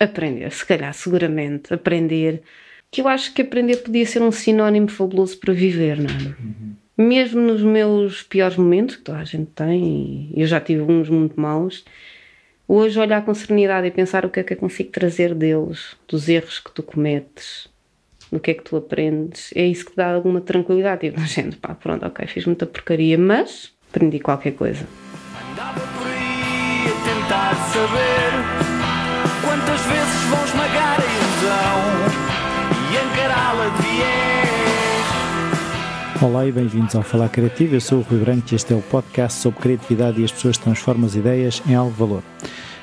[0.00, 1.74] Aprender, se calhar, seguramente.
[1.74, 2.42] Aprender.
[2.90, 6.28] Que eu acho que aprender podia ser um sinónimo fabuloso para viver, não é?
[6.40, 6.74] Uhum.
[6.96, 11.08] Mesmo nos meus piores momentos, que toda a gente tem, e eu já tive uns
[11.08, 11.84] muito maus,
[12.66, 16.28] hoje olhar com serenidade e pensar o que é que eu consigo trazer deles, dos
[16.28, 17.68] erros que tu cometes,
[18.32, 21.08] do que é que tu aprendes, é isso que dá alguma tranquilidade.
[21.08, 24.86] Tipo, gente, pá, pronto, ok, fiz muita porcaria, mas aprendi qualquer coisa.
[36.20, 37.76] Olá e bem-vindos ao Falar Criativo.
[37.76, 40.58] Eu sou o Rui Branco e este é o podcast sobre criatividade e as pessoas
[40.58, 42.24] transformam as ideias em algo de valor.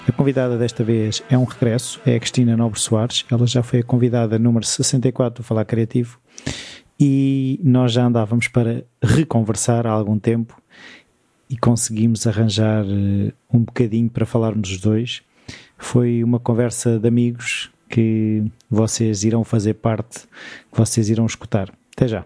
[0.08, 3.26] A convidada desta vez é um regresso, é a Cristina Nobre Soares.
[3.30, 6.18] Ela já foi a convidada número 64 do Falar Criativo
[6.98, 10.58] e nós já andávamos para reconversar há algum tempo
[11.50, 15.22] e conseguimos arranjar eh, um bocadinho para falarmos os dois.
[15.78, 20.22] Foi uma conversa de amigos que vocês irão fazer parte,
[20.72, 21.70] que vocês irão escutar.
[21.94, 22.26] Até já.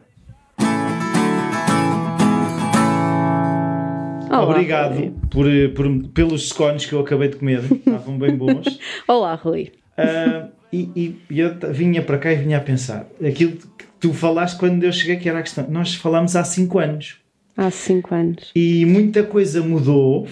[4.40, 5.46] Olá, Obrigado por,
[5.76, 8.80] por, pelos scones que eu acabei de comer, estavam bem bons.
[9.08, 9.72] Olá, Rui.
[9.98, 14.58] Uh, e, e, eu vinha para cá e vinha a pensar aquilo que tu falaste
[14.58, 15.70] quando eu cheguei, que era a questão.
[15.70, 17.18] Nós falámos há 5 anos.
[17.58, 18.52] Há 5 anos.
[18.56, 20.28] E muita coisa mudou uh,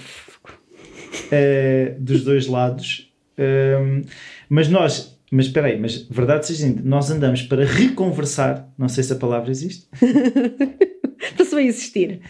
[2.00, 3.12] dos dois lados.
[3.38, 4.06] Uh,
[4.48, 9.04] mas nós, mas espera aí, mas verdade seja dita, nós andamos para reconversar, não sei
[9.04, 9.86] se a palavra existe.
[11.38, 12.22] Passou a existir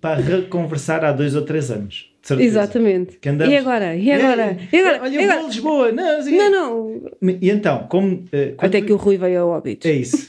[0.00, 2.12] para reconversar há dois ou três anos.
[2.38, 3.18] Exatamente.
[3.26, 3.52] Andamos...
[3.52, 3.96] E agora?
[3.96, 4.42] E agora?
[4.42, 5.02] É, e agora?
[5.02, 5.92] Olha, eu vou a Lisboa.
[5.92, 7.36] Não, assim, não, não.
[7.40, 8.16] E então, como.
[8.16, 9.88] Uh, Até que o Rui veio a Óbitos.
[9.88, 10.28] É isso.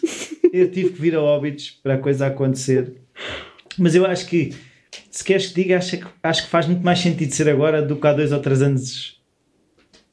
[0.53, 2.94] eu tive que vir a Óbitos para a coisa acontecer.
[3.78, 4.53] Mas eu acho que,
[5.11, 7.95] se queres que diga, acho que, acho que faz muito mais sentido ser agora do
[7.95, 9.20] que há dois ou três anos.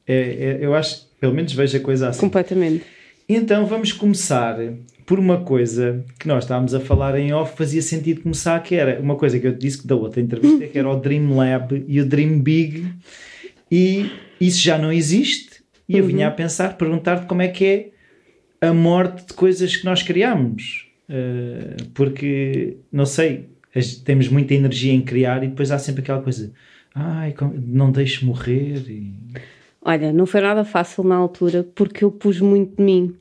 [0.05, 2.19] É, é, eu acho, pelo menos vejo a coisa assim.
[2.19, 2.83] Completamente.
[3.27, 4.57] Então vamos começar
[5.07, 8.99] por uma coisa que nós estávamos a falar em off, fazia sentido começar, que era
[8.99, 12.05] uma coisa que eu disse da outra entrevista, que era o Dream Lab e o
[12.05, 12.85] Dream Big,
[13.71, 16.35] e isso já não existe, e eu vinha a uhum.
[16.35, 17.65] pensar, perguntar-te como é que
[18.61, 23.45] é a morte de coisas que nós criamos, uh, porque, não sei,
[24.03, 26.51] temos muita energia em criar e depois há sempre aquela coisa,
[26.93, 27.33] ai,
[27.65, 28.83] não deixe morrer.
[28.89, 29.13] E...
[29.81, 33.15] Olha, não foi nada fácil na altura, porque eu pus muito de mim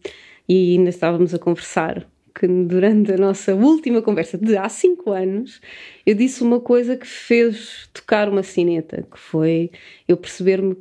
[0.49, 2.07] e ainda estávamos a conversar
[2.39, 5.61] que durante a nossa última conversa de há cinco anos
[6.05, 9.71] eu disse uma coisa que fez tocar uma sineta, que foi
[10.07, 10.77] eu perceber-me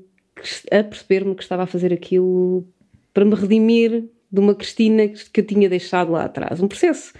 [0.70, 2.68] a perceber-me que estava a fazer aquilo
[3.14, 6.62] para me redimir de uma Cristina que eu tinha deixado lá atrás.
[6.62, 7.14] Um processo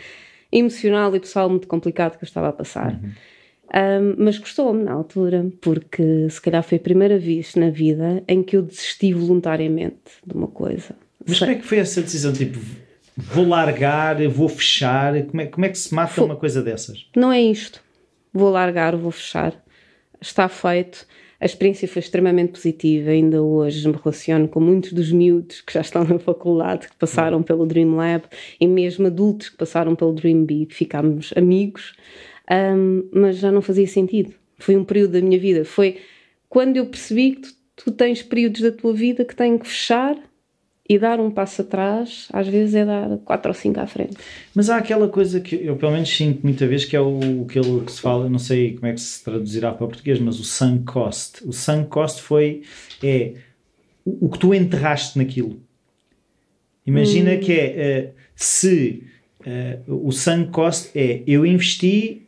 [0.52, 2.94] emocional e pessoal muito complicado que eu estava a passar.
[2.94, 3.12] Uhum.
[3.74, 8.44] Um, mas gostou-me na altura, porque se calhar foi a primeira vez na vida em
[8.44, 10.96] que eu desisti voluntariamente de uma coisa.
[11.28, 12.32] Mas como é que foi essa decisão?
[12.32, 12.60] Tipo,
[13.18, 15.24] vou largar, vou fechar?
[15.24, 17.08] Como é, como é que se mata uma coisa dessas?
[17.16, 17.82] Não é isto.
[18.34, 19.54] Vou largar, vou fechar.
[20.22, 21.08] Está feito.
[21.40, 23.10] A experiência foi extremamente positiva.
[23.10, 27.42] Ainda hoje me relaciono com muitos dos miúdos que já estão na faculdade, que passaram
[27.42, 28.26] pelo Dream Lab,
[28.60, 30.74] e mesmo adultos que passaram pelo Dream Big.
[30.74, 31.94] Ficámos amigos,
[32.52, 34.34] um, mas já não fazia sentido.
[34.58, 35.66] Foi um período da minha vida.
[35.66, 35.98] Foi
[36.48, 40.18] quando eu percebi que tu, tu tens períodos da tua vida que têm que fechar
[40.88, 44.16] e dar um passo atrás, às vezes é dar quatro ou cinco à frente.
[44.54, 47.84] Mas há aquela coisa que eu pelo menos sinto muita vez que é o aquilo
[47.84, 50.44] que se fala, não sei como é que se traduzirá para o português, mas o
[50.44, 51.44] sunk cost.
[51.44, 52.62] O sunk cost foi
[53.04, 53.34] é
[54.06, 55.60] o, o que tu enterraste naquilo.
[56.86, 57.40] Imagina hum.
[57.40, 59.04] que é uh, se
[59.88, 62.22] uh, o sunk cost é eu investi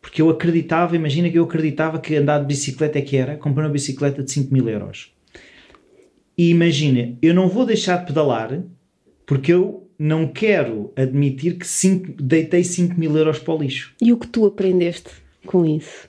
[0.00, 3.66] porque eu acreditava, imagina que eu acreditava que andar de bicicleta é que era, comprei
[3.66, 5.13] uma bicicleta de 5 mil euros
[6.36, 8.62] e imagina, eu não vou deixar de pedalar
[9.26, 13.94] porque eu não quero admitir que cinco, deitei 5 mil euros para o lixo.
[14.00, 15.10] E o que tu aprendeste
[15.46, 16.08] com isso?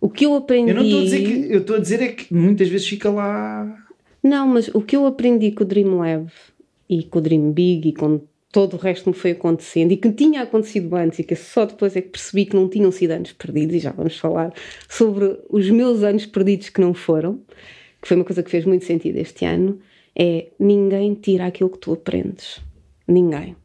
[0.00, 0.70] O que eu aprendi.
[0.70, 1.52] Eu não estou a dizer que.
[1.52, 3.86] Eu estou a dizer é que muitas vezes fica lá.
[4.22, 6.30] Não, mas o que eu aprendi com o Dream Lab
[6.88, 8.20] e com o Dream Big e com
[8.52, 11.66] todo o resto que me foi acontecendo e que tinha acontecido antes e que só
[11.66, 14.52] depois é que percebi que não tinham sido anos perdidos e já vamos falar
[14.88, 17.40] sobre os meus anos perdidos que não foram
[18.06, 19.80] que foi uma coisa que fez muito sentido este ano,
[20.16, 22.60] é ninguém tira aquilo que tu aprendes.
[23.04, 23.56] Ninguém.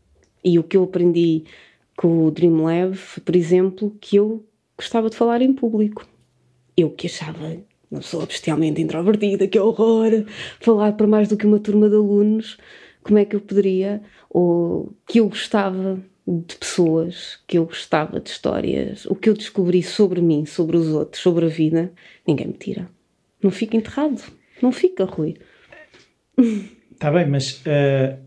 [0.44, 1.44] E o que eu aprendi
[1.96, 4.44] com o Dream Lab por exemplo, que eu
[4.76, 6.08] gostava de falar em público.
[6.76, 7.56] Eu que achava
[7.92, 10.26] uma pessoa bestialmente introvertida, que horror,
[10.60, 12.58] falar para mais do que uma turma de alunos,
[13.04, 18.32] como é que eu poderia, ou que eu gostava de pessoas, que eu gostava de
[18.32, 21.94] histórias, o que eu descobri sobre mim, sobre os outros, sobre a vida,
[22.26, 22.90] ninguém me tira.
[23.42, 24.22] Não fica enterrado.
[24.62, 25.36] Não fica, Rui.
[26.92, 28.18] Está bem, mas uh,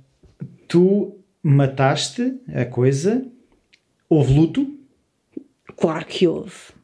[0.66, 3.24] tu mataste a coisa,
[4.08, 4.78] houve luto?
[5.76, 6.74] Claro que houve.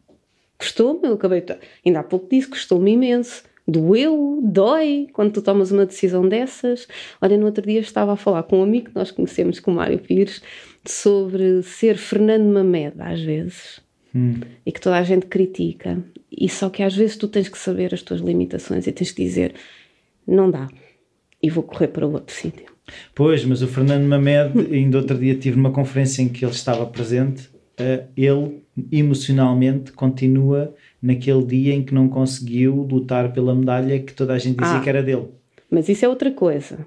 [0.59, 1.45] Custou-me, eu acabei.
[1.85, 3.43] Ainda há pouco disse, custou-me imenso.
[3.67, 6.87] Doeu, dói quando tu tomas uma decisão dessas.
[7.21, 9.75] Olha, no outro dia estava a falar com um amigo que nós conhecemos, com o
[9.75, 10.43] Mário Pires,
[10.85, 13.81] sobre ser Fernando Mamed, às vezes.
[14.15, 14.41] Hum.
[14.65, 16.03] E que toda a gente critica.
[16.31, 19.23] E só que às vezes tu tens que saber as tuas limitações e tens que
[19.23, 19.55] dizer:
[20.27, 20.69] não dá,
[21.43, 22.67] e vou correr para outro sítio.
[23.15, 26.87] Pois, mas o Fernando Mamed, ainda outro dia tive numa conferência em que ele estava
[26.87, 27.49] presente,
[27.81, 34.35] uh, ele emocionalmente continua naquele dia em que não conseguiu lutar pela medalha que toda
[34.35, 35.29] a gente dizia ah, que era dele.
[35.71, 36.87] Mas isso é outra coisa.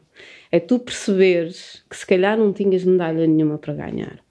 [0.51, 4.22] É tu perceberes que se calhar não tinhas medalha nenhuma para ganhar.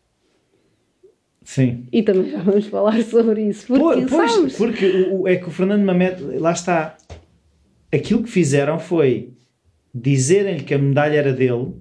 [1.44, 1.86] Sim.
[1.92, 3.66] E também já vamos falar sobre isso.
[3.66, 4.56] Porque, pois, sabes?
[4.56, 6.96] porque o, é que o Fernando Mamed, lá está,
[7.92, 9.32] aquilo que fizeram foi
[9.94, 11.74] dizerem-lhe que a medalha era dele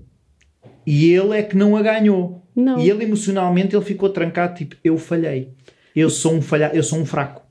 [0.85, 2.41] e ele é que não a ganhou.
[2.55, 2.79] Não.
[2.79, 5.49] E ele emocionalmente ele ficou trancado, tipo, eu falhei.
[5.95, 7.41] Eu sou um falha, eu sou um fraco.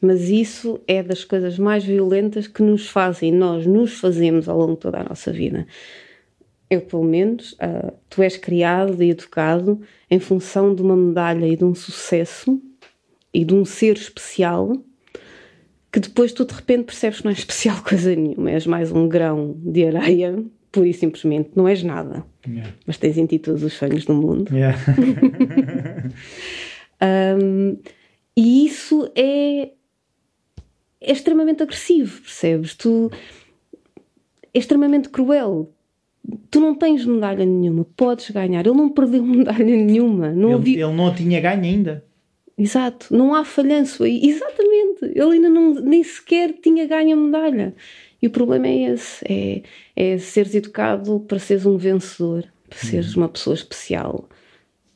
[0.00, 4.74] Mas isso é das coisas mais violentas que nos fazem, nós nos fazemos ao longo
[4.74, 5.66] de toda a nossa vida.
[6.70, 9.80] Eu, pelo menos, uh, tu és criado e educado
[10.10, 12.60] em função de uma medalha e de um sucesso
[13.32, 14.72] e de um ser especial
[15.94, 19.08] que depois tu de repente percebes que não és especial coisa nenhuma, és mais um
[19.08, 22.24] grão de areia, pura e simplesmente não és nada.
[22.46, 22.72] Yeah.
[22.84, 24.52] Mas tens em ti todos os sonhos do mundo.
[24.52, 24.76] Yeah.
[27.40, 27.78] um,
[28.36, 29.70] e isso é,
[31.00, 32.74] é extremamente agressivo, percebes?
[32.74, 33.08] Tu
[34.52, 35.72] é extremamente cruel.
[36.50, 38.66] Tu não tens medalha nenhuma, podes ganhar.
[38.66, 40.32] Ele não perdeu medalha nenhuma.
[40.32, 42.04] Não ele, ele não a tinha ganho ainda.
[42.56, 44.20] Exato, não há falhanço aí.
[44.28, 47.74] Exatamente, ele ainda não, nem sequer tinha ganho a medalha.
[48.22, 49.62] E o problema é esse: é,
[49.96, 53.22] é seres educado para seres um vencedor, para seres uhum.
[53.22, 54.28] uma pessoa especial,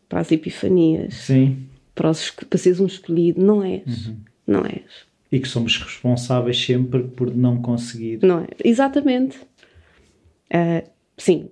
[0.08, 1.66] para as epifanias, Sim.
[1.94, 3.44] Para, os, para seres um escolhido.
[3.44, 4.06] Não és.
[4.06, 4.16] Uhum.
[4.46, 5.06] Não és.
[5.30, 8.20] E que somos responsáveis sempre por não conseguir.
[8.22, 8.46] Não é?
[8.64, 9.36] Exatamente.
[10.50, 10.88] Uh,
[11.18, 11.50] sim,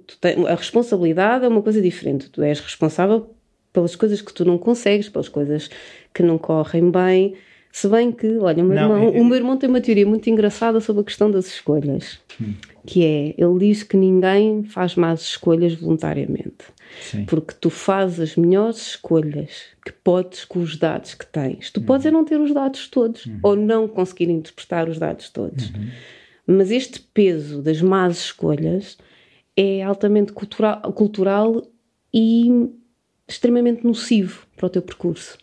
[0.49, 2.31] a responsabilidade é uma coisa diferente.
[2.31, 3.35] Tu és responsável
[3.73, 5.69] pelas coisas que tu não consegues, pelas coisas
[6.15, 7.35] que não correm bem.
[7.71, 9.21] Se bem que, olha, o meu, não, irmão, é...
[9.21, 12.55] o meu irmão tem uma teoria muito engraçada sobre a questão das escolhas, hum.
[12.87, 16.65] que é, ele diz que ninguém faz más escolhas voluntariamente,
[17.03, 17.27] Sim.
[17.27, 21.71] porque tu fazes as melhores escolhas que podes com os dados que tens.
[21.71, 21.87] Tu uhum.
[21.87, 23.41] podes é não ter os dados todos, uhum.
[23.43, 25.69] ou não conseguir interpretar os dados todos.
[25.69, 25.89] Uhum.
[26.47, 28.97] Mas este peso das más escolhas
[29.57, 31.63] é altamente cultural, cultural
[32.13, 32.69] e
[33.27, 35.39] extremamente nocivo para o teu percurso.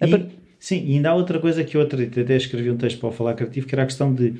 [0.00, 0.26] E,
[0.58, 3.34] sim, e ainda há outra coisa que eu até escrevi um texto para o Falar
[3.34, 4.34] Criativo, que era a questão de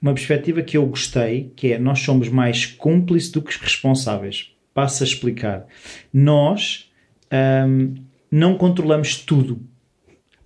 [0.00, 4.52] uma perspectiva que eu gostei, que é nós somos mais cúmplices do que responsáveis.
[4.72, 5.66] Passo a explicar.
[6.12, 6.90] Nós
[7.66, 7.94] hum,
[8.30, 9.60] não controlamos tudo.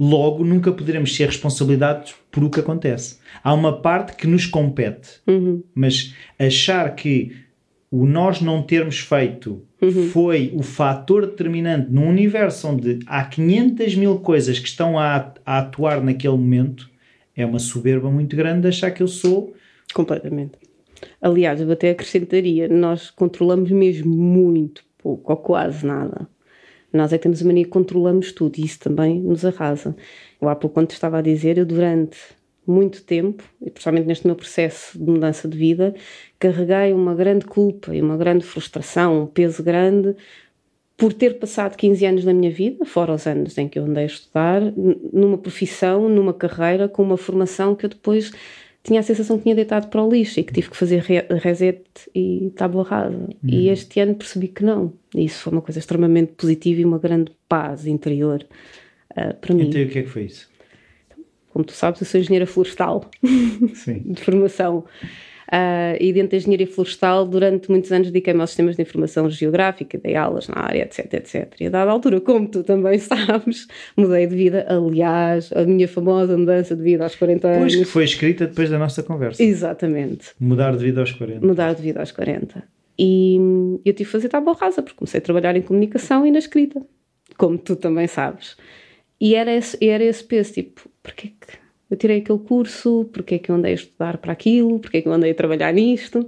[0.01, 3.19] Logo, nunca poderemos ser responsabilizados por o que acontece.
[3.45, 5.63] Há uma parte que nos compete, uhum.
[5.75, 7.37] mas achar que
[7.93, 10.09] o nós não termos feito uhum.
[10.09, 15.59] foi o fator determinante num universo onde há 500 mil coisas que estão a, a
[15.59, 16.91] atuar naquele momento,
[17.37, 19.53] é uma soberba muito grande achar que eu sou.
[19.93, 20.53] Completamente.
[21.21, 26.27] Aliás, eu até acrescentaria: nós controlamos mesmo muito pouco, ou quase nada.
[26.91, 29.95] Nós é que temos a mania que controlamos tudo e isso também nos arrasa.
[30.41, 32.19] Eu há pouco, quando estava a dizer, eu durante
[32.67, 35.95] muito tempo, e principalmente neste meu processo de mudança de vida,
[36.43, 40.17] carreguei uma grande culpa e uma grande frustração, um peso grande
[40.97, 44.05] por ter passado 15 anos da minha vida, fora os anos em que eu andei
[44.05, 44.61] a estudar,
[45.13, 48.33] numa profissão, numa carreira, com uma formação que eu depois
[48.83, 51.05] tinha a sensação que tinha deitado para o lixo e que tive que fazer
[51.41, 51.85] reset
[52.15, 53.17] e tábua rasa.
[53.17, 53.37] Uhum.
[53.45, 54.93] E este ano percebi que não.
[55.15, 58.45] E isso foi uma coisa extremamente positiva e uma grande paz interior
[59.13, 59.69] uh, para mim.
[59.69, 60.51] Então, o que é que foi isso?
[61.51, 64.85] Como tu sabes, eu sou engenheira florestal de formação.
[65.53, 69.99] Uh, e dentro da engenharia florestal, durante muitos anos dediquei-me aos sistemas de informação geográfica,
[69.99, 71.53] dei aulas na área, etc, etc.
[71.61, 74.65] E a dada altura, como tu também sabes, mudei de vida.
[74.67, 77.61] Aliás, a minha famosa mudança de vida aos 40 anos.
[77.61, 79.43] Pois que foi escrita depois da nossa conversa.
[79.43, 80.31] Exatamente.
[80.41, 81.47] Mudar de vida aos 40.
[81.47, 82.65] Mudar de vida aos 40.
[82.99, 83.37] E
[83.85, 86.81] eu tive que fazer tábua rasa, porque comecei a trabalhar em comunicação e na escrita,
[87.37, 88.57] como tu também sabes.
[89.21, 91.62] E era esse, era esse peso, tipo, porque que
[91.93, 95.03] eu tirei aquele curso, porque é que eu andei a estudar para aquilo, porque é
[95.03, 96.27] que eu andei a trabalhar nisto.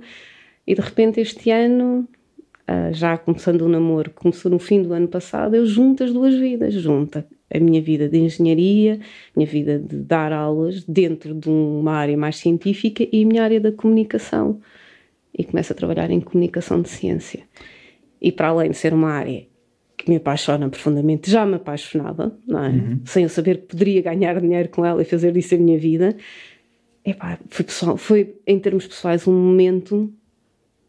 [0.67, 2.07] E de repente este ano,
[2.67, 6.35] ah, já começando o namoro, começou no fim do ano passado, eu junto as duas
[6.35, 9.01] vidas, junto a minha vida de engenharia,
[9.35, 13.43] a minha vida de dar aulas dentro de uma área mais científica e a minha
[13.43, 14.61] área da comunicação.
[15.37, 17.43] e começo a trabalhar em comunicação de ciência.
[18.21, 19.47] E para além de ser uma área
[19.97, 22.69] que me apaixona profundamente, já me apaixonava, não é?
[22.69, 23.01] Uhum.
[23.05, 26.17] Sem eu saber que poderia ganhar dinheiro com ela e fazer disso a minha vida.
[27.05, 30.13] Epá, foi, pessoal, foi, em termos pessoais, um momento,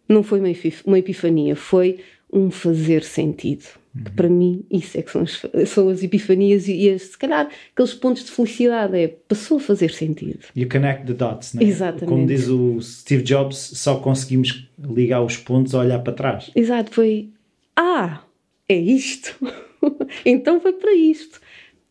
[0.08, 0.50] não foi uma,
[0.86, 2.00] uma epifania, foi
[2.32, 3.66] um fazer sentido.
[3.96, 4.04] Uhum.
[4.04, 7.50] Que para mim, isso é que são as, são as epifanias e, e se calhar
[7.74, 8.98] aqueles pontos de felicidade.
[8.98, 10.40] É, passou a fazer sentido.
[10.56, 11.64] You connect the dots, né?
[11.64, 12.10] Exatamente.
[12.10, 16.52] Como diz o Steve Jobs, só conseguimos ligar os pontos a olhar para trás.
[16.56, 17.30] Exato, foi.
[17.76, 18.25] Ah,
[18.68, 19.36] é isto.
[20.26, 21.40] então foi para isto.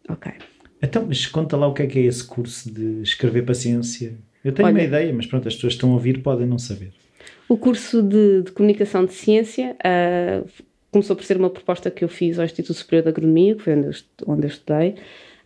[0.09, 0.33] Ok.
[0.83, 4.14] Então, mas conta lá o que é que é esse curso de escrever paciência.
[4.45, 6.59] Eu tenho Olha, uma ideia, mas pronto, as pessoas que estão a ouvir podem não
[6.59, 6.93] saber.
[7.49, 10.49] O curso de, de comunicação de ciência uh,
[10.90, 13.75] começou por ser uma proposta que eu fiz ao Instituto Superior de Agronomia, que foi
[13.75, 13.93] onde eu,
[14.26, 14.90] onde eu estudei.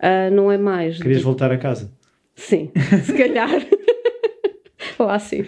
[0.01, 0.99] Uh, não é mais.
[0.99, 1.25] Querias de...
[1.25, 1.93] voltar a casa?
[2.35, 2.71] Sim,
[3.05, 3.51] se calhar.
[4.99, 5.45] lá sim,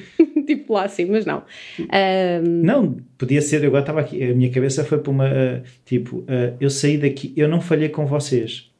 [0.56, 1.42] tipo lá sim, mas não.
[1.78, 2.62] Um...
[2.62, 6.18] Não, podia ser, eu agora estava aqui, a minha cabeça foi para uma, uh, tipo,
[6.18, 8.70] uh, eu saí daqui, eu não falhei com vocês.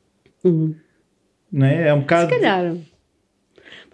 [0.45, 0.75] Uhum.
[1.53, 1.89] Não é?
[1.89, 2.33] É um bocado...
[2.33, 2.75] Se calhar.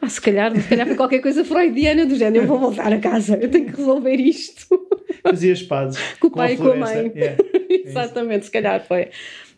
[0.01, 2.99] Pá, se calhar, se calhar foi qualquer coisa freudiana do género, eu vou voltar a
[2.99, 4.67] casa, eu tenho que resolver isto.
[5.23, 6.01] Fazia as pazes.
[6.21, 7.13] Com o pai e com a mãe.
[7.15, 9.09] Yeah, é Exatamente, se calhar foi.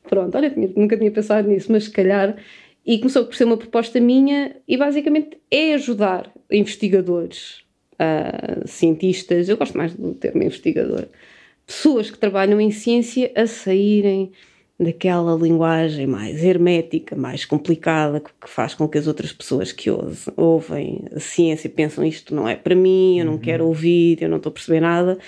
[0.09, 2.37] Pronto, olha, nunca tinha pensado nisso, mas se calhar
[2.89, 7.63] e começou por ser uma proposta minha e basicamente é ajudar investigadores,
[8.01, 11.07] uh, cientistas, eu gosto mais do termo investigador,
[11.67, 14.33] pessoas que trabalham em ciência a saírem
[14.81, 19.91] daquela linguagem mais hermética, mais complicada, que faz com que as outras pessoas que
[20.37, 23.39] ouvem a ciência pensam isto não é para mim, eu não uhum.
[23.39, 25.19] quero ouvir, eu não estou a perceber nada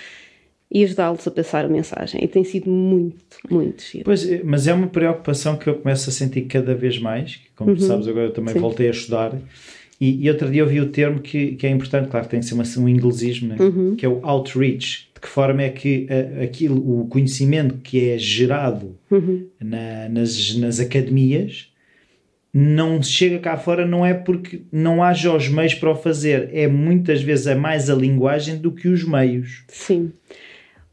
[0.71, 2.23] e ajudá-los a pensar a mensagem.
[2.23, 4.05] E tem sido muito, muito giro.
[4.05, 7.41] Pois, é, mas é uma preocupação que eu começo a sentir cada vez mais.
[7.57, 7.79] Como uhum.
[7.79, 8.61] sabes, agora eu também Sim.
[8.61, 9.37] voltei a estudar.
[10.01, 12.45] E, e, outro dia eu vi o termo que, que é importante, claro, tem que
[12.47, 13.57] ser uma, um inglesismo, né?
[13.59, 13.95] uhum.
[13.95, 15.11] que é o outreach.
[15.13, 19.45] De que forma é que a, aquilo, o conhecimento que é gerado uhum.
[19.59, 21.71] na, nas, nas academias
[22.51, 26.67] não chega cá fora não é porque não haja os meios para o fazer, é
[26.67, 29.63] muitas vezes é mais a linguagem do que os meios.
[29.67, 30.11] Sim.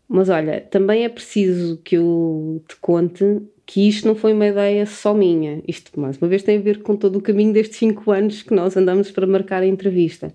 [0.07, 3.25] Mas olha, também é preciso que eu te conte
[3.69, 5.63] que isto não foi uma ideia só minha.
[5.69, 8.55] Isto, mais uma vez, tem a ver com todo o caminho destes cinco anos que
[8.55, 10.29] nós andamos para marcar a entrevista.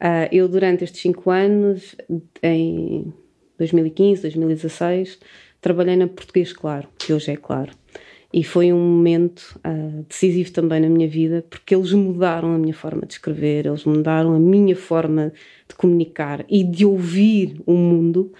[0.00, 1.94] Uh, eu, durante estes cinco anos,
[2.42, 3.14] em
[3.56, 5.20] 2015, 2016,
[5.60, 7.70] trabalhei na Português Claro, que hoje é Claro.
[8.32, 12.74] E foi um momento uh, decisivo também na minha vida, porque eles mudaram a minha
[12.74, 15.32] forma de escrever, eles mudaram a minha forma
[15.68, 18.32] de comunicar e de ouvir o mundo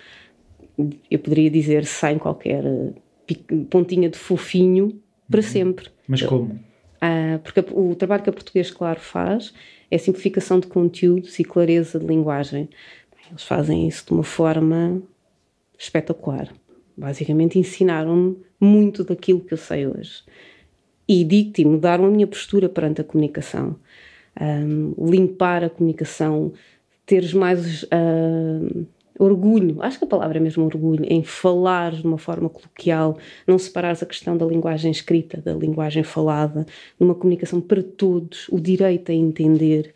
[1.10, 2.64] eu poderia dizer sem qualquer
[3.70, 5.00] pontinha de fofinho
[5.30, 5.46] para uhum.
[5.46, 5.88] sempre.
[6.06, 6.58] Mas como?
[7.00, 9.52] Ah, porque o trabalho que a Português Claro faz
[9.90, 12.68] é simplificação de conteúdos e clareza de linguagem.
[13.28, 15.02] Eles fazem isso de uma forma
[15.78, 16.52] espetacular.
[16.96, 20.22] Basicamente ensinaram-me muito daquilo que eu sei hoje.
[21.08, 23.76] E digo-te, mudaram a minha postura perante a comunicação.
[24.40, 26.52] Um, limpar a comunicação,
[27.04, 28.86] teres mais uh,
[29.18, 33.58] orgulho, acho que a palavra é mesmo orgulho, em falar de uma forma coloquial, não
[33.58, 36.66] separares a questão da linguagem escrita, da linguagem falada,
[36.98, 39.92] numa comunicação para todos, o direito a entender.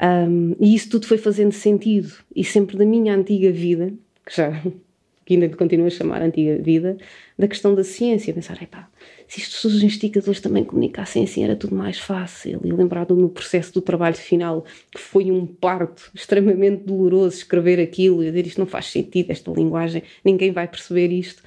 [0.00, 2.12] Um, e isso tudo foi fazendo sentido.
[2.34, 3.92] E sempre da minha antiga vida,
[4.24, 4.62] que já
[5.24, 6.96] que ainda continuo a chamar antiga vida,
[7.38, 8.88] da questão da ciência, pensar, epá,
[9.28, 12.60] se isto, os investigadores também comunicassem assim era tudo mais fácil.
[12.64, 17.78] E lembrar do meu processo do trabalho final, que foi um parto extremamente doloroso escrever
[17.78, 21.42] aquilo e dizer isto não faz sentido, esta linguagem, ninguém vai perceber isto.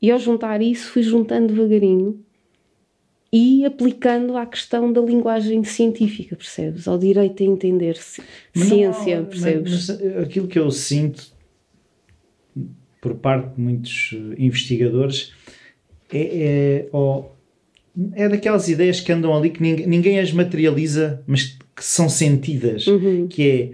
[0.00, 2.24] E ao juntar isso, fui juntando devagarinho
[3.32, 6.86] e aplicando à questão da linguagem científica, percebes?
[6.86, 8.22] Ao direito a entender -se.
[8.54, 9.88] ciência, não, percebes?
[9.88, 11.32] Mas, mas aquilo que eu sinto
[13.00, 15.32] por parte de muitos investigadores
[16.18, 16.88] é,
[18.14, 22.08] é, é daquelas ideias que andam ali que ninguém, ninguém as materializa, mas que são
[22.08, 23.26] sentidas, uhum.
[23.28, 23.72] que é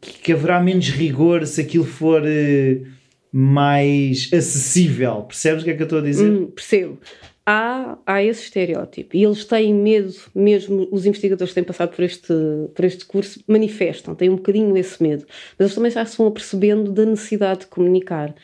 [0.00, 2.86] que, que, haverá menos rigor se aquilo for uh,
[3.32, 5.22] mais acessível.
[5.22, 6.30] Percebes o que é que eu estou a dizer?
[6.30, 6.98] Hum, percebo.
[7.48, 12.04] Há, há esse estereótipo e eles têm medo, mesmo os investigadores que têm passado por
[12.04, 12.34] este,
[12.74, 15.24] por este curso manifestam, têm um bocadinho esse medo,
[15.56, 18.34] mas eles também já se vão apercebendo da necessidade de comunicar.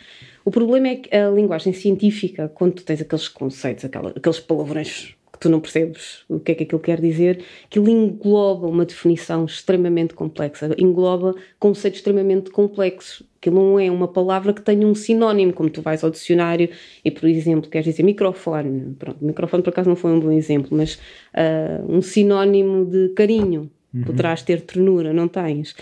[0.44, 5.38] O problema é que a linguagem científica, quando tu tens aqueles conceitos, aqueles palavrões que
[5.38, 10.14] tu não percebes o que é que aquilo quer dizer, aquilo engloba uma definição extremamente
[10.14, 13.22] complexa, engloba conceitos extremamente complexos.
[13.38, 16.68] Aquilo não é uma palavra que tenha um sinónimo, como tu vais ao dicionário
[17.04, 18.94] e, por exemplo, queres dizer microfone.
[18.98, 20.94] Pronto, microfone por acaso não foi um bom exemplo, mas
[21.34, 23.70] uh, um sinónimo de carinho.
[23.92, 24.04] Uhum.
[24.04, 25.74] Poderás ter ternura, não tens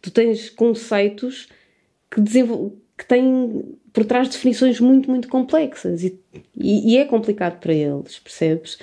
[0.00, 1.48] Tu tens conceitos
[2.10, 2.20] que,
[2.98, 6.18] que têm por trás definições muito, muito complexas e,
[6.56, 8.76] e, e é complicado para eles, percebes?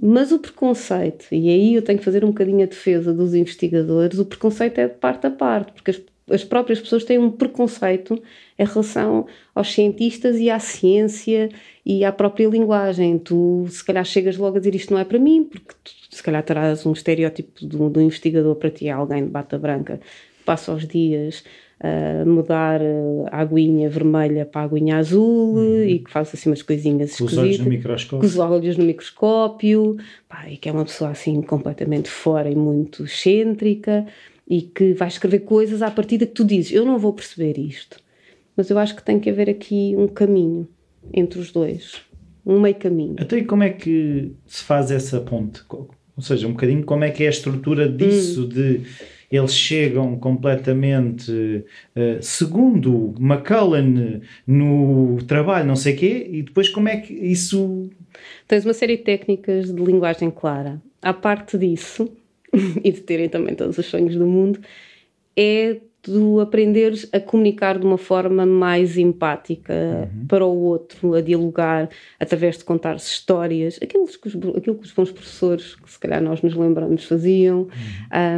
[0.00, 4.18] Mas o preconceito, e aí eu tenho que fazer um bocadinho a defesa dos investigadores,
[4.18, 8.22] o preconceito é de parte a parte, porque as, as próprias pessoas têm um preconceito
[8.58, 11.48] em relação aos cientistas e à ciência
[11.84, 13.18] e à própria linguagem.
[13.18, 16.22] Tu, se calhar, chegas logo a dizer isto não é para mim, porque tu, se
[16.22, 19.98] calhar terás um estereótipo do, do investigador para ti, é alguém de bata branca,
[20.44, 21.42] passa os dias
[21.78, 22.80] a mudar
[23.30, 25.84] a aguinha vermelha para a aguinha azul uhum.
[25.84, 28.18] e que faz assim umas coisinhas com os olhos no microscópio.
[28.20, 29.96] Com os olhos no microscópio
[30.28, 34.06] pá, e que é uma pessoa assim completamente fora e muito excêntrica
[34.48, 37.98] e que vai escrever coisas à partida que tu dizes eu não vou perceber isto.
[38.56, 40.66] Mas eu acho que tem que haver aqui um caminho
[41.12, 42.06] entre os dois
[42.46, 43.16] um meio caminho.
[43.18, 45.62] Até como é que se faz essa ponte?
[45.68, 48.48] Ou seja um bocadinho como é que é a estrutura disso hum.
[48.48, 48.82] de
[49.30, 51.30] eles chegam completamente
[51.96, 57.90] uh, segundo McCullen no trabalho, não sei quê, e depois como é que isso.
[58.46, 60.80] Tens uma série de técnicas de linguagem clara.
[61.02, 62.10] A parte disso,
[62.82, 64.60] e de terem também todos os sonhos do mundo,
[65.36, 65.76] é
[66.06, 70.26] tu aprenderes a comunicar de uma forma mais empática uhum.
[70.28, 74.92] para o outro, a dialogar através de contar histórias, aquilo que, os, aquilo que os
[74.92, 77.68] bons professores, que se calhar nós nos lembramos, faziam, uhum.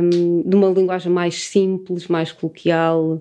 [0.03, 3.21] um, de uma linguagem mais simples, mais coloquial,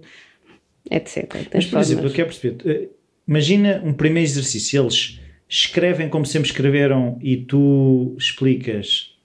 [0.90, 1.26] etc.
[1.54, 1.92] Mas, por formas...
[1.92, 2.88] exemplo, eu quero perceber, eh,
[3.28, 9.17] imagina um primeiro exercício, eles escrevem como sempre escreveram e tu explicas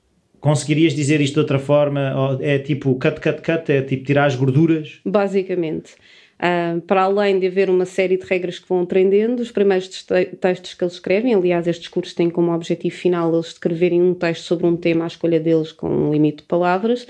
[0.43, 2.37] Conseguirias dizer isto de outra forma?
[2.41, 3.71] É tipo cut, cut, cut?
[3.71, 5.01] É tipo tirar as gorduras?
[5.07, 5.95] Basicamente.
[6.35, 10.05] Uh, para além de haver uma série de regras que vão aprendendo, os primeiros
[10.41, 14.43] textos que eles escrevem, aliás, estes cursos têm como objetivo final eles escreverem um texto
[14.43, 17.07] sobre um tema à escolha deles com um limite de palavras,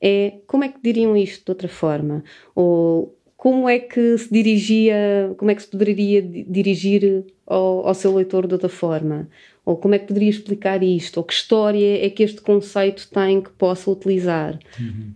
[0.00, 2.24] é como é que diriam isto de outra forma?
[2.52, 8.12] Ou como é que se dirigia, como é que se poderia dirigir ao, ao seu
[8.12, 9.28] leitor de outra forma?
[9.64, 11.18] Ou como é que poderia explicar isto?
[11.18, 14.58] Ou que história é que este conceito tem que possa utilizar?
[14.78, 15.12] Uhum.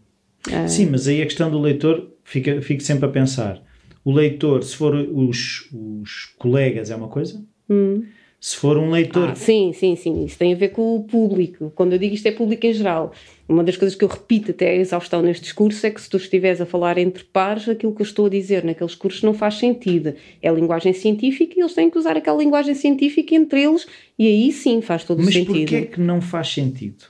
[0.53, 0.69] Ah.
[0.69, 3.61] Sim, mas aí a questão do leitor, fica, fico sempre a pensar.
[4.05, 7.45] O leitor, se for os, os colegas, é uma coisa?
[7.69, 8.07] Uhum
[8.39, 9.31] se for um leitor.
[9.31, 10.25] Ah, sim, sim, sim.
[10.25, 11.73] Isso tem a ver com o público.
[11.75, 13.13] Quando eu digo isto é público em geral.
[13.49, 16.17] Uma das coisas que eu repito até a exaustão neste discurso é que se tu
[16.17, 19.55] estiveres a falar entre pares, aquilo que eu estou a dizer naqueles cursos não faz
[19.55, 20.15] sentido.
[20.43, 23.87] É linguagem científica e eles têm que usar aquela linguagem científica entre eles
[24.19, 25.53] e aí sim faz todo Mas o sentido.
[25.53, 27.05] Mas porquê é que não faz sentido?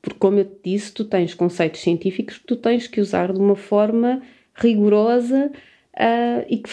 [0.00, 3.38] Porque, como eu te disse, tu tens conceitos científicos que tu tens que usar de
[3.38, 4.22] uma forma
[4.54, 5.50] rigorosa
[5.94, 6.70] uh, e, que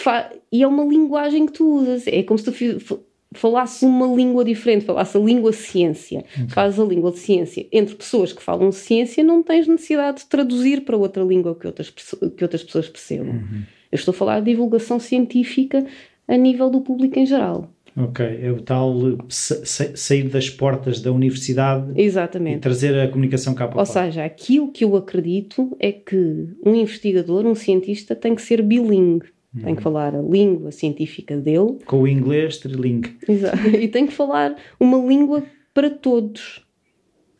[0.52, 2.06] e é uma linguagem que tu usas.
[2.06, 3.02] É como se tu
[3.34, 6.62] falasse uma língua diferente, falasse a língua ciência, okay.
[6.62, 7.66] a língua de ciência.
[7.72, 11.90] Entre pessoas que falam ciência, não tens necessidade de traduzir para outra língua que outras,
[11.90, 13.34] que outras pessoas percebam.
[13.34, 13.62] Uhum.
[13.90, 15.84] Eu estou a falar de divulgação científica
[16.26, 17.70] a nível do público em geral.
[17.94, 18.94] Ok, é o tal
[19.28, 22.56] sair das portas da universidade Exatamente.
[22.56, 26.74] e trazer a comunicação cá para Ou seja, aquilo que eu acredito é que um
[26.74, 29.26] investigador, um cientista, tem que ser bilingue.
[29.54, 29.62] Uhum.
[29.62, 31.78] Tem que falar a língua científica dele.
[31.84, 33.16] Com o inglês trilingue.
[33.28, 33.58] Exato.
[33.76, 36.64] E tem que falar uma língua para todos.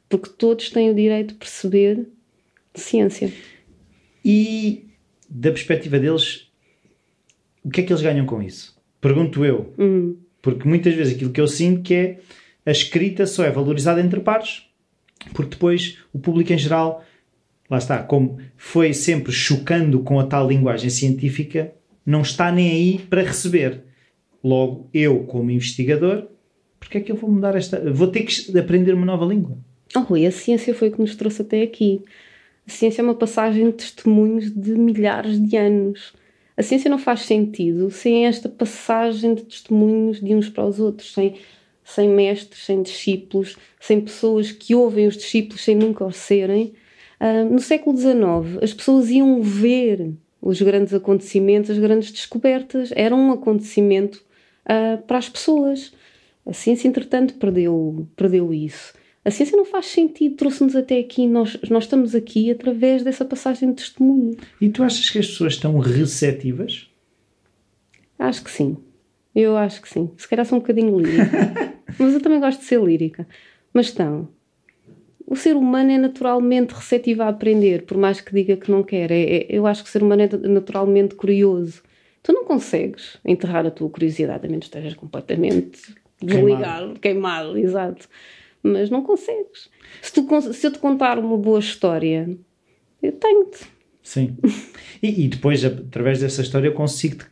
[0.08, 2.06] Porque todos têm o direito de perceber
[2.74, 3.32] ciência.
[4.24, 4.86] E
[5.28, 6.50] da perspectiva deles,
[7.64, 8.76] o que é que eles ganham com isso?
[9.00, 9.72] Pergunto eu.
[9.78, 10.16] Uhum.
[10.42, 12.18] Porque muitas vezes aquilo que eu sinto que é
[12.66, 14.66] a escrita só é valorizada entre pares,
[15.32, 17.04] porque depois o público em geral,
[17.68, 21.72] lá está, como foi sempre chocando com a tal linguagem científica,
[22.04, 23.82] não está nem aí para receber.
[24.42, 26.26] Logo, eu, como investigador,
[26.78, 27.80] porque é que eu vou mudar esta.
[27.92, 29.56] Vou ter que aprender uma nova língua.
[29.94, 32.02] Oh, Rui, a ciência foi o que nos trouxe até aqui.
[32.66, 36.12] A ciência é uma passagem de testemunhos de milhares de anos.
[36.56, 41.12] A ciência não faz sentido sem esta passagem de testemunhos de uns para os outros,
[41.12, 41.36] sem,
[41.84, 46.72] sem mestres, sem discípulos, sem pessoas que ouvem os discípulos sem nunca os serem.
[47.20, 50.12] Uh, no século XIX, as pessoas iam ver
[50.42, 52.90] os grandes acontecimentos, as grandes descobertas.
[52.96, 54.22] Era um acontecimento
[54.66, 55.92] uh, para as pessoas.
[56.44, 58.92] A ciência, entretanto, perdeu, perdeu isso.
[59.24, 61.28] A ciência não faz sentido, trouxe-nos até aqui.
[61.28, 64.36] Nós, nós estamos aqui através dessa passagem de testemunho.
[64.60, 66.90] E tu achas que as pessoas estão receptivas?
[68.18, 68.76] Acho que sim.
[69.32, 70.10] Eu acho que sim.
[70.16, 71.72] Se calhar sou um bocadinho lírica.
[71.96, 73.28] mas eu também gosto de ser lírica.
[73.72, 74.28] Mas estão
[75.26, 79.10] o ser humano é naturalmente receptivo a aprender, por mais que diga que não quer.
[79.10, 81.82] É, é, eu acho que o ser humano é naturalmente curioso.
[82.22, 87.00] Tu não consegues enterrar a tua curiosidade, a menos que estejas completamente desligado, queimado.
[87.00, 88.08] queimado, exato.
[88.62, 89.68] Mas não consegues.
[90.00, 92.28] Se, tu, se eu te contar uma boa história,
[93.02, 93.66] eu tenho-te.
[94.02, 94.36] Sim.
[95.02, 97.24] E, e, depois, através dessa história, eu consigo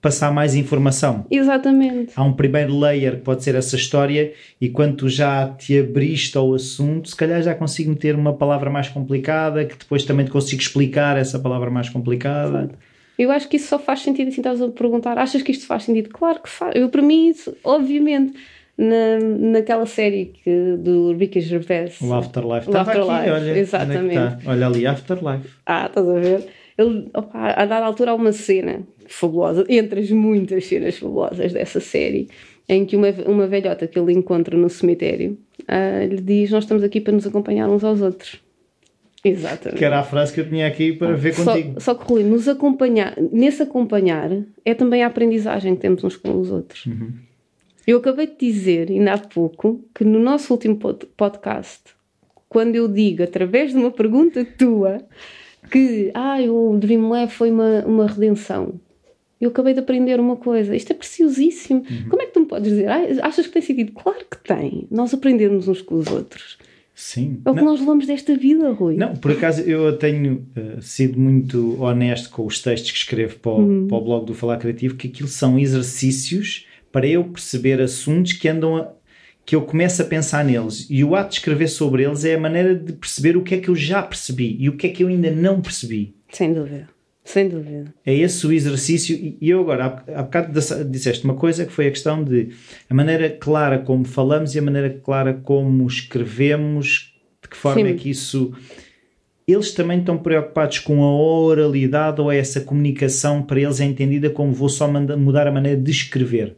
[0.00, 1.26] passar mais informação.
[1.30, 2.12] Exatamente.
[2.14, 6.36] Há um primeiro layer que pode ser essa história, e quando tu já te abriste
[6.36, 10.30] ao assunto, se calhar já consigo meter uma palavra mais complicada, que depois também te
[10.30, 12.70] consigo explicar essa palavra mais complicada.
[13.18, 15.82] Eu acho que isso só faz sentido assim, estás a perguntar, achas que isto faz
[15.82, 16.08] sentido?
[16.10, 16.74] Claro que faz.
[16.76, 18.34] Eu, para mim, isso, obviamente
[18.78, 19.18] na,
[19.50, 22.00] naquela série que, do Ricky Gervais.
[22.00, 22.68] O Afterlife.
[22.68, 23.50] Estava aqui, olha.
[23.50, 24.16] É Exatamente.
[24.16, 25.48] É olha ali, Afterlife.
[25.66, 26.46] Ah, estás a ver?
[26.78, 31.80] Ele, opa, a dada altura há uma cena fabulosa, entre as muitas cenas fabulosas dessa
[31.80, 32.28] série,
[32.68, 36.82] em que uma, uma velhota que ele encontra no cemitério uh, lhe diz: Nós estamos
[36.82, 38.40] aqui para nos acompanhar uns aos outros.
[39.24, 39.78] Exatamente.
[39.78, 41.74] Que era a frase que eu tinha aqui para ver contigo.
[41.74, 44.30] Só, só que, Rui, nos acompanhar, nesse acompanhar
[44.64, 46.86] é também a aprendizagem que temos uns com os outros.
[46.86, 47.12] Uhum.
[47.86, 50.76] Eu acabei de dizer, ainda há pouco, que no nosso último
[51.16, 51.82] podcast,
[52.48, 54.98] quando eu digo, através de uma pergunta tua,
[55.70, 58.74] que ah, o Dreamlab foi uma, uma redenção.
[59.40, 60.74] Eu acabei de aprender uma coisa.
[60.74, 61.84] Isto é preciosíssimo.
[61.88, 62.08] Uhum.
[62.08, 62.88] Como é que tu me podes dizer?
[62.88, 63.92] Ah, achas que tem sentido?
[63.92, 64.86] Claro que tem.
[64.90, 66.58] Nós aprendemos uns com os outros.
[66.94, 67.40] Sim.
[67.44, 68.96] É o que nós levamos desta vida, Rui.
[68.96, 73.52] Não, por acaso eu tenho uh, sido muito honesto com os textos que escrevo para
[73.52, 73.86] o, uhum.
[73.86, 78.48] para o blog do Falar Criativo, que aquilo são exercícios para eu perceber assuntos que
[78.48, 78.92] andam a,
[79.46, 82.40] que eu começo a pensar neles e o ato de escrever sobre eles é a
[82.40, 85.04] maneira de perceber o que é que eu já percebi e o que é que
[85.04, 86.16] eu ainda não percebi.
[86.32, 86.88] Sem dúvida.
[87.28, 87.92] Sem dúvida.
[88.06, 89.14] É esse o exercício.
[89.14, 92.54] E eu agora, há bocado disseste uma coisa que foi a questão de
[92.88, 97.88] a maneira clara como falamos e a maneira clara como escrevemos, de que forma Sim.
[97.88, 98.54] é que isso.
[99.46, 104.30] Eles também estão preocupados com a oralidade ou é essa comunicação para eles é entendida
[104.30, 106.56] como vou só mudar a maneira de escrever?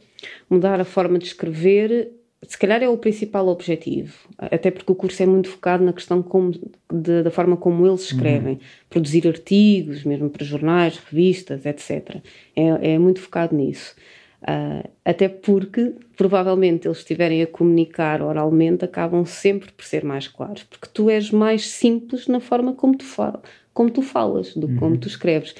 [0.49, 2.11] mudar a forma de escrever,
[2.43, 6.23] se calhar é o principal objetivo, até porque o curso é muito focado na questão
[6.23, 6.51] como,
[6.91, 8.59] de, da forma como eles escrevem, uhum.
[8.89, 12.17] produzir artigos, mesmo para jornais, revistas, etc.
[12.55, 13.95] É, é muito focado nisso.
[14.41, 20.63] Uh, até porque, provavelmente, eles estiverem a comunicar oralmente, acabam sempre por ser mais claros,
[20.63, 23.39] porque tu és mais simples na forma como tu, fala,
[23.71, 24.79] como tu falas do que uhum.
[24.79, 25.53] como tu escreves.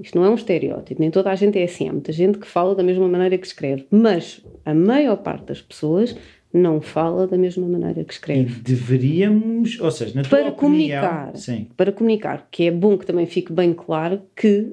[0.00, 1.88] Isto não é um estereótipo, nem toda a gente é assim.
[1.88, 5.60] Há muita gente que fala da mesma maneira que escreve, mas a maior parte das
[5.60, 6.16] pessoas
[6.52, 8.52] não fala da mesma maneira que escreve.
[8.58, 11.68] E deveríamos, ou seja, na tua para opinião, comunicar, sim.
[11.76, 14.72] para comunicar, que é bom que também fique bem claro que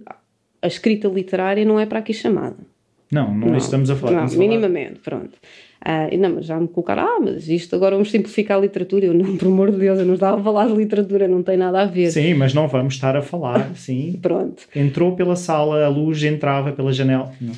[0.61, 2.57] a escrita literária não é para aqui chamada.
[3.11, 4.27] Não, não, não estamos a falar.
[4.27, 5.21] Não, minimamente, falar.
[5.21, 5.37] pronto.
[5.89, 9.05] Ah, não, mas já me colocaram, ah, mas isto agora vamos simplificar a literatura.
[9.05, 11.55] Eu, não, por amor de Deus, eu não estava a falar de literatura, não tem
[11.55, 12.11] nada a ver.
[12.11, 14.19] Sim, mas não vamos estar a falar, sim.
[14.21, 14.63] Pronto.
[14.75, 17.31] Entrou pela sala, a luz entrava pela janela.
[17.39, 17.53] Não.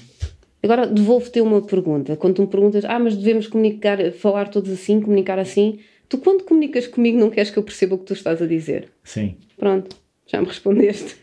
[0.62, 2.16] Agora devolvo-te uma pergunta.
[2.18, 6.44] Quando tu me perguntas, ah, mas devemos comunicar, falar todos assim, comunicar assim, tu quando
[6.44, 8.90] comunicas comigo não queres que eu perceba o que tu estás a dizer?
[9.04, 9.38] Sim.
[9.58, 9.96] Pronto,
[10.28, 11.16] já me respondeste.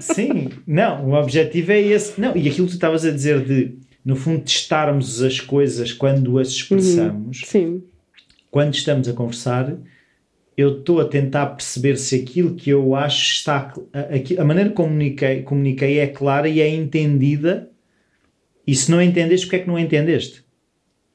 [0.00, 2.18] Sim, não, o objetivo é esse.
[2.18, 6.38] Não, e aquilo que tu estavas a dizer de no fundo, testarmos as coisas quando
[6.38, 7.40] as expressamos.
[7.40, 7.46] Uhum.
[7.46, 7.82] Sim.
[8.50, 9.74] Quando estamos a conversar,
[10.56, 13.72] eu estou a tentar perceber se aquilo que eu acho está.
[13.92, 17.70] A, a maneira como comuniquei, comuniquei é clara e é entendida.
[18.66, 20.44] E se não entendeste, porque é que não entendeste?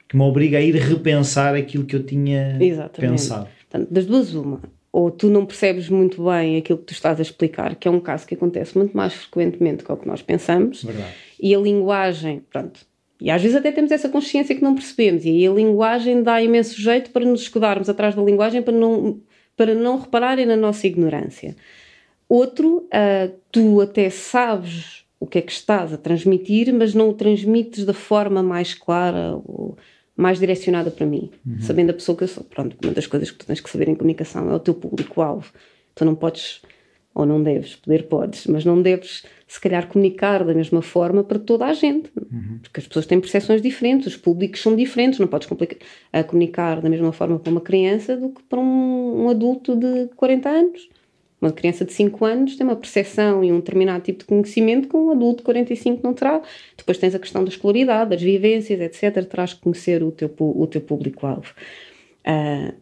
[0.08, 3.12] Que me obriga a ir repensar aquilo que eu tinha Exatamente.
[3.12, 3.47] pensado.
[3.69, 4.62] Portanto, das duas, uma.
[4.91, 7.99] Ou tu não percebes muito bem aquilo que tu estás a explicar, que é um
[7.99, 10.84] caso que acontece muito mais frequentemente do que nós pensamos.
[10.84, 12.82] Verdade e a linguagem, pronto.
[13.21, 16.41] E às vezes até temos essa consciência que não percebemos, e aí a linguagem dá
[16.41, 19.19] imenso jeito para nos escudarmos atrás da linguagem para não,
[19.58, 21.56] para não repararem na nossa ignorância.
[22.30, 27.13] Outro, uh, tu até sabes o que é que estás a transmitir, mas não o
[27.13, 29.78] transmites da forma mais clara ou
[30.15, 31.60] mais direcionada para mim, uhum.
[31.62, 32.43] sabendo a pessoa que eu sou.
[32.43, 35.52] Pronto, uma das coisas que tu tens que saber em comunicação é o teu público-alvo.
[35.95, 36.62] Tu não podes
[37.13, 41.40] ou não deves, poder podes, mas não deves, se calhar, comunicar da mesma forma para
[41.40, 42.60] toda a gente, uhum.
[42.62, 45.50] porque as pessoas têm percepções diferentes, os públicos são diferentes, não podes
[46.14, 50.08] a comunicar da mesma forma para uma criança do que para um, um, adulto de
[50.16, 50.90] 40 anos.
[51.42, 54.96] Uma criança de 5 anos tem uma percepção e um determinado tipo de conhecimento que
[54.96, 56.44] um adulto de 45 não terá.
[56.78, 59.26] Depois tens a questão da escolaridade, das vivências, etc.
[59.26, 61.56] Terás que conhecer o teu, o teu público-alvo.
[62.28, 62.76] Uh,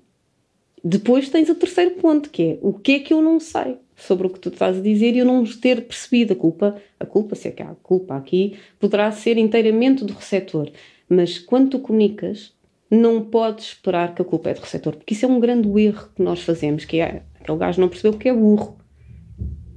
[0.83, 4.27] depois tens o terceiro ponto, que é o que é que eu não sei sobre
[4.27, 7.35] o que tu estás a dizer e eu não ter percebido a culpa, a culpa,
[7.35, 10.69] se é que há culpa aqui, poderá ser inteiramente do receptor.
[11.09, 12.53] Mas quando tu comunicas,
[12.89, 16.09] não podes esperar que a culpa é do receptor, porque isso é um grande erro
[16.15, 18.77] que nós fazemos, que é aquele gajo não percebeu que é burro.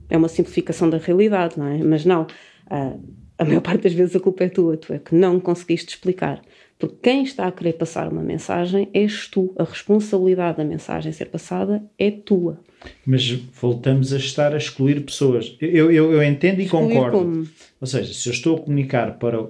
[0.08, 1.78] É uma simplificação da realidade, não é?
[1.78, 2.26] Mas não.
[2.68, 2.94] A,
[3.38, 6.42] a maior parte das vezes a culpa é tua, tu é que não conseguiste explicar.
[6.80, 9.54] Porque quem está a querer passar uma mensagem és tu.
[9.58, 12.58] A responsabilidade da mensagem ser passada é tua.
[13.04, 15.54] Mas voltamos a estar a excluir pessoas.
[15.60, 17.18] Eu, eu, eu entendo e excluir concordo.
[17.18, 17.46] Como?
[17.78, 19.46] Ou seja, se eu estou a comunicar para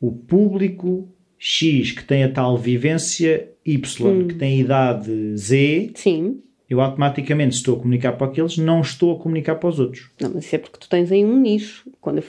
[0.00, 1.06] o público
[1.38, 4.28] X que tem a tal vivência Y, hum.
[4.28, 6.40] que tem a idade Z, Sim.
[6.68, 10.08] eu automaticamente, estou a comunicar para aqueles, não estou a comunicar para os outros.
[10.18, 11.90] Não, mas isso é porque tu tens aí um nicho.
[12.00, 12.24] Quando eu,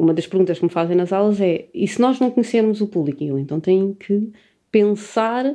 [0.00, 2.86] uma das perguntas que me fazem nas aulas é: e se nós não conhecermos o
[2.86, 3.22] público?
[3.22, 4.32] Eu então tenho que
[4.70, 5.54] pensar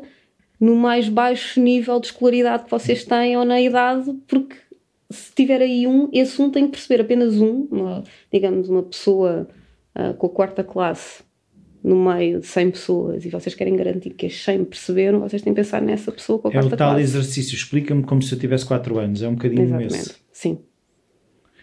[0.59, 4.55] no mais baixo nível de escolaridade que vocês têm ou na idade, porque
[5.09, 9.47] se tiver aí um, esse um tem que perceber apenas um, uma, digamos, uma pessoa
[9.95, 11.23] uh, com a quarta classe
[11.83, 15.53] no meio de 100 pessoas e vocês querem garantir que as 100 perceberam, vocês têm
[15.53, 16.73] que pensar nessa pessoa com a quarta classe.
[16.73, 17.03] É o tal classe.
[17.03, 19.95] exercício, explica-me como se eu tivesse 4 anos, é um bocadinho Exatamente.
[19.95, 20.15] esse.
[20.31, 20.59] Sim.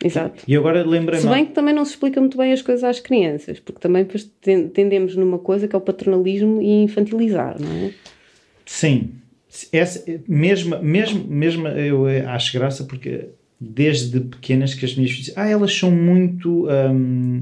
[0.03, 0.43] Exato.
[0.47, 3.01] E agora lembra Se bem que também não se explica muito bem as coisas às
[3.01, 4.07] crianças, porque também
[4.73, 7.91] tendemos numa coisa que é o paternalismo e infantilizar, não é?
[8.67, 9.11] Sim.
[9.71, 13.29] Essa, mesmo, mesmo, mesmo eu acho graça porque
[13.61, 17.41] desde pequenas que as minhas filhas, ah, elas são muito hum,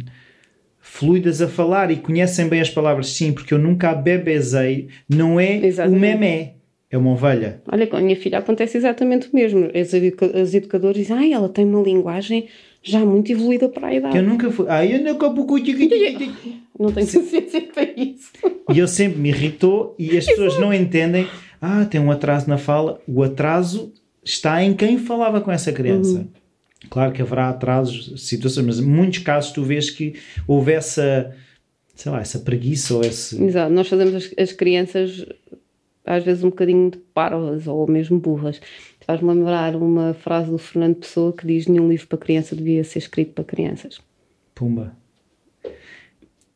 [0.79, 3.11] fluidas a falar e conhecem bem as palavras.
[3.11, 5.97] Sim, porque eu nunca a bebezei, não é Exatamente.
[5.97, 6.55] o memé.
[6.91, 7.63] É uma ovelha.
[7.71, 9.71] Olha, com a minha filha acontece exatamente o mesmo.
[9.73, 12.49] As, educa as educadoras dizem, ah, ela tem uma linguagem
[12.83, 14.17] já muito evoluída para a idade.
[14.17, 14.67] Eu nunca fui.
[14.69, 15.29] Ah, eu nunca
[16.79, 18.33] Não tenho paciência para isso.
[18.73, 21.29] E eu sempre me irritou e as pessoas não entendem.
[21.61, 23.01] Ah, tem um atraso na fala.
[23.07, 23.93] O atraso
[24.25, 26.19] está em quem falava com essa criança.
[26.19, 26.29] Uhum.
[26.89, 30.15] Claro que haverá atrasos, situações, mas em muitos casos tu vês que
[30.49, 31.37] houve essa,
[31.95, 33.43] sei lá, essa preguiça ou esse...
[33.43, 35.27] Exato, nós fazemos as, as crianças
[36.05, 38.61] às vezes um bocadinho de parvas ou mesmo burras.
[39.01, 42.99] Faz-me lembrar uma frase do Fernando Pessoa que diz nenhum livro para criança devia ser
[42.99, 44.01] escrito para crianças.
[44.55, 44.97] Pumba.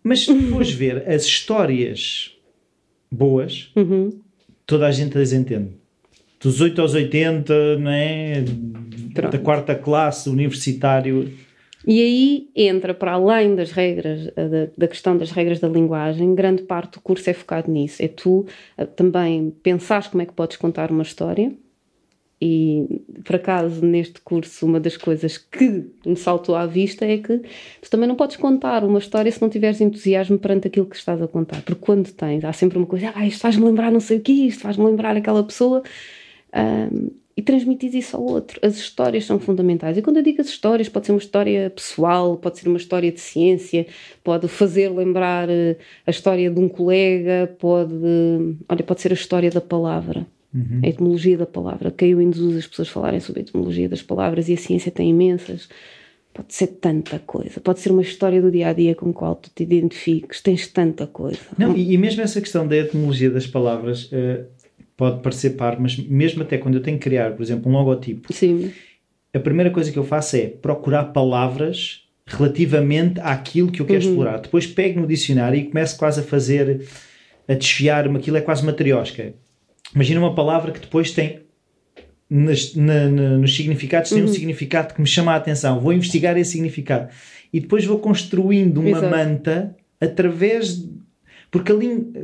[0.03, 2.37] Mas se fores ver as histórias
[3.11, 4.21] boas, uhum.
[4.67, 5.71] toda a gente as entende.
[6.41, 8.45] Dos 8 aos 80, né?
[9.31, 11.33] da quarta classe, universitário.
[11.87, 16.35] E aí entra, para além das regras, eh, da, da, questão das regras da linguagem,
[16.35, 18.03] grande parte do curso é focado nisso.
[18.03, 18.47] É tu
[18.79, 21.53] eh, também pensares como é que podes contar uma história.
[22.41, 27.39] E, por acaso, neste curso, uma das coisas que me saltou à vista é que
[27.81, 31.21] tu também não podes contar uma história se não tiveres entusiasmo perante aquilo que estás
[31.23, 31.63] a contar.
[31.63, 34.33] Porque quando tens, há sempre uma coisa, ah, isto faz-me lembrar não sei o que,
[34.33, 35.83] isto faz-me lembrar aquela pessoa.
[36.55, 38.61] Um, e transmitir isso ao outro.
[38.63, 39.97] As histórias são fundamentais.
[39.97, 43.11] E quando eu digo as histórias, pode ser uma história pessoal, pode ser uma história
[43.11, 43.87] de ciência,
[44.23, 47.95] pode fazer lembrar eh, a história de um colega, pode,
[48.69, 50.27] olha, pode ser a história da palavra.
[50.55, 50.81] Uhum.
[50.85, 51.91] A etimologia da palavra.
[51.91, 55.11] Caiu em desuso as pessoas falarem sobre a etimologia das palavras e a ciência tem
[55.11, 55.69] imensas.
[56.33, 57.61] Pode ser tanta coisa.
[57.61, 60.41] Pode ser uma história do dia a dia com a qual tu te identifiques.
[60.41, 61.39] Tens tanta coisa.
[61.59, 64.45] Não, e, mesmo essa questão da etimologia das palavras, uh,
[64.97, 68.33] pode parecer par, mas mesmo até quando eu tenho que criar, por exemplo, um logotipo,
[68.33, 68.73] Sim.
[69.33, 74.11] a primeira coisa que eu faço é procurar palavras relativamente àquilo que eu quero uhum.
[74.11, 74.41] explorar.
[74.41, 76.87] Depois pego no dicionário e começo quase a fazer,
[77.47, 79.35] a desfiar-me, aquilo é quase uma.
[79.95, 81.45] Imagina uma palavra que depois tem
[82.29, 84.29] nas, na, na, nos significados tem uhum.
[84.29, 85.81] um significado que me chama a atenção.
[85.81, 87.09] Vou investigar esse significado.
[87.53, 89.11] E depois vou construindo uma Exato.
[89.11, 90.85] manta através.
[91.51, 91.77] Porque a,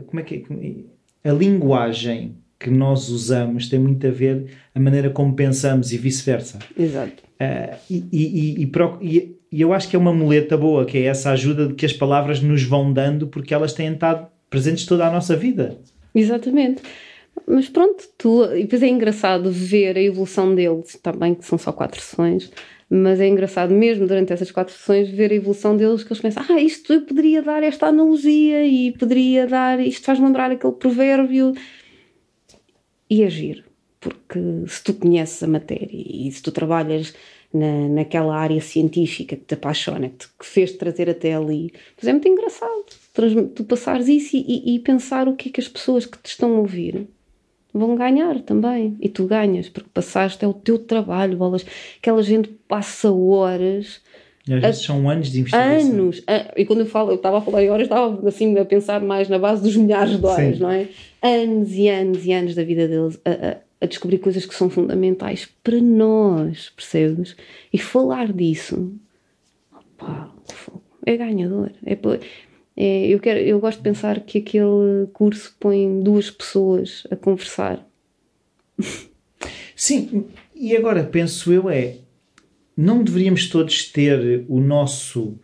[0.06, 0.44] como é que
[1.24, 1.28] é?
[1.28, 6.58] a linguagem que nós usamos tem muito a ver a maneira como pensamos e vice-versa.
[6.78, 7.22] Exato.
[7.40, 8.64] Uh, e, e,
[9.00, 11.86] e, e, eu acho que é uma muleta boa, que é essa ajuda de que
[11.86, 15.78] as palavras nos vão dando porque elas têm estado presentes toda a nossa vida.
[16.14, 16.82] Exatamente.
[17.46, 21.72] Mas pronto, tu, e depois é engraçado ver a evolução deles, também que são só
[21.72, 22.52] quatro sessões,
[22.90, 26.44] mas é engraçado mesmo durante essas quatro sessões ver a evolução deles, que eles pensam,
[26.48, 31.54] ah, isto eu poderia dar esta analogia e poderia dar, isto faz lembrar aquele provérbio
[33.10, 33.64] e agir.
[33.98, 37.12] Porque se tu conheces a matéria e se tu trabalhas
[37.52, 42.08] na, naquela área científica que te apaixona, que, te, que fez-te trazer até ali, pois
[42.08, 42.86] é muito engraçado
[43.54, 46.56] tu passares isso e, e, pensar o que é que as pessoas que te estão
[46.56, 47.08] a ouvir
[47.72, 48.96] vão ganhar também.
[49.00, 51.64] E tu ganhas, porque passaste, é o teu trabalho, bolas.
[51.98, 54.00] Aquela gente passa horas.
[54.50, 55.92] E às vezes são anos de investigação.
[55.92, 56.22] Anos.
[56.56, 59.28] E quando eu falo, eu estava a falar em horas, estava assim a pensar mais
[59.28, 60.62] na base dos milhares de horas, Sim.
[60.62, 60.88] não é?
[61.22, 64.68] Anos e anos e anos da vida deles a, a, a, descobrir coisas que são
[64.68, 67.36] fundamentais para nós, percebes?
[67.72, 68.92] E falar disso,
[69.72, 70.32] opa,
[71.06, 71.70] é ganhador.
[71.84, 71.96] É,
[72.76, 77.86] é, eu, quero, eu gosto de pensar que aquele curso põe duas pessoas a conversar.
[79.76, 81.96] Sim, e agora penso eu é
[82.80, 85.38] não deveríamos todos ter o nosso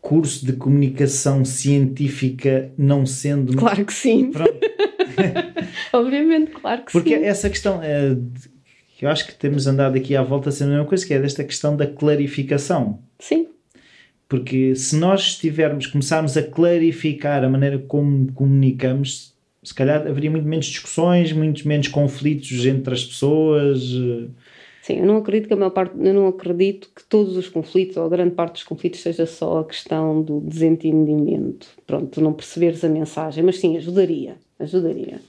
[0.00, 3.54] curso de comunicação científica não sendo.
[3.54, 4.32] Claro que sim.
[5.92, 7.16] Obviamente, claro que Porque sim.
[7.16, 7.82] Porque essa questão.
[7.82, 8.16] É,
[9.00, 11.44] eu acho que temos andado aqui à volta sendo a mesma coisa, que é desta
[11.44, 13.00] questão da clarificação.
[13.18, 13.48] Sim.
[14.26, 20.46] Porque se nós estivermos, começarmos a clarificar a maneira como comunicamos, se calhar haveria muito
[20.46, 23.82] menos discussões, muito menos conflitos entre as pessoas.
[24.90, 27.96] Sim, eu não acredito que a maior parte, eu não acredito que todos os conflitos,
[27.96, 31.68] ou a grande parte dos conflitos, seja só a questão do desentendimento.
[31.86, 34.36] Pronto, não perceberes a mensagem, mas sim, ajudaria.
[34.58, 35.20] Ajudaria.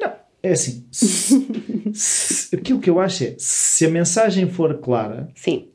[0.00, 0.84] Não, é assim.
[0.90, 1.46] Se,
[1.94, 5.28] se, aquilo que eu acho é, se a mensagem for clara.
[5.34, 5.68] Sim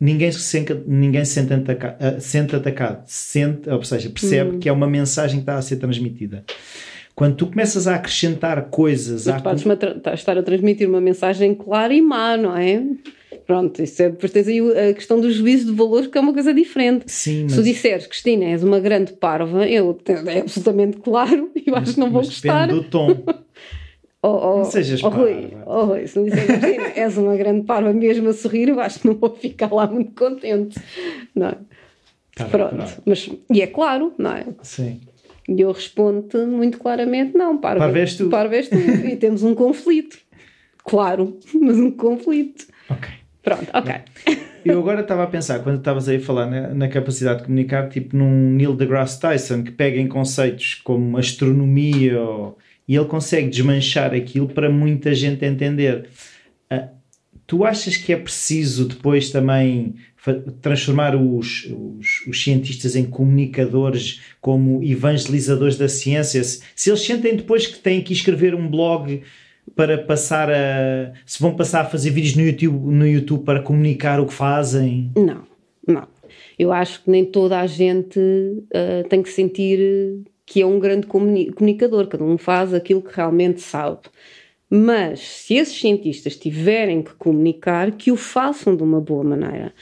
[0.00, 4.58] ninguém se sente, ninguém se sente, ataca, uh, sente atacado, sente, ou seja, percebe hum.
[4.58, 6.44] que é uma mensagem que está a ser transmitida.
[7.14, 9.26] Quando tu começas a acrescentar coisas.
[9.26, 9.64] Mas podes
[10.14, 12.82] estar a transmitir uma mensagem clara e má, não é?
[13.46, 16.32] Pronto, isso é, depois tens aí a questão do juízo de valores, que é uma
[16.32, 17.04] coisa diferente.
[17.06, 17.52] Sim, mas...
[17.52, 21.94] Se tu disseres, Cristina, és uma grande parva, eu, é absolutamente claro e eu acho
[21.94, 22.66] que não vou gostar.
[22.66, 23.16] Depende do tom.
[24.26, 27.66] Oh, oh, não sejas oh, Rui, oh, Rui, se me disseres, Cristina, és uma grande
[27.66, 30.80] parva mesmo a sorrir, eu acho que não vou ficar lá muito contente.
[31.34, 31.56] Não é?
[32.34, 34.46] Tá Pronto, bem, mas, e é claro, não é?
[34.62, 34.98] Sim.
[35.48, 38.28] E eu respondo-te muito claramente: não, parva és tu.
[38.28, 38.76] Parva és tu.
[38.76, 40.18] e temos um conflito.
[40.84, 42.66] Claro, mas um conflito.
[42.88, 43.08] Ok.
[43.42, 43.94] Pronto, ok.
[44.64, 47.90] Eu agora estava a pensar, quando estavas aí a falar na, na, capacidade de comunicar,
[47.90, 52.56] tipo num Neil deGrasse Tyson, que pega em conceitos como astronomia ou,
[52.88, 56.08] e ele consegue desmanchar aquilo para muita gente entender.
[56.72, 56.88] Uh,
[57.46, 59.94] tu achas que é preciso depois também
[60.62, 66.42] transformar os, os, os, cientistas em comunicadores, como evangelizadores da ciência?
[66.42, 69.22] Se, se eles sentem depois que têm que escrever um blog
[69.74, 71.12] para passar a.
[71.26, 75.10] se vão passar a fazer vídeos no YouTube, no YouTube para comunicar o que fazem?
[75.16, 75.42] Não,
[75.86, 76.06] não.
[76.58, 81.06] Eu acho que nem toda a gente uh, tem que sentir que é um grande
[81.06, 84.00] comunicador, cada um faz aquilo que realmente sabe.
[84.68, 89.72] Mas se esses cientistas tiverem que comunicar, que o façam de uma boa maneira.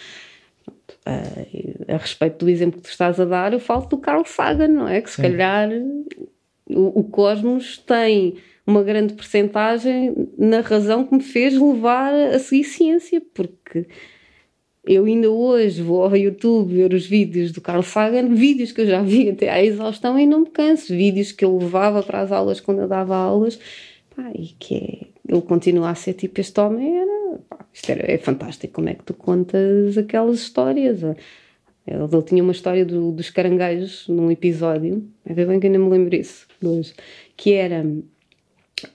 [1.06, 4.68] Uh, a respeito do exemplo que tu estás a dar, eu falo do Carl Sagan,
[4.68, 5.00] não é?
[5.00, 5.22] Que se Sim.
[5.22, 5.68] calhar
[6.68, 8.36] o, o cosmos tem
[8.66, 13.86] uma grande percentagem na razão que me fez levar a seguir ciência, porque
[14.84, 18.86] eu ainda hoje vou ao YouTube ver os vídeos do Carl Sagan, vídeos que eu
[18.86, 22.32] já vi até à exaustão e não me canso, vídeos que eu levava para as
[22.32, 23.58] aulas quando eu dava aulas,
[24.14, 27.11] pá, e que é, ele continua a ser tipo este homem, era,
[27.48, 31.02] pá, isto era, é fantástico, como é que tu contas aquelas histórias?
[31.02, 36.14] Ele, tinha uma história do, dos caranguejos num episódio, é bem que ainda me lembro
[36.14, 36.46] isso,
[37.36, 37.84] que era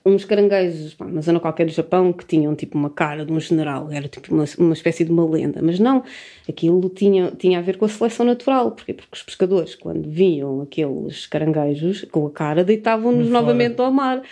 [0.04, 3.40] uns caranguejos, pá, uma zona qualquer do Japão, que tinham tipo uma cara de um
[3.40, 6.02] general, era tipo uma, uma espécie de uma lenda, mas não,
[6.48, 10.62] aquilo tinha, tinha a ver com a seleção natural, porque porque os pescadores, quando viam
[10.62, 14.22] aqueles caranguejos com a cara, deitavam-nos novamente ao mar.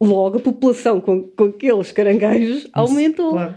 [0.00, 3.32] Logo a população com, com aqueles caranguejos aumentou.
[3.32, 3.54] Claro.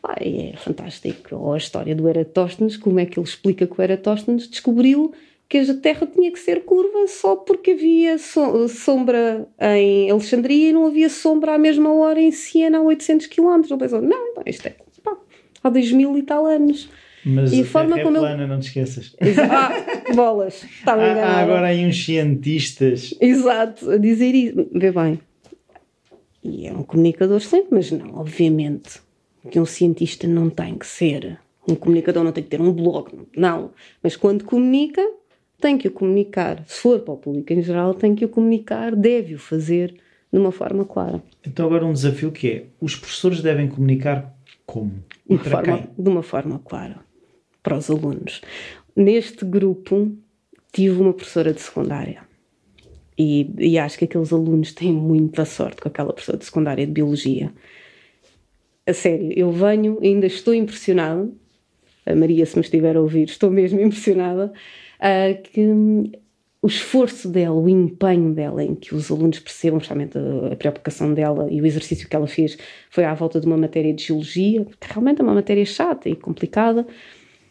[0.00, 1.34] Pá, é fantástico.
[1.34, 5.12] Ou a história do Eratóstenes, como é que ele explica que o Eratóstenes descobriu
[5.48, 10.86] que a Terra tinha que ser curva só porque havia sombra em Alexandria e não
[10.86, 13.62] havia sombra à mesma hora em Siena a 800 km.
[13.68, 15.16] Ele pensou, não, então isto é pá,
[15.64, 16.90] há 2 mil e tal anos.
[17.24, 19.16] Mas e a, a forma terra é como é plana, não te esqueças.
[19.50, 23.14] Ah, bolas, estava há, há agora aí uns cientistas.
[23.20, 24.68] Exato, a dizer isso.
[24.72, 25.18] Vê bem.
[26.42, 29.00] E é um comunicador sempre, mas não, obviamente,
[29.50, 31.38] que um cientista não tem que ser.
[31.66, 33.72] Um comunicador não tem que ter um blog, não.
[34.02, 35.02] Mas quando comunica,
[35.60, 36.64] tem que o comunicar.
[36.66, 39.94] Se for para o público em geral, tem que o comunicar, deve o fazer
[40.32, 41.22] de uma forma clara.
[41.46, 45.04] Então, agora um desafio que é: os professores devem comunicar como?
[45.28, 45.90] E de, para forma, quem?
[45.98, 47.00] de uma forma clara
[47.62, 48.40] para os alunos.
[48.94, 50.12] Neste grupo,
[50.72, 52.27] tive uma professora de secundária.
[53.18, 56.92] E, e acho que aqueles alunos têm muita sorte com aquela professora de secundária de
[56.92, 57.52] biologia.
[58.86, 61.28] A sério, eu venho, ainda estou impressionada.
[62.06, 64.52] A Maria, se me estiver a ouvir, estou mesmo impressionada
[65.00, 65.60] uh, que
[66.60, 71.12] o esforço dela, o empenho dela em que os alunos percebam justamente a, a, preocupação
[71.12, 72.56] dela e o exercício que ela fez
[72.90, 76.16] foi à volta de uma matéria de geologia, que realmente é uma matéria chata e
[76.16, 76.86] complicada,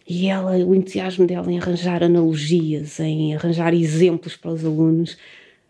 [0.10, 5.18] e ela, o entusiasmo dela em arranjar analogias, em arranjar exemplos para os alunos.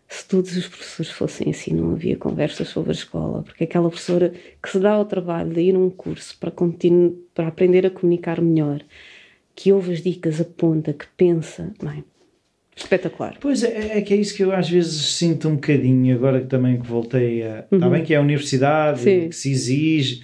[0.08, 4.32] Se todos os professores fossem assim, não havia conversas sobre a escola, porque aquela professora
[4.62, 6.50] que se dá ao trabalho de ir a um curso para,
[7.34, 8.80] para aprender a comunicar melhor,
[9.54, 11.74] que ouve as dicas, aponta, que pensa.
[11.82, 12.02] Bem,
[12.74, 13.36] espetacular.
[13.38, 16.46] Pois é, é que é isso que eu às vezes sinto um bocadinho, agora que
[16.46, 17.66] também que voltei a.
[17.70, 17.78] Uhum.
[17.78, 19.28] Está bem que é a universidade, Sim.
[19.28, 20.22] que se exige,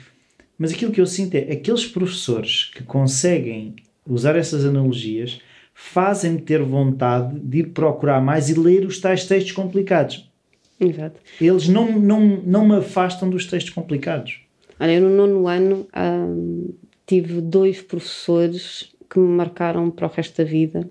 [0.56, 3.74] mas aquilo que eu sinto é aqueles professores que conseguem
[4.06, 5.40] usar essas analogias
[5.74, 10.30] fazem-me ter vontade de ir procurar mais e ler os tais textos complicados.
[10.80, 11.20] Exato.
[11.40, 14.40] Eles não, não, não me afastam dos textos complicados.
[14.78, 16.72] Olha, eu no nono ano hum,
[17.06, 20.88] tive dois professores que me marcaram para o resto da vida.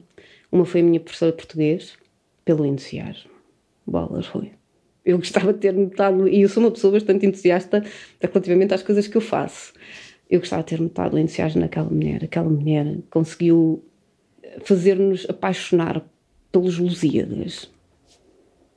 [0.51, 1.93] Uma foi a minha professora de português,
[2.45, 3.31] pelo entusiasmo.
[3.86, 4.51] Bolas, foi.
[5.05, 7.84] Eu gostava de ter notado, e eu sou uma pessoa bastante entusiasta
[8.21, 9.73] relativamente às coisas que eu faço.
[10.29, 12.23] Eu gostava de ter notado o entusiasmo naquela mulher.
[12.23, 13.84] Aquela mulher conseguiu
[14.64, 16.04] fazer-nos apaixonar
[16.51, 17.70] pelos Lusíadas.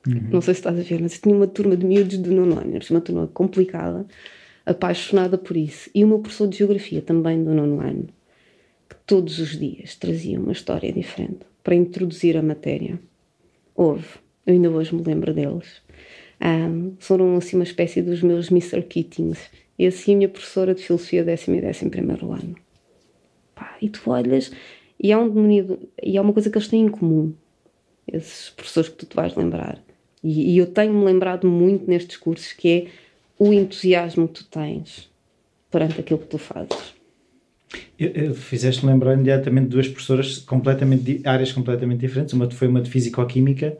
[0.07, 0.29] Uhum.
[0.31, 2.59] Não sei se estás a ver, mas eu tinha uma turma de miúdos de nono
[2.59, 4.05] ano, uma turma complicada,
[4.65, 5.89] apaixonada por isso.
[5.93, 8.07] E o meu professor de Geografia também do nono ano,
[8.89, 12.99] que todos os dias trazia uma história diferente para introduzir a matéria.
[13.75, 14.07] Houve,
[14.45, 15.81] eu ainda hoje me lembro deles.
[16.41, 18.81] Um, foram assim uma espécie dos meus Mr.
[18.81, 19.39] Keatings.
[19.77, 22.55] E assim a minha professora de Filosofia décimo e décimo primeiro ano.
[23.53, 24.51] Pá, e tu olhas
[24.99, 27.33] e há, um, e há uma coisa que eles têm em comum,
[28.11, 29.79] esses professores que tu te vais lembrar.
[30.23, 32.87] E, e eu tenho-me lembrado muito nestes cursos que é
[33.37, 35.09] o entusiasmo que tu tens
[35.69, 36.95] perante aquilo que tu fazes.
[38.35, 42.33] Fizeste lembrar imediatamente duas professoras completamente áreas completamente diferentes.
[42.33, 43.77] Uma foi uma de físico-química,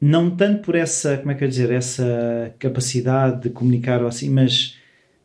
[0.00, 4.30] não tanto por essa, como é que eu dizer, essa capacidade de comunicar ou assim,
[4.30, 4.78] mas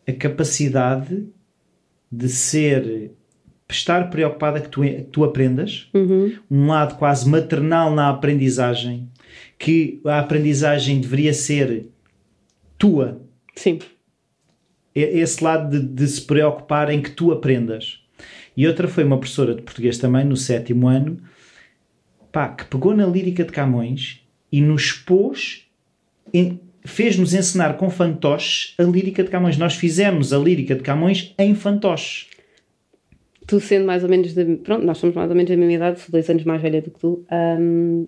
[0.08, 1.28] a capacidade
[2.12, 3.12] de ser
[3.74, 6.36] estar preocupada que tu, tu aprendas, uhum.
[6.50, 9.10] um lado quase maternal na aprendizagem,
[9.58, 11.88] que a aprendizagem deveria ser
[12.78, 13.22] tua.
[13.56, 13.80] Sim.
[14.96, 18.04] Esse lado de, de se preocupar em que tu aprendas.
[18.58, 21.18] E outra foi uma professora de português também, no sétimo ano,
[22.32, 25.66] pá, que pegou na lírica de Camões e nos pôs,
[26.84, 29.58] fez-nos ensinar com fantoches a lírica de Camões.
[29.58, 32.28] Nós fizemos a lírica de Camões em fantoches
[33.50, 34.46] tu sendo mais ou menos da.
[34.64, 36.92] Pronto, nós somos mais ou menos da mesma idade, sou dois anos mais velha do
[36.92, 37.26] que tu.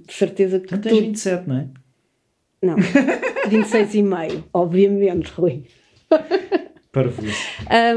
[0.06, 0.68] De certeza que.
[0.68, 1.02] Tu tens tu...
[1.02, 1.68] 27, não é?
[2.62, 2.76] Não,
[3.50, 5.64] 26 e meio, obviamente, Rui.
[6.92, 7.42] Parvoíce.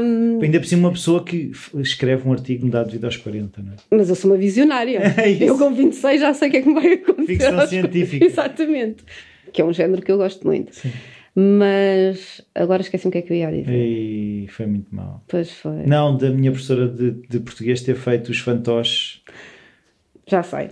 [0.01, 3.61] Um, Ainda por cima, uma pessoa que escreve um artigo me dá devido aos 40,
[3.61, 3.75] não é?
[3.91, 5.01] Mas eu sou uma visionária.
[5.19, 7.27] É eu com 26 já sei o que é que me vai acontecer.
[7.27, 8.25] Ficção científica.
[8.25, 9.03] Exatamente.
[9.51, 10.73] Que é um género que eu gosto muito.
[10.73, 10.91] Sim.
[11.37, 13.69] Mas agora esqueci-me o que é que eu ia dizer.
[13.69, 15.21] E foi muito mal.
[15.27, 15.85] Pois foi.
[15.85, 19.21] Não, da minha professora de, de português ter feito os fantoches.
[20.25, 20.69] Já sei.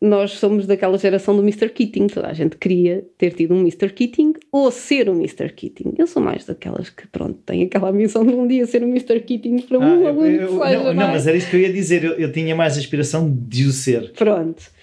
[0.00, 1.68] Nós somos daquela geração do Mr.
[1.68, 2.06] Keating.
[2.06, 3.90] Toda a gente queria ter tido um Mr.
[3.90, 5.50] Keating ou ser um Mr.
[5.50, 5.94] Keating.
[5.98, 9.20] Eu sou mais daquelas que, pronto, têm aquela missão de um dia ser um Mr.
[9.20, 11.12] Keating para um ah, aluno eu, eu, seja, não, não, é?
[11.12, 12.04] mas era isso que eu ia dizer.
[12.04, 14.12] Eu, eu tinha mais a aspiração de o ser.
[14.12, 14.75] Pronto.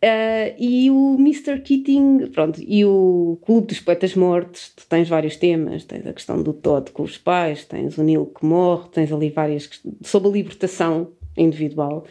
[0.00, 1.60] Uh, e o Mr.
[1.60, 6.40] Keating, pronto, e o Clube dos Poetas Mortos, tu tens vários temas, tens a questão
[6.40, 9.68] do Todd com os pais, tens o Neil que morre, tens ali várias
[10.02, 12.04] sobre a libertação individual.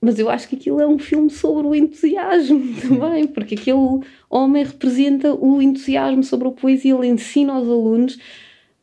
[0.00, 4.00] Mas eu acho que aquilo é um filme sobre o entusiasmo também, porque aquele
[4.30, 8.18] homem representa o entusiasmo sobre a poesia, ele ensina aos alunos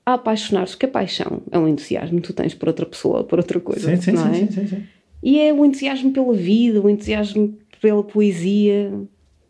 [0.06, 3.40] a apaixonar-se, porque a paixão é um entusiasmo que tu tens por outra pessoa, por
[3.40, 3.96] outra coisa.
[3.96, 4.34] Sim, sim, não é?
[4.36, 4.84] sim, sim, sim.
[5.22, 8.92] E é o entusiasmo pela vida, o entusiasmo pela poesia.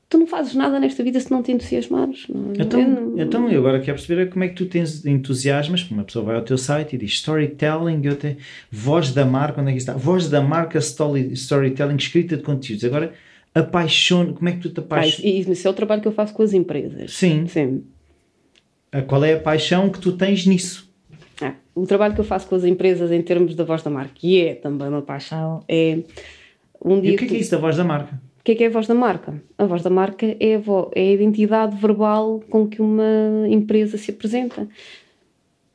[0.07, 2.25] Tu não fazes nada nesta vida se não te entusiasmares.
[2.27, 2.63] Não, é?
[2.63, 3.19] então, não...
[3.19, 5.89] então, eu agora quero perceber como é que tu tens entusiasmas.
[5.91, 8.37] Uma pessoa vai ao teu site e diz storytelling, eu tenho
[8.71, 9.93] voz da marca, onde é que está?
[9.93, 12.83] Voz da marca story, storytelling, escrita de conteúdos.
[12.85, 13.13] Agora,
[13.53, 15.47] apaixona, como é que tu te apaixonas?
[15.47, 17.13] Isso é o trabalho que eu faço com as empresas.
[17.13, 17.45] Sim.
[17.47, 17.83] Sim.
[19.07, 20.89] Qual é a paixão que tu tens nisso?
[21.41, 24.11] Ah, o trabalho que eu faço com as empresas em termos da voz da marca,
[24.15, 25.99] que é também uma paixão, é
[26.83, 27.11] um dia.
[27.11, 28.21] E o que é, que é isso da voz da marca?
[28.39, 29.41] O que é que é a voz da marca?
[29.57, 33.97] A voz da marca é a, vo é a identidade verbal com que uma empresa
[33.97, 34.67] se apresenta.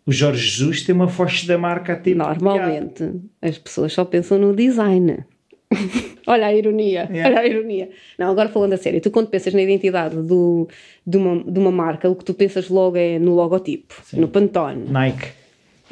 [0.07, 4.39] O Jorge Jesus tem uma voz da marca a ter Normalmente, as pessoas só pensam
[4.39, 5.25] no design.
[6.27, 7.29] olha a ironia, yeah.
[7.29, 7.91] olha a ironia.
[8.19, 10.69] Não, agora falando a sério, tu quando pensas na identidade do,
[11.07, 14.21] de, uma, de uma marca, o que tu pensas logo é no logotipo, Sim.
[14.21, 14.89] no Pantone.
[14.91, 15.29] Nike.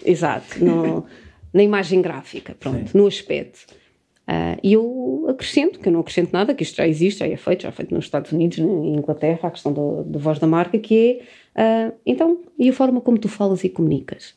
[0.04, 1.06] Exato, no,
[1.52, 2.98] na imagem gráfica, pronto, Sim.
[2.98, 3.60] no aspecto.
[4.28, 7.36] Uh, e eu acrescento, que eu não acrescento nada, que isto já existe, já é
[7.36, 9.72] feito, já é feito nos Estados Unidos, em Inglaterra, a questão
[10.06, 11.20] da voz da marca, que
[11.56, 14.34] é, uh, então, e a forma como tu falas e comunicas?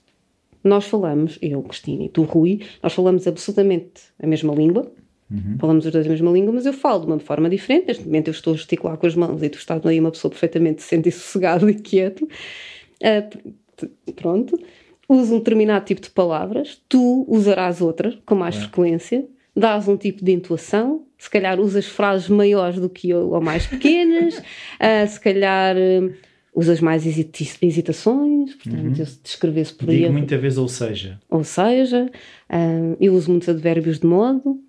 [0.63, 4.91] Nós falamos, eu, Cristina, e tu, Rui, nós falamos absolutamente a mesma língua,
[5.29, 5.57] uhum.
[5.59, 8.29] falamos os dois a mesma língua, mas eu falo de uma forma diferente, neste momento
[8.29, 11.09] eu estou a gesticular com as mãos e tu estás aí uma pessoa perfeitamente decente
[11.09, 14.59] e sossegado e quieto, uh, pronto,
[15.07, 18.61] uso um determinado tipo de palavras, tu usarás outras com mais é.
[18.61, 23.41] frequência, dás um tipo de intuação, se calhar usas frases maiores do que eu ou
[23.41, 26.13] mais pequenas, uh, se calhar uh,
[26.53, 29.05] usas mais hesitações, portanto, uhum.
[29.05, 30.11] se descrevesse por Digo aí.
[30.11, 31.19] muitas vezes ou seja.
[31.29, 32.09] Ou seja,
[32.49, 34.59] uh, eu uso muitos advérbios de modo,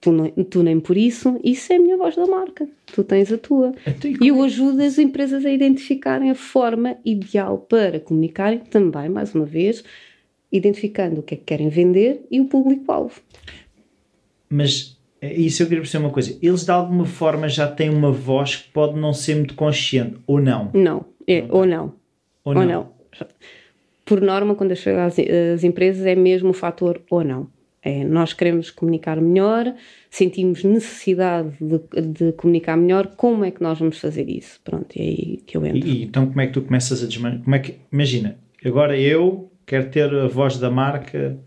[0.00, 2.66] Tu, não, tu nem por isso, isso é a minha voz da marca.
[2.86, 3.74] Tu tens a tua.
[3.86, 9.34] Então, e eu ajudo as empresas a identificarem a forma ideal para comunicarem, também, mais
[9.34, 9.84] uma vez,
[10.50, 13.20] identificando o que é que querem vender e o público-alvo.
[14.50, 16.36] Mas é isso eu queria perceber uma coisa.
[16.42, 20.40] Eles de alguma forma já têm uma voz que pode não ser muito consciente, ou
[20.40, 20.70] não?
[20.74, 21.94] Não, é, ou não.
[22.44, 22.66] Ou, Ou não.
[22.66, 22.92] não.
[24.04, 27.48] Por norma, quando chega às, às empresas, é mesmo o fator ou não.
[27.82, 29.74] É, nós queremos comunicar melhor,
[30.10, 34.60] sentimos necessidade de, de comunicar melhor, como é que nós vamos fazer isso?
[34.62, 35.88] Pronto, é aí que eu entro.
[35.88, 37.42] E, e então como é que tu começas a desmanchar?
[37.42, 41.38] Como é que, imagina, agora eu quero ter a voz da marca,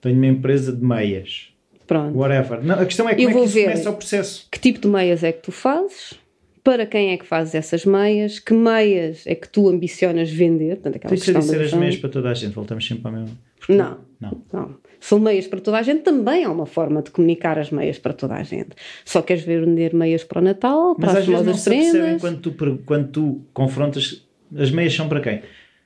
[0.00, 1.52] tenho uma empresa de meias,
[1.90, 2.16] Pronto.
[2.16, 2.62] whatever.
[2.62, 3.62] Não, a questão é como Eu é que vou isso ver.
[3.64, 4.46] começa o processo.
[4.48, 6.14] Que tipo de meias é que tu fazes?
[6.62, 8.38] Para quem é que fazes essas meias?
[8.38, 10.76] Que meias é que tu ambicionas vender?
[10.76, 13.36] Portanto, aquela Tem que ser as meias para toda a gente, voltamos sempre ao mesmo.
[13.58, 13.98] Porque- Não.
[14.20, 14.40] Não.
[14.52, 14.74] Não.
[15.00, 18.12] São meias para toda a gente, também há uma forma de comunicar as meias para
[18.12, 18.68] toda a gente.
[19.04, 21.70] Só queres vender meias para o Natal, para Mas as às vezes não famosas se
[21.70, 24.24] percebem quando tu, quando tu confrontas.
[24.56, 25.42] As meias são para quem?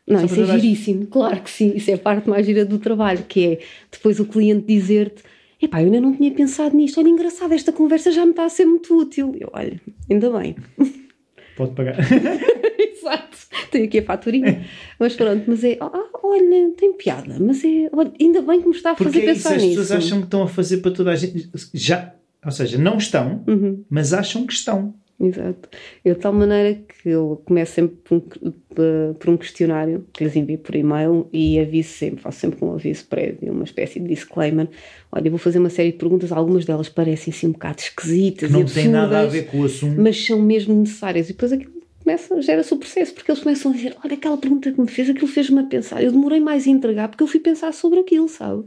[0.06, 1.72] Não, Só isso é giríssimo, claro que sim.
[1.74, 3.58] Isso é a parte mais gira do trabalho, que é
[3.90, 5.22] depois o cliente dizer-te:
[5.64, 6.98] Epá, eu ainda não tinha pensado nisto.
[7.00, 9.34] Olha, engraçado, esta conversa já me está a ser muito útil.
[9.38, 10.56] Eu, olha, ainda bem.
[11.56, 11.96] Pode pagar.
[12.78, 13.38] Exato.
[13.70, 14.64] Tenho aqui a faturinha.
[14.98, 18.74] Mas pronto, mas é, ah, olha, tem piada, mas é, olha, ainda bem que me
[18.74, 19.80] está a fazer Porque é isso, pensar as nisso.
[19.80, 21.48] pessoas acham que estão a fazer para toda a gente.
[21.72, 23.84] Já, ou seja, não estão, Uhum.
[23.88, 24.94] mas acham que estão.
[25.20, 25.68] Exato.
[26.04, 30.34] Eu de tal maneira que eu começo sempre por um, por um questionário que lhes
[30.34, 34.68] envio por e-mail e aviso sempre, faço sempre um aviso prévio, uma espécie de disclaimer.
[35.12, 38.48] Olha, eu vou fazer uma série de perguntas, algumas delas parecem assim um bocado esquisitas
[38.50, 40.00] Que não tem nada a ver com o assunto.
[40.00, 41.30] mas são mesmo necessárias.
[41.30, 44.72] E depois aquilo começa, gera-se o processo, porque eles começam a dizer: Olha, aquela pergunta
[44.72, 46.02] que me fez, aquilo fez-me a pensar.
[46.02, 48.64] Eu demorei mais a entregar porque eu fui pensar sobre aquilo, sabe?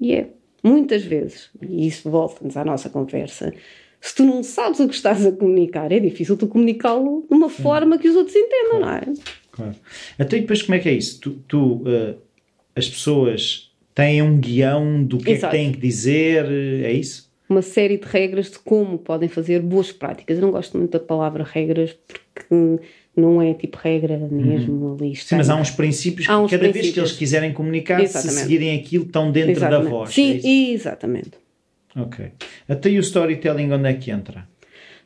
[0.00, 0.30] E é,
[0.64, 3.52] muitas vezes, e isso volta-nos à nossa conversa,
[4.00, 7.48] se tu não sabes o que estás a comunicar, é difícil tu comunicá-lo de uma
[7.50, 9.02] forma que os outros entendam, não é?
[9.52, 9.74] Claro.
[10.18, 11.20] Então, e depois como é que é isso?
[11.20, 12.14] Tu, tu, eh,
[12.74, 15.52] as pessoas têm um guião do que é que Exato.
[15.54, 17.28] têm que dizer, eh, é isso?
[17.48, 20.36] Uma série de regras de como podem fazer boas práticas.
[20.38, 21.96] Eu não gosto muito da palavra regras
[22.32, 22.78] porque
[23.16, 25.08] não é tipo regra mesmo ali.
[25.08, 25.14] Uhum.
[25.16, 27.08] Sim, mas há uns princípios que Há uns cada vez que princípios.
[27.10, 28.38] eles quiserem comunicar, se Exatamente.
[28.42, 29.84] seguirem aquilo, estão dentro Exatamente.
[29.84, 30.10] da voz.
[30.10, 30.46] é Sim, isso?
[30.46, 31.30] exatamente.
[31.96, 32.26] Ok.
[32.68, 34.46] Até e o storytelling onde é que entra?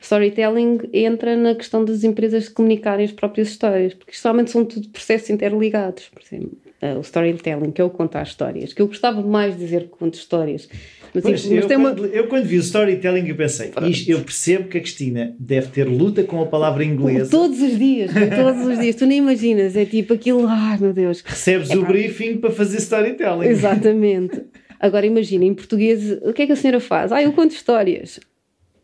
[0.00, 4.64] Storytelling entra na questão das empresas de comunicarem as próprias histórias, porque isto realmente são
[4.64, 6.10] tudo processos interligados.
[6.12, 9.64] Por exemplo, eh, o storytelling, que é o contar histórias, que eu gostava mais de
[9.64, 10.68] dizer que conto histórias.
[11.14, 14.20] Mas, Pois, eu, tem uma- quando, eu quando vi o storytelling eu pensei, isto- eu
[14.20, 17.30] percebo que a Cristina deve ter luta com a palavra inglesa.
[17.30, 21.22] Todos os dias, todos os dias, tu nem imaginas, é tipo aquilo, ai meu Deus.
[21.24, 21.86] Recebes o Epá.
[21.86, 23.46] briefing para fazer storytelling.
[23.46, 24.42] Exatamente.
[24.84, 27.10] Agora imagina, em português, o que é que a senhora faz?
[27.10, 28.20] Ah, eu conto histórias.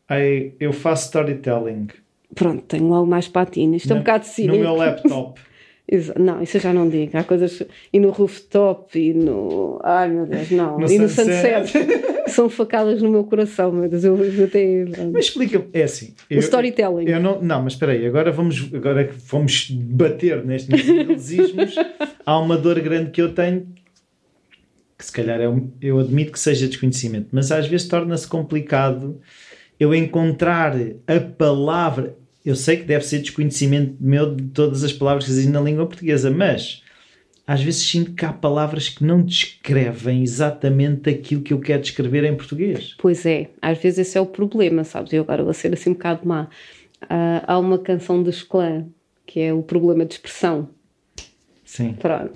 [0.08, 1.88] Ai, eu faço storytelling
[2.34, 3.82] Pronto, tenho logo mais patinas.
[3.82, 5.38] Isto é um bocado de no meu laptop.
[6.16, 7.18] Não, isso eu já não digo.
[7.18, 7.64] Há coisas.
[7.92, 9.80] E no rooftop e no.
[9.82, 10.78] Ai meu Deus, não.
[10.78, 11.72] No e no sunset.
[12.30, 14.04] São facadas no meu coração, meu Deus.
[14.04, 14.84] Eu, eu até.
[15.12, 16.14] Mas explica, é assim.
[16.30, 17.08] O storytelling.
[17.08, 21.74] Eu não, não, mas espera aí, agora vamos, agora que vamos bater nestes inglesismos.
[22.24, 23.66] há uma dor grande que eu tenho
[25.00, 29.20] que se calhar é um- eu admito que seja desconhecimento, mas às vezes torna-se complicado
[29.78, 30.74] eu encontrar
[31.06, 32.16] a palavra.
[32.44, 35.86] Eu sei que deve ser desconhecimento meu de todas as palavras que existem na língua
[35.86, 36.82] portuguesa, mas
[37.46, 42.24] às vezes sinto que há palavras que não descrevem exatamente aquilo que eu quero descrever
[42.24, 42.94] em português.
[42.98, 45.12] Pois é, às vezes esse é o problema, sabes?
[45.12, 46.48] Eu agora vou ser assim um bocado má.
[47.08, 48.86] Ah, há uma canção dos Clã
[49.26, 50.68] que é o problema de expressão.
[51.64, 51.92] Sim.
[51.92, 52.32] Pronto.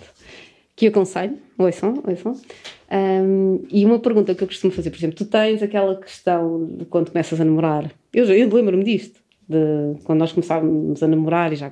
[0.77, 2.33] Que eu aconselho, ouçam, ouçam.
[2.91, 6.85] Ahm, e uma pergunta que eu costumo fazer, por exemplo, tu tens aquela questão de
[6.87, 7.93] quando começas a namorar.
[8.13, 9.57] Eu, eu lembro-me disto, de
[10.05, 11.71] quando nós começávamos a namorar e já.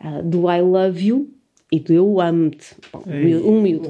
[0.00, 1.30] ah, do I love you
[1.70, 2.74] e do eu amo-te.
[3.06, 3.88] Um miúdo- um miúdo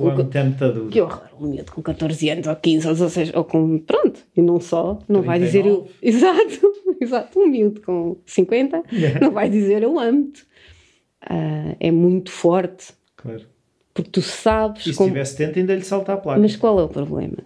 [0.91, 3.79] que horror, um miúdo com 14 anos ou 15 ou 16, ou com.
[3.79, 5.87] Pronto, e não só, não vai dizer eu.
[6.01, 6.01] 39.
[6.03, 9.21] Exato, exato, um miúdo com 50 Yeah.
[9.21, 10.45] não vai dizer eu amo-te.
[11.23, 13.43] Ah, é muito forte, Claro.
[14.03, 14.87] Porque tu sabes.
[14.87, 16.41] E se como- tiver 70 ainda lhe salta a placa.
[16.41, 17.39] Mas qual é o problema?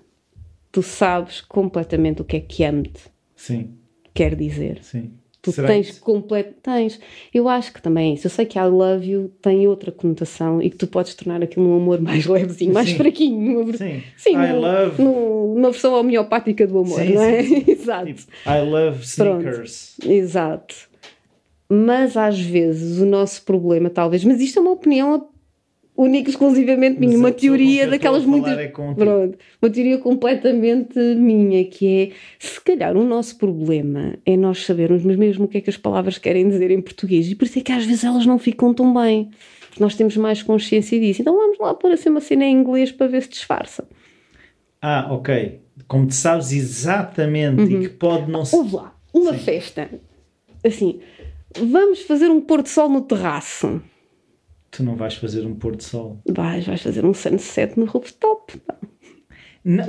[0.71, 3.01] Tu sabes completamente o que é que amo-te
[3.35, 3.71] Sim,
[4.15, 4.79] quer dizer.
[4.83, 5.13] sim.
[5.41, 6.01] Tu Será tens isso?
[6.01, 6.55] completo.
[6.63, 7.01] Tens.
[7.35, 8.27] Eu acho que também é isso.
[8.27, 11.67] Eu sei que I love you tem outra conotação e que tu podes tornar aquilo
[11.69, 12.97] um amor mais levezinho, mais Sim.
[12.97, 13.77] fraquinho.
[13.77, 14.03] Sim.
[14.17, 15.03] Sim, I num- love.
[15.03, 17.43] num- numa versão homeopática do amor, Sim, não é?
[17.43, 18.07] sim, Exato.
[18.07, 19.97] Tipo, I love sneakers.
[20.05, 20.75] Exato.
[21.69, 25.29] Mas às vezes o nosso problema, talvez, mas isto é uma opinião
[25.97, 28.59] único exclusivamente minha, uma teoria daquelas muitas.
[28.59, 34.65] É pronto, uma teoria completamente minha, que é se calhar o nosso problema é nós
[34.65, 37.59] sabermos mesmo o que é que as palavras querem dizer em português e por isso
[37.59, 39.31] é que às vezes elas não ficam tão bem.
[39.79, 41.23] Nós temos mais consciência disso.
[41.23, 43.87] Então vamos lá pôr assim uma cena em inglês para ver se disfarça.
[44.81, 45.61] Ah, ok.
[45.87, 47.83] Como tu sabes exatamente uhum.
[47.83, 48.57] e que pode não ser.
[48.57, 49.39] Ouve lá, uma Sim.
[49.39, 49.91] festa.
[50.65, 51.01] Assim,
[51.57, 53.81] vamos fazer um pôr de sol no terraço
[54.73, 56.19] Tu não vais fazer um pôr de sol.
[56.27, 58.55] Vais, vais fazer um sunset no rooftop.
[59.65, 59.85] Não,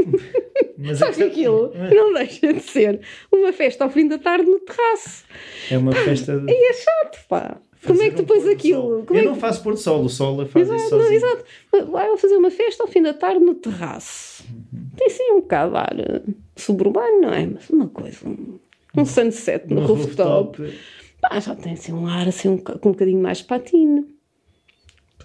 [0.77, 4.59] mas Sabe é aquilo não deixa de ser uma festa ao fim da tarde no
[4.59, 5.23] terraço.
[5.71, 6.39] É uma pá, festa.
[6.39, 6.51] De...
[6.51, 7.57] E é chato, pá.
[7.86, 9.03] Como é que tu pões aquilo?
[9.05, 11.21] Como eu é não faço pôr de sol, o sol faz exato, isso sozinho.
[11.21, 11.91] Não, exato.
[11.91, 14.43] Vai fazer uma festa ao fim da tarde no terraço.
[14.49, 14.89] Uhum.
[14.95, 16.21] Tem sim um bocado ar eh,
[16.55, 17.45] suburbano, não é?
[17.47, 18.59] Mas uma coisa, um,
[18.95, 20.61] um sunset no, no rooftop.
[20.61, 20.79] rooftop.
[21.21, 24.07] Pá, já tem assim um ar assim um, com um bocadinho mais patino.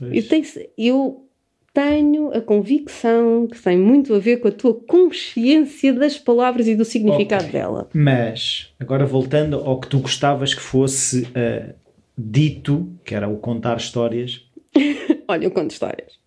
[0.01, 0.44] Eu tenho,
[0.76, 1.28] eu
[1.72, 6.74] tenho a convicção que tem muito a ver com a tua consciência das palavras e
[6.74, 7.61] do significado okay.
[7.61, 7.88] dela.
[7.94, 11.74] Mas, agora voltando ao que tu gostavas que fosse uh,
[12.16, 14.44] dito, que era o contar histórias.
[15.28, 16.18] Olha, eu conto histórias.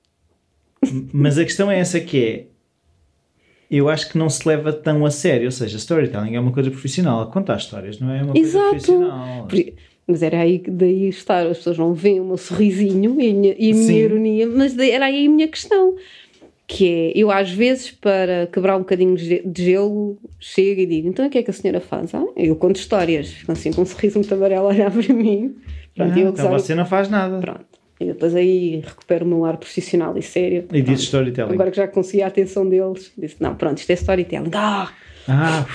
[1.13, 2.45] Mas a questão é essa que é,
[3.69, 6.69] eu acho que não se leva tão a sério, ou seja, storytelling é uma coisa
[6.71, 8.69] profissional, contar histórias não é uma Exato.
[8.69, 9.47] coisa profissional.
[10.07, 13.33] Mas era aí que daí estar, as pessoas não veem o meu sorrisinho e a
[13.33, 15.95] minha, e a minha ironia, mas era aí a minha questão.
[16.67, 21.27] Que é, eu às vezes, para quebrar um bocadinho de gelo, chego e digo: então
[21.27, 22.15] o que é que a senhora faz?
[22.15, 25.55] Ah, eu conto histórias, assim com um sorriso muito amarelo a olhar para mim.
[25.95, 27.39] Pronto, ah, eu então você não faz nada.
[27.39, 27.65] Pronto.
[27.99, 30.65] E depois aí recupero o meu ar profissional e sério.
[30.73, 31.53] E diz storytelling.
[31.53, 34.51] Agora que já consegui a atenção deles, disse: não, pronto, isto é storytelling.
[34.53, 34.91] Ah!
[35.27, 35.67] Ah!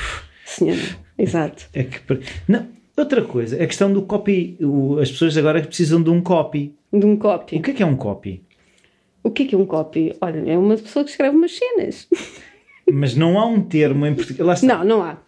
[0.45, 0.81] Senhora,
[1.19, 1.69] exato.
[1.73, 2.01] É que.
[2.49, 2.67] Não,
[2.97, 4.57] Outra coisa, a questão do copy.
[4.61, 6.75] O, as pessoas agora precisam de um copy.
[6.91, 7.57] De um copy.
[7.57, 8.43] O que é que é um copy?
[9.23, 10.15] O que é que é um copy?
[10.21, 12.09] Olha, é uma pessoa que escreve umas cenas.
[12.91, 14.63] Mas não há um termo em português.
[14.63, 15.19] Não, não há.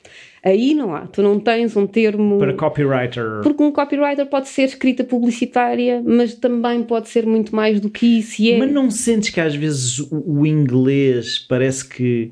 [0.43, 1.07] Aí não há.
[1.09, 2.39] Tu não tens um termo.
[2.39, 3.41] Para copywriter.
[3.43, 8.21] Porque um copywriter pode ser escrita publicitária, mas também pode ser muito mais do que
[8.21, 8.41] isso.
[8.41, 8.59] E é...
[8.59, 12.31] Mas não sentes que às vezes o inglês parece que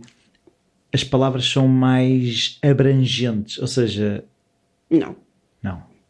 [0.93, 3.59] as palavras são mais abrangentes?
[3.59, 4.25] Ou seja.
[4.89, 5.26] Não.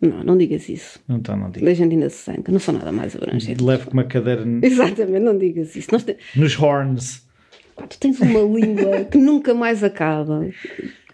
[0.00, 0.22] Não.
[0.22, 1.00] Não, digas isso.
[1.08, 1.78] Não está, não digas.
[1.78, 2.52] Da se sanca.
[2.52, 3.62] Não sou nada mais abrangente.
[3.62, 4.44] Leve com uma cadeira.
[4.62, 5.88] Exatamente, não digas isso.
[5.98, 6.16] Te...
[6.34, 7.26] Nos horns.
[7.74, 10.46] Pá, tu tens uma língua que nunca mais acaba.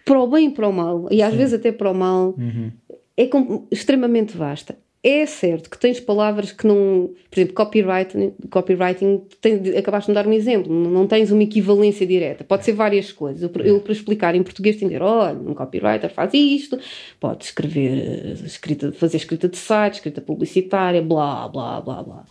[0.03, 1.07] Para o bem e para o mal.
[1.11, 1.37] E às Sim.
[1.37, 2.35] vezes até para o mal.
[2.37, 2.71] Uhum.
[3.15, 3.29] É
[3.71, 4.77] extremamente vasta.
[5.05, 7.13] É certo que tens palavras que não.
[7.29, 12.07] Por exemplo, copywriting, copywriting tem, acabaste de me dar um exemplo, não tens uma equivalência
[12.07, 12.45] direta.
[12.45, 13.43] Pode ser várias coisas.
[13.43, 16.79] Eu, eu para explicar em português, tenho que dizer: olha, um copywriter faz isto,
[17.19, 22.25] pode escrever, escrita, fazer escrita de site, escrita publicitária, blá, blá, blá, blá.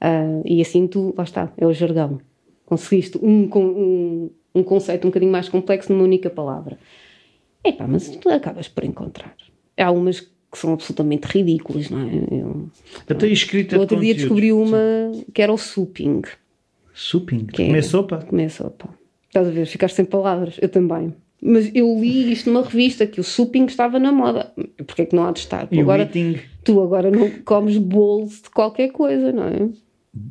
[0.00, 2.20] Uh, e assim tu, lá está, é o jargão.
[2.64, 6.78] Conseguiste um, um, um conceito um bocadinho mais complexo numa única palavra.
[7.64, 9.34] Epá, mas tu acabas por encontrar.
[9.76, 10.20] Há umas
[10.52, 12.10] que são absolutamente ridículas, não é?
[12.30, 12.68] Eu,
[13.08, 15.24] Até escrita outro dia descobri uma sim.
[15.32, 16.20] que era o suping.
[16.92, 17.46] Suping?
[17.46, 18.18] Que comer é, sopa?
[18.18, 18.90] Comer sopa.
[19.28, 19.64] Estás a ver?
[19.64, 20.58] Ficaste sem palavras.
[20.60, 21.14] Eu também.
[21.40, 24.52] Mas eu li isto numa revista que o suping estava na moda.
[24.86, 25.66] Porquê é que não há de estar?
[25.72, 26.08] E agora,
[26.62, 29.68] tu agora não comes bolos de qualquer coisa, não é?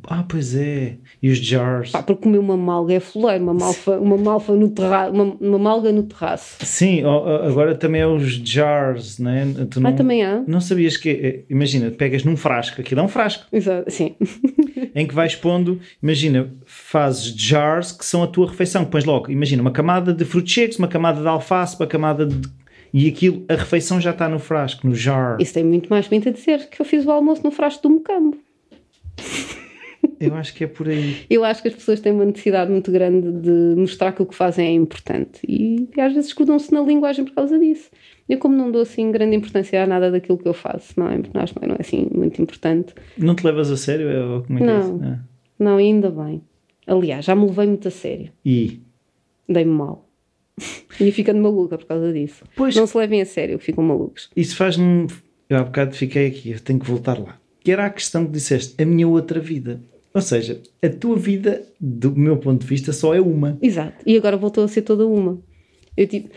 [0.06, 0.98] Ah, pois é.
[1.20, 1.90] E os jars?
[1.90, 5.58] Pá, porque comer uma malga é fuleiro, uma malfa, uma malfa no terraço, uma, uma
[5.58, 6.64] malga no terraço.
[6.64, 9.44] Sim, agora também é os jars, né?
[9.68, 10.44] Tu ah, não, ah, também há?
[10.46, 13.44] Não sabias que, eh, imagina, pegas num frasco, aquilo é um frasco.
[13.52, 14.14] Exato, sim.
[14.94, 19.62] em que vais pondo, imagina, fazes jars que são a tua refeição, pões logo, imagina,
[19.62, 22.48] uma camada de frutos secos, uma camada de alface, uma camada de
[22.94, 25.38] e aquilo, a refeição já está no frasco, no jar.
[25.40, 27.90] Isso tem muito mais pinta de dizer que eu fiz o almoço no frasco do
[27.90, 28.36] mocambo.
[30.20, 31.16] Eu acho que é por aí.
[31.28, 34.34] Eu acho que as pessoas têm uma necessidade muito grande de mostrar que o que
[34.34, 37.90] fazem é importante e, e às vezes escudam-se na linguagem por causa disso.
[38.28, 41.20] Eu, como não dou assim grande importância a nada daquilo que eu faço, não é?
[41.34, 42.94] Acho que não é assim muito importante.
[43.18, 44.08] Não te levas a sério?
[44.08, 45.20] É, como é não, que é isso?
[45.58, 46.42] não, ainda bem.
[46.86, 48.30] Aliás, já me levei muito a sério.
[48.44, 48.80] E?
[49.48, 50.08] Dei-me mal.
[51.00, 52.44] e ficando maluca por causa disso.
[52.56, 54.30] Pois, não se levem a sério, ficam malucos.
[54.36, 55.06] Isso faz-me.
[55.48, 57.38] Eu há bocado fiquei aqui, eu tenho que voltar lá.
[57.60, 59.80] Que era a questão que disseste, a minha outra vida.
[60.14, 63.58] Ou seja, a tua vida, do meu ponto de vista, só é uma.
[63.62, 64.02] Exato.
[64.06, 65.40] E agora voltou a ser toda uma.
[65.96, 66.30] Eu tive,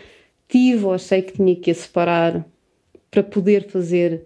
[0.48, 2.46] tive ou achei que tinha que a separar
[3.12, 4.24] para poder fazer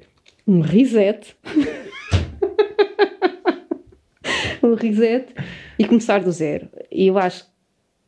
[0.47, 1.36] um reset.
[4.62, 5.34] um reset
[5.78, 6.70] e começar do zero.
[6.91, 7.50] E eu acho que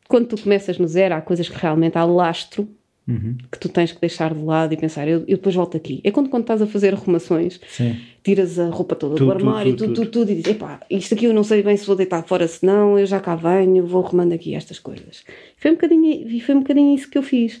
[0.08, 2.68] quando tu começas no zero, há coisas que realmente há lastro
[3.06, 3.36] Uhum.
[3.50, 6.00] que tu tens que deixar de lado e pensar, eu, eu depois volto aqui.
[6.04, 7.96] É quando, quando estás a fazer arrumações, Sim.
[8.22, 11.24] tiras a roupa toda Tudo, do armário, tudo, tudo, tudo, e dizes, epá, isto aqui
[11.24, 14.04] eu não sei bem se vou deitar fora, se não, eu já cá venho, vou
[14.04, 15.24] arrumando aqui estas coisas.
[15.56, 17.60] Foi um bocadinho, e foi um bocadinho isso que eu fiz.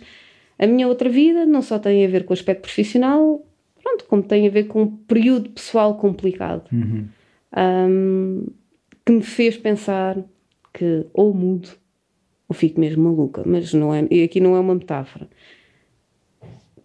[0.58, 3.44] A minha outra vida não só tem a ver com o aspecto profissional,
[3.82, 6.68] pronto, como tem a ver com um período pessoal complicado.
[6.72, 7.08] Uhum.
[7.56, 8.46] Hum,
[9.04, 10.16] que me fez pensar
[10.72, 11.68] que ou mudo
[12.52, 15.26] ou fico mesmo maluca, mas não é, e aqui não é uma metáfora.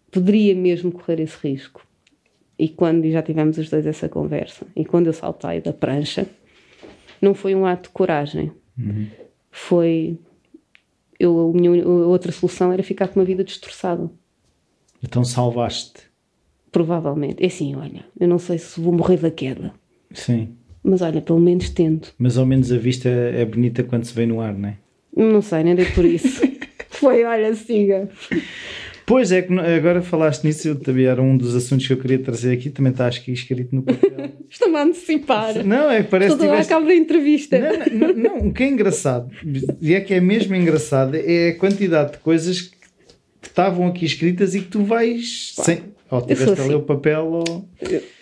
[0.10, 1.86] Poderia mesmo correr esse risco.
[2.58, 6.26] E quando e já tivemos os dois essa conversa, e quando eu saltei da prancha,
[7.22, 8.52] não foi um ato de coragem.
[9.52, 10.18] Foi.
[11.20, 14.10] Eu, a minha outra solução era ficar com uma vida destroçada.
[15.04, 16.04] Então salvaste.
[16.72, 17.44] Provavelmente.
[17.44, 19.74] É assim, olha, eu não sei se vou morrer da queda,
[20.14, 20.56] Sim.
[20.82, 22.14] mas olha, pelo menos tento.
[22.18, 24.78] Mas ao menos a vista é bonita quando se vê no ar, não é?
[25.18, 26.42] Não sei, nem dei por isso.
[26.90, 28.10] Foi, olha, siga.
[29.06, 32.20] Pois é, que agora falaste nisso, eu também era um dos assuntos que eu queria
[32.20, 34.32] trazer aqui, também está acho que escrito no papel.
[34.50, 35.64] Estou-me a antecipar.
[35.64, 36.74] não, é que parece Estou que a tiveste...
[36.74, 37.60] cabo da entrevista.
[37.60, 39.30] Não, não, não, o que é engraçado,
[39.80, 42.78] e é que é mesmo engraçado, é a quantidade de coisas que
[43.48, 45.82] que estavam aqui escritas e que tu vais sem.
[46.10, 46.70] Ou tiveste a assim.
[46.70, 47.70] ler o papel ou.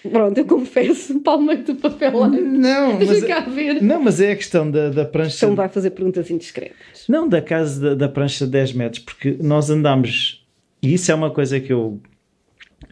[0.09, 2.27] Pronto, eu confesso, palmeiro do papel lá.
[2.27, 3.81] Não, mas, cá ver.
[3.81, 5.45] não, mas é a questão da, da prancha.
[5.45, 7.05] Então vai fazer perguntas indiscretas.
[7.07, 10.43] Não, da casa da, da prancha de 10 metros, porque nós andámos,
[10.81, 11.99] e isso é uma coisa que eu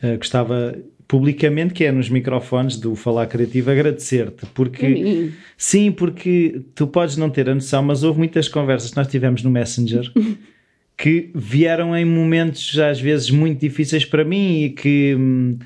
[0.01, 0.75] eh, gostava
[1.07, 7.29] publicamente, que é nos microfones do Falar Criativo, agradecer-te, porque sim, porque tu podes não
[7.29, 10.11] ter a noção, mas houve muitas conversas que nós tivemos no Messenger
[10.97, 15.57] que vieram em momentos às vezes muito difíceis para mim e que hum,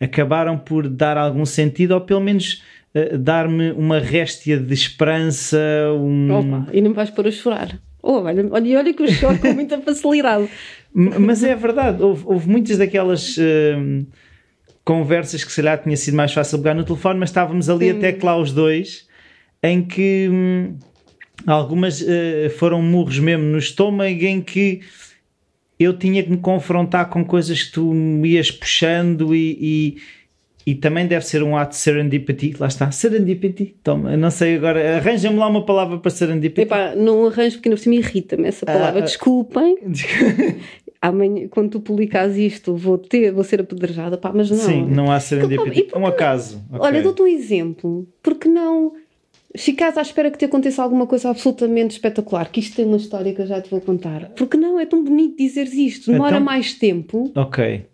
[0.00, 2.62] acabaram por dar algum sentido, ou pelo menos
[2.94, 5.58] eh, dar-me uma réstia de esperança,
[5.96, 6.30] um...
[6.32, 7.78] Opa, e não me vais pôr a chorar.
[8.02, 10.48] Oh, olha, olha, olha que eu choro com muita facilidade.
[10.92, 14.04] Mas é verdade, houve, houve muitas daquelas hum,
[14.84, 18.12] conversas que se calhar tinha sido mais fácil pegar no telefone, mas estávamos ali até
[18.12, 19.06] que lá os dois,
[19.62, 20.76] em que hum,
[21.46, 24.80] algumas eh, foram murros mesmo no estômago, em que
[25.78, 29.58] eu tinha que me confrontar com coisas que tu me ias puxando e,
[30.66, 34.56] e, e também deve ser um ato de serendipity, lá está, serendipity, toma, não sei
[34.56, 36.62] agora, arranja-me lá uma palavra para serendipity.
[36.62, 39.00] Epá, não arranjo porque ainda por cima irrita-me essa palavra.
[39.00, 39.06] Ah, ah.
[39.06, 39.78] Desculpem.
[41.02, 44.16] Amanhã, quando tu publicares isto, vou, ter, vou ser apedrejada.
[44.16, 44.56] Pá, mas não.
[44.56, 46.62] Sim, não há serendipity, é um acaso.
[46.70, 47.02] Olha, ok.
[47.02, 48.06] dou-te um exemplo.
[48.22, 48.92] Porque não
[49.56, 52.50] ficares à espera que te aconteça alguma coisa absolutamente espetacular?
[52.50, 54.30] Que isto tem uma história que eu já te vou contar.
[54.36, 56.10] Porque não, é tão bonito dizeres isto.
[56.12, 57.30] Demora Então- mais tempo.
[57.34, 57.86] Ok.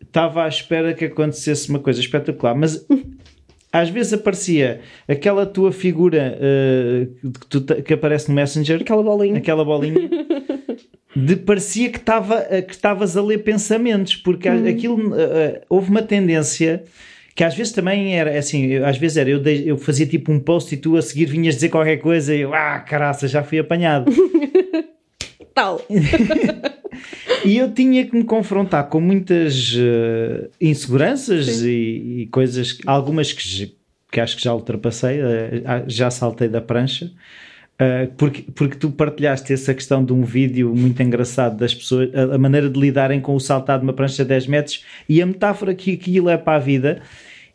[0.00, 2.86] Estava à espera que acontecesse uma coisa espetacular, mas
[3.72, 9.38] às vezes aparecia aquela tua figura eh, que, tu que aparece no Messenger, Aquela bolinha.
[9.38, 10.10] aquela bolinha,
[11.16, 15.90] de parecia que estava que estavas a ler pensamentos, porque a- aquilo eh, eh, houve
[15.90, 16.84] uma tendência
[17.34, 20.30] que às vezes também era assim, eu- às vezes era eu, dei- eu fazia tipo
[20.32, 23.42] um post e tu a seguir vinhas dizer qualquer coisa e eu, ah, caraça, já
[23.42, 24.10] fui apanhado.
[25.54, 25.80] Tal.
[27.44, 33.74] E eu tinha que me confrontar com muitas eh, inseguranças e, e coisas, algumas que,
[34.12, 35.18] que acho que já ultrapassei,
[35.64, 37.10] ah, já saltei da prancha,
[37.78, 42.34] eh, porque, porque tu partilhaste essa questão de um vídeo muito engraçado das pessoas, a,
[42.34, 45.26] a maneira de lidarem com o saltar de uma prancha de 10 metros e a
[45.26, 47.02] metáfora que aquilo é para a vida.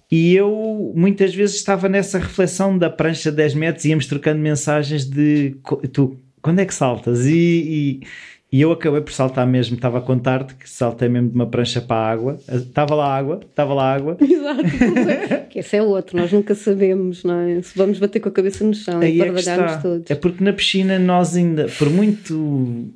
[0.10, 4.40] E eu muitas vezes estava nessa reflexão da prancha de 10 metros e íamos trocando
[4.40, 5.56] mensagens de
[5.92, 7.26] tu, quando é que saltas?
[7.26, 8.08] E, e,
[8.52, 11.82] e eu acabei por saltar mesmo, estava a contar-te que saltei mesmo de uma prancha
[11.82, 12.40] para a água.
[12.50, 14.18] Estava lá água, estava lá água.
[14.24, 14.64] Exato.
[15.50, 16.16] que esse é outro.
[16.18, 17.62] Nós nunca sabemos, não é?
[17.62, 19.82] Se vamos bater com a cabeça no chão e Aí é barbalharmos está.
[19.82, 20.10] todos.
[20.12, 22.88] É porque na piscina nós ainda, por muito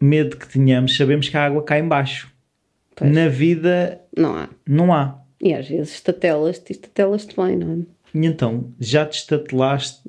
[0.00, 2.30] medo que tenhamos, sabemos que a água cai em baixo.
[2.94, 3.12] Pois.
[3.12, 4.48] Na vida Não há.
[4.66, 5.18] não há.
[5.42, 7.76] E às vezes estatelas-te e estatelas-te bem, não é?
[8.18, 10.00] E então, já te estatelaste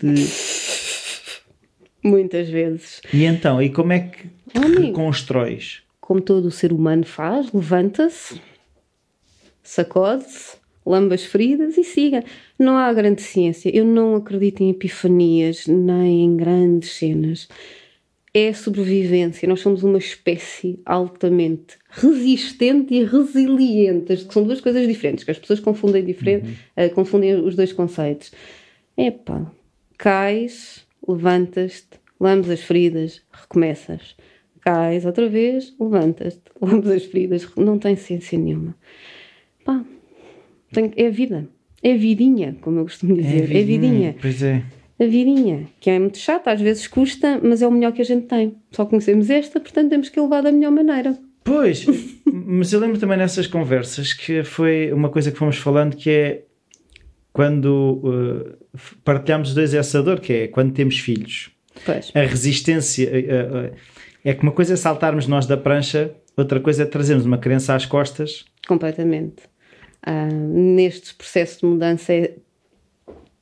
[2.04, 3.02] Muitas vezes.
[3.14, 4.37] e então, e como é que.
[4.54, 5.84] Reconstróis?
[6.00, 8.40] Como todo o ser humano faz, levanta-se,
[9.62, 12.24] sacode-se, lamba as feridas e siga.
[12.58, 13.70] Não há grande ciência.
[13.76, 17.48] Eu não acredito em epifanias nem em grandes cenas.
[18.34, 19.48] É sobrevivência.
[19.48, 25.40] Nós somos uma espécie altamente resistente e resiliente, que são duas coisas diferentes, que as
[25.40, 28.32] pessoas confundem, diferente, eh, confundem os dois conceitos.
[28.96, 29.52] Epá,
[29.98, 34.16] cais, levantas-te, lambes as feridas, recomeças.
[34.68, 38.76] Cais outra vez, levantas-te, lambes as feridas, não tem ciência nenhuma.
[39.64, 39.82] Pá,
[40.74, 41.48] tem- é a vida.
[41.82, 43.50] É a vidinha, como eu costumo dizer.
[43.56, 44.16] É a vidinha.
[44.20, 44.64] Pois é.
[45.00, 48.06] A vidinha, que é muito chata, às vezes custa, mas é o melhor que a
[48.06, 48.56] gente tem.
[48.72, 51.18] Só conhecemos esta, portanto temos que levar da melhor maneira.
[51.46, 51.86] Pois,
[52.26, 56.44] mas eu lembro também nessas conversas que foi uma coisa que fomos falando que é
[57.32, 61.52] quando uh, partilhamos dois essa dor, que é quando temos filhos.
[61.86, 62.12] Pois.
[62.14, 63.97] A resistência uh, uh,
[64.30, 67.74] é que uma coisa é saltarmos nós da prancha, outra coisa é trazermos uma criança
[67.74, 68.44] às costas.
[68.68, 69.44] Completamente.
[70.06, 72.36] Uh, neste processo de mudança é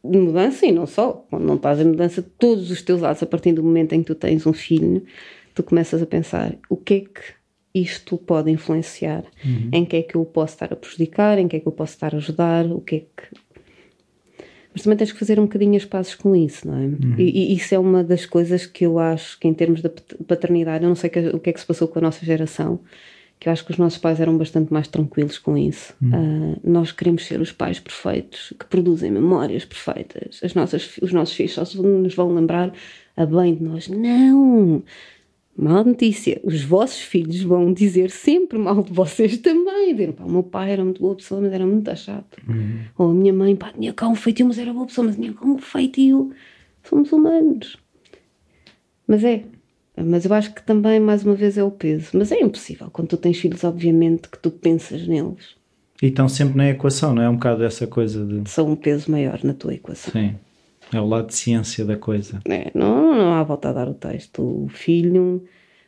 [0.03, 3.25] de mudança e não só, quando não estás em mudança, todos os teus lados, a
[3.25, 5.03] partir do momento em que tu tens um filho,
[5.55, 7.33] tu começas a pensar o que é que
[7.73, 9.69] isto pode influenciar, uhum.
[9.73, 11.93] em que é que eu posso estar a prejudicar, em que é que eu posso
[11.93, 13.44] estar a ajudar, o que é que.
[14.75, 16.81] Mas também tens que fazer um bocadinho as pazes com isso, não é?
[16.81, 17.15] Uhum.
[17.17, 19.87] E, e, isso é uma das coisas que eu acho que, em termos de
[20.27, 22.81] paternidade, eu não sei que, o que é que se passou com a nossa geração,
[23.39, 25.93] que eu acho que os nossos pais eram bastante mais tranquilos com isso.
[26.01, 26.51] Uhum.
[26.51, 30.41] Uh, nós queremos ser os pais perfeitos, que produzem memórias perfeitas.
[30.43, 32.73] As nossas, os nossos filhos só nos vão lembrar
[33.15, 33.87] a bem de nós.
[33.87, 34.83] Não!
[35.57, 39.93] Mal notícia, os vossos filhos vão dizer sempre mal de vocês também.
[39.93, 42.37] Dizer, pá, o meu pai era muito boa pessoa, mas era muito chato.
[42.47, 42.79] Uhum.
[42.97, 45.31] Ou a minha mãe, pá, tinha cá um feitio, mas era boa pessoa, mas tinha
[45.31, 46.31] cá um feitio.
[46.83, 47.77] Somos humanos.
[49.07, 49.43] Mas é,
[50.03, 52.09] mas eu acho que também, mais uma vez, é o peso.
[52.13, 52.89] Mas é impossível.
[52.91, 55.55] Quando tu tens filhos, obviamente, que tu pensas neles.
[56.01, 57.29] E estão sempre na equação, não é?
[57.29, 58.49] Um bocado essa coisa de.
[58.49, 60.11] São um peso maior na tua equação.
[60.11, 60.35] Sim.
[60.93, 62.39] É o lado de ciência da coisa.
[62.45, 64.41] É, não, não há volta a dar o texto.
[64.41, 65.43] O filho,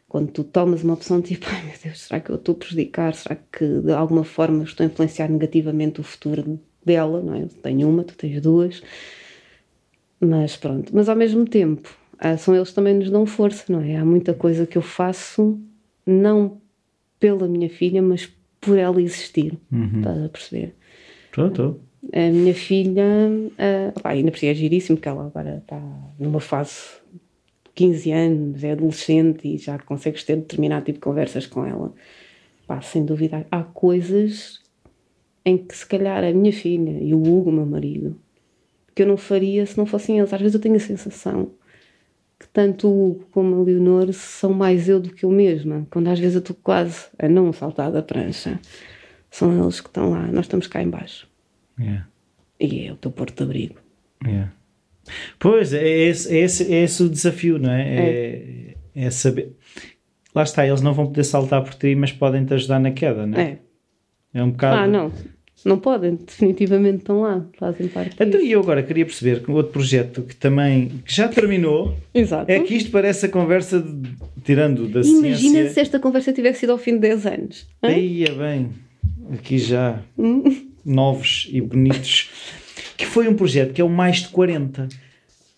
[0.08, 3.14] quando tu tomas uma opção tipo, ai meu Deus, será que eu estou a prejudicar?
[3.14, 7.22] Será que de alguma forma estou a influenciar negativamente o futuro dela?
[7.22, 7.44] Não é?
[7.44, 8.82] Eu tenho uma, tu tens duas.
[10.20, 10.92] Mas pronto.
[10.96, 13.96] Mas ao mesmo tempo, ah, são eles também nos dão força, não é?
[13.96, 15.60] Há muita coisa que eu faço
[16.06, 16.60] não
[17.20, 19.58] pela minha filha, mas por ela existir.
[19.72, 20.00] Uhum.
[20.00, 20.76] Estás a perceber?
[21.30, 21.87] Estou, estou.
[22.14, 25.82] A minha filha, uh, ainda por si é giríssimo, porque ela agora está
[26.20, 27.00] numa fase
[27.66, 31.94] de 15 anos, é adolescente e já consegues ter determinado tipo de conversas com ela.
[32.68, 34.62] Pá, sem dúvida, há coisas
[35.44, 38.16] em que se calhar a minha filha e o Hugo, meu marido,
[38.94, 40.34] que eu não faria se não fossem eles.
[40.34, 41.52] Às vezes eu tenho a sensação
[42.40, 45.88] que tanto o Hugo como a Leonor são mais eu do que eu mesma.
[45.90, 48.60] Quando às vezes eu estou quase a não saltar da prancha,
[49.32, 51.28] são eles que estão lá, nós estamos cá embaixo.
[51.80, 52.08] Yeah.
[52.60, 53.76] E é o teu porto de abrigo.
[54.24, 54.52] Yeah.
[55.40, 57.82] Pois, é esse, é, esse, é esse o desafio, não é?
[57.82, 59.06] É, é?
[59.06, 59.54] é saber.
[60.34, 63.26] Lá está, eles não vão poder saltar por ti, mas podem te ajudar na queda,
[63.26, 63.44] não é?
[63.44, 63.60] É,
[64.40, 64.82] é um bocado.
[64.82, 65.12] Ah, não.
[65.66, 69.74] Não podem, definitivamente estão lá, fazem parte Então, e eu agora queria perceber que outro
[69.74, 72.50] projeto que também que já terminou Exato.
[72.50, 74.10] é que isto parece a conversa de,
[74.44, 75.48] tirando da Imagina ciência.
[75.48, 77.68] Imagina se esta conversa tivesse sido ao fim de 10 anos.
[77.84, 78.70] Ia bem,
[79.34, 80.00] aqui já
[80.88, 82.32] novos e bonitos,
[82.96, 84.88] que foi um projeto que é o Mais de 40.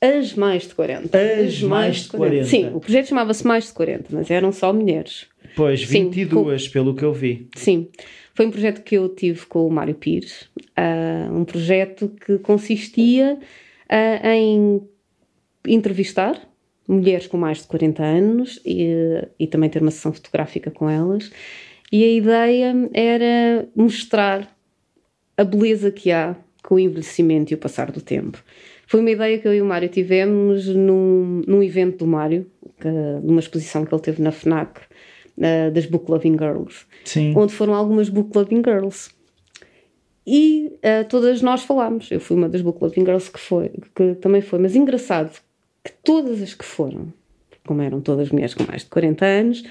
[0.02, 1.18] As mais de 40.
[1.18, 2.30] As, As mais, mais de 40.
[2.30, 2.50] 40.
[2.50, 5.28] Sim, o projeto chamava-se Mais de 40, mas eram só mulheres.
[5.56, 7.48] Pois, 22, Sim, pelo que eu vi.
[7.56, 7.90] Sim.
[8.34, 13.38] Foi um projeto que eu tive com o Mário Pires, uh, um projeto que consistia
[13.38, 14.82] uh, em
[15.68, 16.50] entrevistar
[16.88, 18.88] mulheres com mais de 40 anos e,
[19.38, 21.30] e também ter uma sessão fotográfica com elas.
[21.92, 24.58] E a ideia era mostrar
[25.40, 28.44] a beleza que há com o envelhecimento e o passar do tempo.
[28.86, 32.46] Foi uma ideia que eu e o Mário tivemos num, num evento do Mário,
[32.78, 32.90] que,
[33.24, 34.82] numa exposição que ele teve na FNAC,
[35.38, 37.34] uh, das Book Loving Girls, Sim.
[37.38, 39.12] onde foram algumas Book Loving Girls.
[40.28, 42.12] E uh, todas nós falámos.
[42.12, 45.40] Eu fui uma das Book Loving Girls que, foi, que também foi, mas engraçado
[45.82, 47.14] que todas as que foram,
[47.66, 49.64] como eram todas mulheres com mais de 40 anos,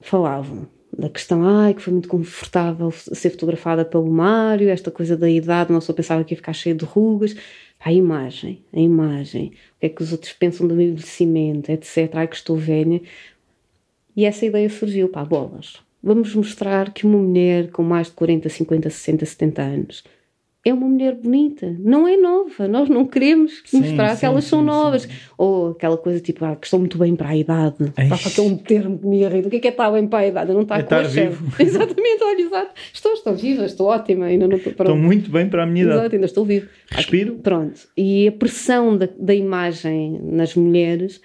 [0.00, 0.66] falavam
[0.96, 5.72] da questão, ai, que foi muito confortável ser fotografada pelo Mário, esta coisa da idade,
[5.72, 7.36] não só pensava que ia ficar cheia de rugas.
[7.80, 12.10] A imagem, a imagem, o que é que os outros pensam do meu envelhecimento, etc.
[12.14, 13.00] Ai, que estou velha.
[14.16, 15.76] E essa ideia surgiu, pá, bolas.
[16.02, 20.04] Vamos mostrar que uma mulher com mais de 40, 50, 60, 70 anos
[20.68, 22.68] é uma mulher bonita, não é nova.
[22.68, 25.08] Nós não queremos sim, mostrar sim, que elas sim, são novas.
[25.36, 27.92] Ou aquela coisa tipo, ah, que estão muito bem para a idade.
[27.96, 29.48] Está aquele um termo que me irrita.
[29.48, 30.52] O que é que é estar bem para a idade?
[30.52, 31.52] Não está é estar vivo.
[31.58, 32.70] Exatamente, olha, exato.
[32.92, 36.00] Estou, estou viva, estou ótima, ainda não estou Estou muito bem para a minha idade.
[36.00, 36.68] Exato, ainda estou vivo.
[36.90, 37.34] Respiro.
[37.36, 37.80] Pronto.
[37.96, 41.20] E a pressão da, da imagem nas mulheres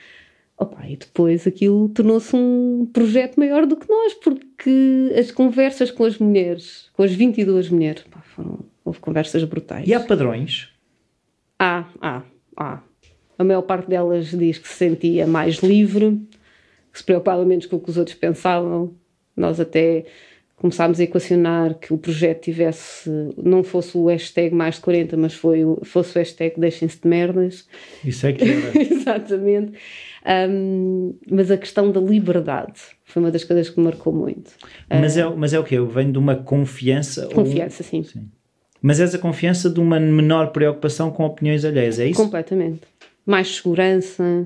[0.57, 6.05] Opa, e depois aquilo tornou-se um projeto maior do que nós, porque as conversas com
[6.05, 9.87] as mulheres, com as 22 mulheres, pá, foram, houve conversas brutais.
[9.87, 10.69] E há padrões?
[11.57, 12.21] Há, há,
[12.57, 12.79] há.
[13.37, 16.21] A maior parte delas diz que se sentia mais livre,
[16.91, 18.93] que se preocupava menos com o que os outros pensavam.
[19.35, 20.05] Nós até
[20.55, 25.33] começámos a equacionar que o projeto tivesse, não fosse o hashtag mais de 40, mas
[25.33, 27.67] foi, fosse o hashtag deixem-se de merdas.
[28.05, 28.71] Isso é que era.
[28.79, 29.73] Exatamente.
[30.25, 34.51] Um, mas a questão da liberdade foi uma das coisas que me marcou muito.
[34.89, 35.79] Mas, uh, é, mas é o quê?
[35.81, 37.27] Vem de uma confiança?
[37.27, 37.89] Confiança, ou...
[37.89, 38.03] sim.
[38.03, 38.29] sim.
[38.85, 42.21] Mas és a confiança de uma menor preocupação com opiniões alheias, é isso?
[42.21, 42.81] Completamente.
[43.25, 44.45] Mais segurança.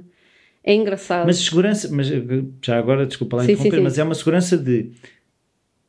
[0.63, 1.25] É engraçado.
[1.25, 2.07] Mas segurança, mas
[2.61, 3.83] já agora, desculpa lá sim, interromper, sim, sim.
[3.83, 4.91] mas é uma segurança de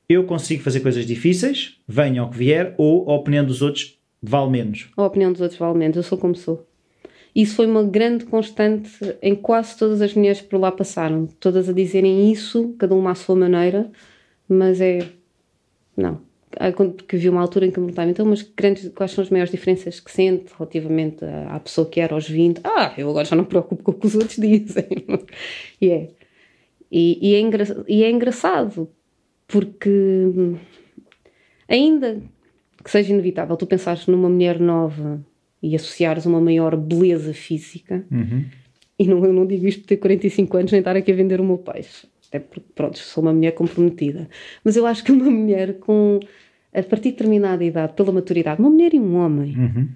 [0.08, 4.50] eu consigo fazer coisas difíceis, venha ao que vier, ou a opinião dos outros vale
[4.50, 4.88] menos?
[4.96, 6.66] A opinião dos outros vale menos, eu sou como sou.
[7.34, 8.90] Isso foi uma grande constante
[9.20, 13.10] em quase todas as mulheres que por lá passaram, todas a dizerem isso, cada uma
[13.10, 13.90] à sua maneira,
[14.48, 15.06] mas é.
[15.94, 16.27] Não.
[16.96, 19.52] Porque vi uma altura em que me perguntava, então, mas grandes, quais são as maiores
[19.52, 22.60] diferenças que sente relativamente à pessoa que era aos 20?
[22.64, 24.86] Ah, eu agora já não me preocupo com o que os outros dizem.
[25.80, 26.08] e é.
[26.90, 28.88] E, e, é engra, e é engraçado,
[29.46, 30.30] porque
[31.68, 32.22] ainda
[32.82, 35.22] que seja inevitável tu pensares numa mulher nova
[35.62, 38.44] e associares uma maior beleza física, uhum.
[38.98, 41.40] e não, eu não digo isto por ter 45 anos nem estar aqui a vender
[41.40, 44.28] o meu peixe, até porque, pronto, sou uma mulher comprometida,
[44.62, 46.20] mas eu acho que uma mulher com,
[46.72, 49.88] a partir de determinada idade, pela maturidade, uma mulher e um homem, uhum.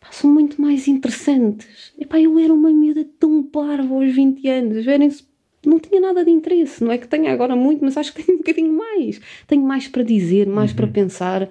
[0.00, 1.92] pá, são muito mais interessantes.
[1.98, 5.24] Epá, eu era uma miúda tão parva aos 20 anos, verem-se
[5.66, 6.82] não tinha nada de interesse.
[6.82, 9.20] Não é que tenha agora muito, mas acho que tenho um bocadinho mais.
[9.46, 10.76] Tenho mais para dizer, mais uhum.
[10.76, 11.50] para pensar.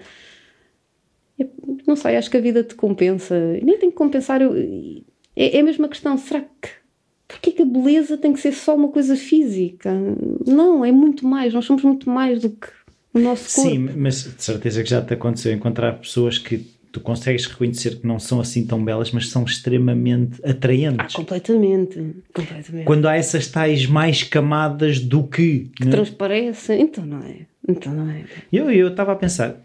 [1.37, 1.49] Eu,
[1.85, 3.35] não sei, acho que a vida te compensa.
[3.61, 4.41] Nem tem que compensar.
[4.41, 4.55] Eu,
[5.35, 6.17] é, é a mesma questão.
[6.17, 6.84] Será que.
[7.27, 9.91] Porquê que a beleza tem que ser só uma coisa física?
[10.45, 11.53] Não, é muito mais.
[11.53, 12.67] Nós somos muito mais do que
[13.13, 13.69] o nosso corpo.
[13.69, 18.07] Sim, mas de certeza que já te aconteceu encontrar pessoas que tu consegues reconhecer que
[18.07, 21.13] não são assim tão belas, mas são extremamente atraentes.
[21.13, 22.15] Ah, completamente.
[22.33, 22.85] completamente.
[22.85, 25.71] Quando há essas tais mais camadas do que.
[25.75, 25.91] Que né?
[25.91, 26.81] transparecem.
[26.81, 27.47] Então não é.
[27.67, 28.23] Então não é.
[28.51, 29.57] Eu estava a pensar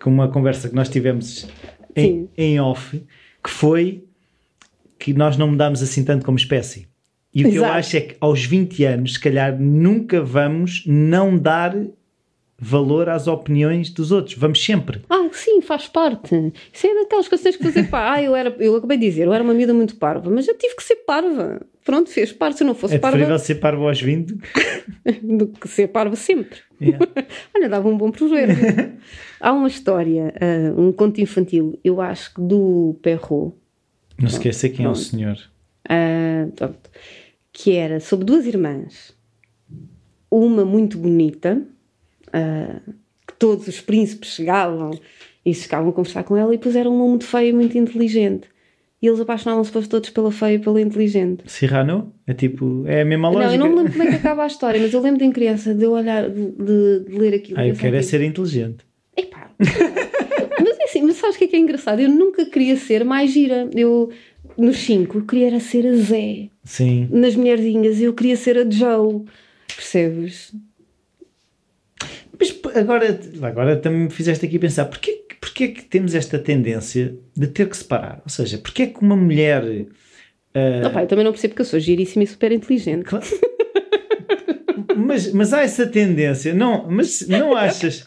[0.00, 1.48] com uma conversa que nós tivemos
[1.96, 3.02] em, em, off,
[3.42, 4.04] que foi
[5.02, 6.86] que nós não mudamos assim tanto como espécie.
[7.34, 7.52] E o Exato.
[7.52, 11.74] que eu acho é que aos 20 anos, se calhar, nunca vamos não dar
[12.56, 14.36] valor às opiniões dos outros.
[14.36, 15.02] Vamos sempre.
[15.10, 16.52] Ah, sim, faz parte.
[16.72, 17.88] Isso é daquelas coisas que fazer.
[17.90, 20.46] Pá, ah, eu, era, eu acabei de dizer, eu era uma vida muito parva, mas
[20.46, 21.60] eu tive que ser parva.
[21.84, 22.58] Pronto, fez parte.
[22.58, 23.16] Se eu não fosse é parva.
[23.16, 24.36] É preferível ser parva aos 20
[25.20, 26.60] do que ser parva sempre.
[26.80, 27.04] Yeah.
[27.56, 28.52] Olha, dava um bom projeto.
[29.40, 33.56] Há uma história, uh, um conto infantil, eu acho que do Perrault.
[34.22, 34.88] Não se esqueça quem pronto.
[34.88, 35.38] é o senhor.
[35.90, 36.74] Uh,
[37.52, 39.14] que era sobre duas irmãs.
[40.30, 41.60] Uma muito bonita,
[42.28, 42.92] uh,
[43.26, 44.98] que todos os príncipes chegavam
[45.44, 48.48] e chegavam a conversar com ela e puseram uma muito feia e muito inteligente.
[49.02, 51.42] E eles apaixonavam-se todos pela feia e pela inteligente.
[51.46, 52.14] Cyrano?
[52.24, 53.48] É tipo, é a mesma lógica.
[53.48, 55.24] Não, eu não me lembro como é que acaba a história, mas eu lembro de
[55.24, 57.58] em criança de eu olhar, de, de, de ler aquilo.
[57.58, 58.86] Ah, eu quero é tipo, ser inteligente.
[59.16, 59.50] Epá.
[61.02, 62.00] mas sabes o que é que é engraçado?
[62.00, 63.68] Eu nunca queria ser mais gira.
[63.74, 64.10] Eu,
[64.56, 66.48] nos 5, eu queria era ser a Zé.
[66.64, 67.08] Sim.
[67.10, 69.24] Nas mulherzinhas, eu queria ser a Joe.
[69.66, 70.52] Percebes?
[72.38, 77.14] Mas agora, agora também me fizeste aqui pensar, porquê, porquê é que temos esta tendência
[77.36, 78.20] de ter que separar?
[78.24, 79.64] Ou seja, porquê é que uma mulher...
[79.64, 80.86] Uh...
[80.86, 83.04] Opa, eu também não percebo que eu sou giríssima e super inteligente.
[83.04, 83.24] Claro.
[84.96, 88.04] mas, mas há essa tendência, não, mas não achas,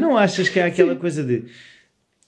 [0.00, 0.98] não achas que há aquela Sim.
[0.98, 1.44] coisa de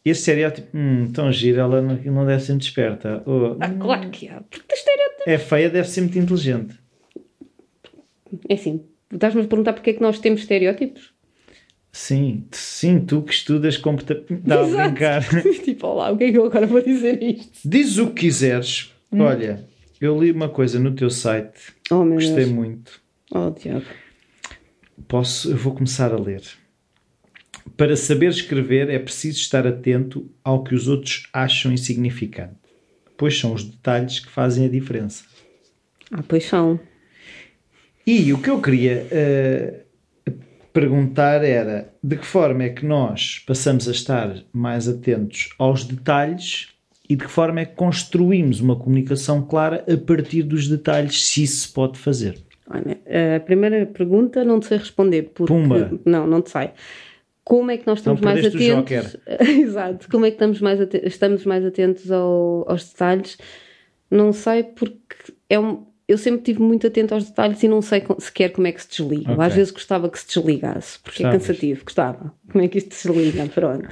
[0.04, 3.22] este estereótipo, hum, tão gira, ela não, não deve ser muito esperta.
[3.24, 5.22] Ou, ah, claro que há, porque estereótipo...
[5.26, 6.74] É feia, deve ser muito inteligente.
[8.48, 11.12] É assim, estás-me a perguntar porque é que nós temos estereótipos?
[11.92, 14.42] Sim, sim, tu que estudas comportamento.
[14.44, 15.22] Dá a brincar.
[15.62, 17.68] tipo, olá, o que é que eu agora vou dizer isto?
[17.68, 18.92] Diz o que quiseres.
[19.12, 19.20] Hum.
[19.20, 19.64] Olha,
[20.00, 21.74] eu li uma coisa no teu site.
[21.90, 22.50] Oh, meu Gostei Deus.
[22.50, 23.00] muito.
[23.30, 23.84] Oh, diabo.
[25.06, 26.42] Posso, eu vou começar a ler.
[27.76, 32.54] Para saber escrever é preciso estar atento ao que os outros acham insignificante,
[33.16, 35.24] pois são os detalhes que fazem a diferença.
[36.10, 36.78] Ah, pois são.
[38.06, 40.32] E o que eu queria uh,
[40.72, 46.68] perguntar era de que forma é que nós passamos a estar mais atentos aos detalhes
[47.08, 51.44] e de que forma é que construímos uma comunicação clara a partir dos detalhes, se
[51.44, 52.38] isso se pode fazer.
[52.68, 52.98] Olha,
[53.36, 56.00] a primeira pergunta não te sei responder porque Pumba.
[56.04, 56.70] não, não te sei.
[57.44, 59.16] Como é que nós estamos mais atentos?
[59.40, 60.08] Exato.
[60.08, 63.36] Como é que estamos mais atentos, estamos mais atentos ao, aos detalhes?
[64.10, 68.02] Não sei porque é um, eu sempre estive muito atento aos detalhes e não sei
[68.18, 69.32] sequer como é que se desliga.
[69.32, 69.44] Okay.
[69.44, 71.42] Às vezes gostava que se desligasse, porque Gostavas.
[71.42, 71.84] é cansativo.
[71.84, 72.34] Gostava.
[72.50, 73.46] Como é que isto se desliga?
[73.46, 73.88] Pronto.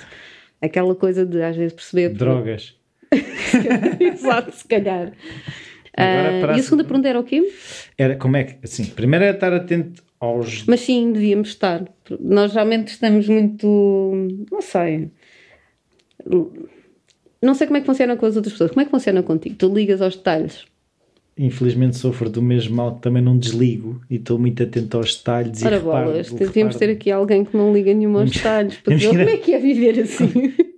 [0.60, 2.10] Aquela coisa de às vezes perceber.
[2.10, 2.76] Drogas.
[4.00, 5.08] Exato, se calhar.
[5.98, 7.52] Uh, e a segunda pergunta era o quê?
[7.98, 10.64] Era como é que, assim, primeiro era estar atento aos.
[10.66, 11.84] Mas sim, devíamos estar.
[12.20, 13.66] Nós realmente estamos muito.
[14.52, 15.10] Não sei.
[17.42, 18.70] Não sei como é que funciona com as outras pessoas.
[18.70, 19.56] Como é que funciona contigo?
[19.56, 20.66] Tu ligas aos detalhes.
[21.38, 25.62] Infelizmente sofro do mesmo mal que também não desligo e estou muito atento aos detalhes.
[25.64, 29.20] Ora, bolas, devíamos ter aqui alguém que não liga nenhum aos detalhes para dizer como
[29.22, 30.52] é que é viver assim.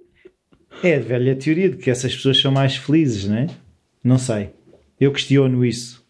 [0.84, 3.46] É a velha teoria de que essas pessoas são mais felizes, não é?
[4.02, 4.50] Não sei.
[4.98, 6.01] Eu questiono isso.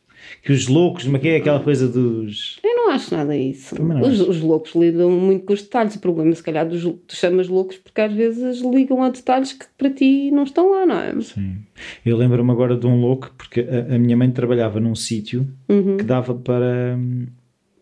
[0.42, 2.58] Que os loucos, mas que é aquela coisa dos.
[2.62, 3.74] Eu não acho nada isso.
[4.02, 5.96] Os, os, loucos lidam muito com os detalhes.
[5.96, 9.66] O problema, se calhar, dos, tu chamas loucos porque às vezes ligam a detalhes que
[9.76, 11.20] para ti não estão lá, não é?
[11.20, 11.56] Sim.
[12.04, 15.96] Eu lembro-me agora de um louco, porque a, a minha mãe trabalhava num sítio uhum.
[15.96, 17.26] que dava para hum,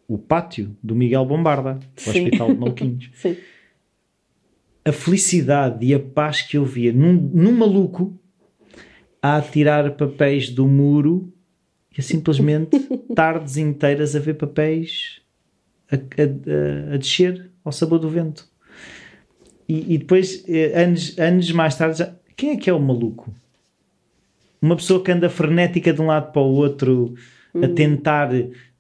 [0.09, 2.11] o pátio do Miguel Bombarda, o.
[2.11, 3.11] Hospital de Malquinhos.
[3.15, 3.37] Sim
[4.85, 8.19] a felicidade e a paz que eu via num, num maluco
[9.23, 11.33] a tirar papéis do muro
[11.97, 12.79] e a simplesmente
[13.15, 15.21] tardes inteiras a ver papéis
[15.91, 18.49] a, a, a descer ao sabor do vento.
[19.69, 23.33] E, e, depois, eh, anos, anos mais tarde, já, quem é que é o maluco?
[24.61, 27.15] Uma pessoa que anda frenética de um lado para o outro
[27.55, 27.75] a hum.
[27.75, 28.31] tentar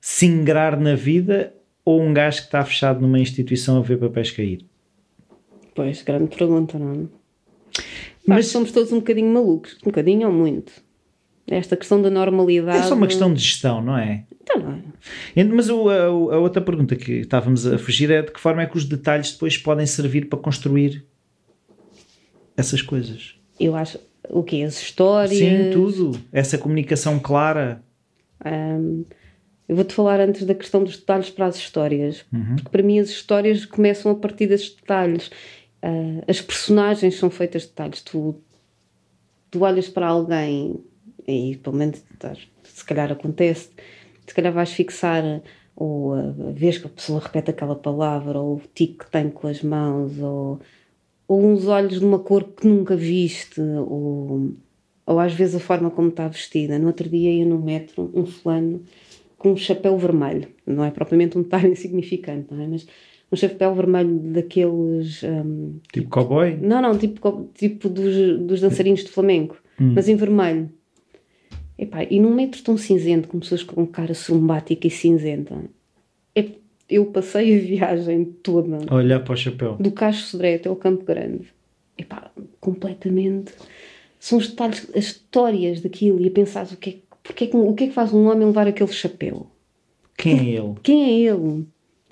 [0.01, 1.55] se ingrar na vida
[1.85, 4.65] ou um gajo que está fechado numa instituição a ver papéis cair?
[5.75, 7.21] Pois, grande pergunta, não é?
[8.27, 10.73] Mas somos todos um bocadinho malucos, um bocadinho ou muito.
[11.47, 12.78] Esta questão da normalidade.
[12.78, 14.24] É só uma questão de gestão, não é?
[14.43, 14.72] Então não
[15.36, 15.45] é.
[15.45, 18.66] Mas o, a, a, outra pergunta que estávamos a fugir é de que forma é
[18.66, 21.05] que os detalhes depois podem servir para construir
[22.57, 23.34] essas coisas?
[23.59, 23.99] Eu acho.
[24.28, 24.62] O quê?
[24.62, 25.38] As histórias?
[25.38, 26.20] Sim, tudo.
[26.32, 27.82] Essa comunicação clara.
[28.45, 29.05] Um,
[29.68, 32.24] eu vou-te falar antes da questão dos detalhes para as histórias.
[32.32, 32.57] Uhum.
[32.57, 35.30] Porque para mim as histórias começam a partir desses detalhes
[35.82, 38.03] Uh, as personagens são feitas de detalhes.
[38.03, 38.34] Tu,
[39.51, 40.82] tu olhas para alguém
[41.27, 42.03] e pelo menos
[42.64, 43.71] se calhar acontece,
[44.27, 45.43] se calhar vais fixar
[45.81, 49.49] ou a vez que a pessoa repete aquela palavra, ou o tico que tem com
[49.49, 50.61] as mãos, ou,
[51.27, 54.53] ou uns olhos de uma cor que nunca viste, ou,
[55.07, 56.79] ou às vezes a forma como está vestida.
[56.79, 58.83] No outro dia ia no metro um fulano
[59.39, 62.66] com um chapéu vermelho, não é propriamente um detalhe insignificante, não é?
[62.66, 62.87] Mas
[63.33, 65.23] um chapéu vermelho daqueles.
[65.23, 66.59] Um, tipo, tipo cowboy?
[66.61, 69.93] Não, não, tipo, tipo dos, dos dançarinos de flamenco, hum.
[69.95, 70.68] mas em vermelho.
[71.81, 75.57] Epá, e num metro tão cinzento, com pessoas com cara sombática e cinzenta,
[76.91, 78.93] eu passei a viagem toda.
[78.93, 79.76] Olhar para o chapéu.
[79.78, 81.47] Do Cacho Sodré até ao Campo Grande.
[81.97, 83.53] Epá, completamente.
[84.18, 87.72] São os detalhes, as histórias daquilo e a pensar o que é, porque é, o
[87.74, 89.47] que é que faz um homem levar aquele chapéu?
[90.18, 90.74] Quem é ele?
[90.83, 91.66] Quem é ele?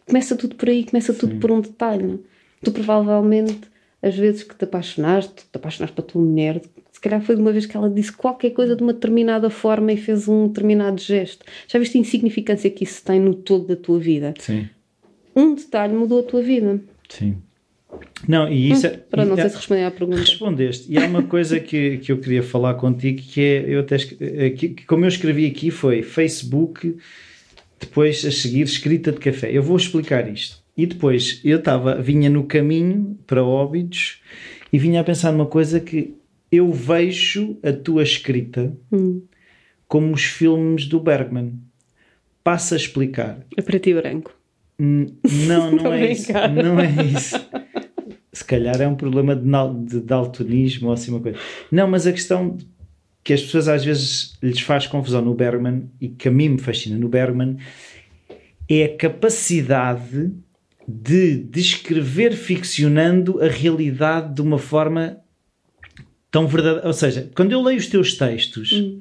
[0.08, 1.38] começa tudo por aí, começa tudo Sim.
[1.38, 2.18] por um detalhe.
[2.64, 3.60] Tu provavelmente,
[4.02, 6.62] às vezes que te apaixonaste, te apaixonaste para a tua mulher,
[6.98, 9.92] se calhar foi de uma vez que ela disse qualquer coisa de uma determinada forma
[9.92, 11.46] e fez um determinado gesto.
[11.68, 14.34] Já viste a insignificância que isso tem no todo da tua vida?
[14.36, 14.68] Sim.
[15.34, 16.80] Um detalhe mudou a tua vida.
[17.08, 17.36] Sim.
[18.26, 20.18] Não, e isso hum, é, Para não sei se responder à pergunta.
[20.18, 20.92] Respondeste.
[20.92, 24.50] E há uma coisa que, que eu queria falar contigo que é, eu até, eh,
[24.50, 26.96] que, como eu escrevi aqui, foi Facebook
[27.78, 29.52] depois a seguir escrita de café.
[29.52, 30.60] Eu vou explicar isto.
[30.76, 34.20] E depois eu estava, vinha no caminho para Óbidos
[34.72, 36.17] e vinha a pensar numa coisa que
[36.50, 39.22] eu vejo a tua escrita hum.
[39.86, 41.54] como os filmes do Bergman.
[42.42, 43.40] Passa a explicar.
[43.56, 44.34] É preto e branco.
[44.78, 46.32] Não, não é isso.
[46.32, 47.36] Não é isso.
[48.32, 49.44] Se calhar é um problema de,
[49.86, 51.38] de daltonismo ou assim uma coisa.
[51.70, 52.56] Não, mas a questão
[53.22, 56.58] que as pessoas às vezes lhes faz confusão no Bergman e que a mim me
[56.58, 57.58] fascina no Bergman
[58.68, 60.32] é a capacidade
[60.86, 65.18] de descrever ficcionando a realidade de uma forma
[66.30, 66.86] tão verdadeira.
[66.86, 69.00] Ou seja, quando eu leio os teus textos, hum.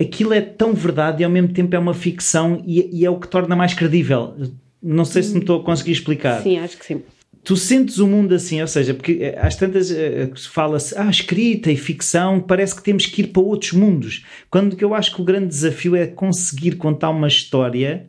[0.00, 3.18] aquilo é tão verdade e ao mesmo tempo é uma ficção e, e é o
[3.18, 4.34] que torna mais credível.
[4.82, 5.24] Não sei hum.
[5.24, 6.42] se me estou a conseguir explicar.
[6.42, 7.02] Sim, acho que sim
[7.48, 11.72] tu sentes o mundo assim, ou seja, porque eh, às tantas uh, fala-se, ah, escrita
[11.72, 14.26] e ficção, parece que temos que ir para outros mundos.
[14.50, 18.06] Quando que eu acho que o grande desafio é conseguir contar uma história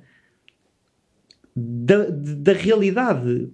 [1.56, 3.48] da, da realidade.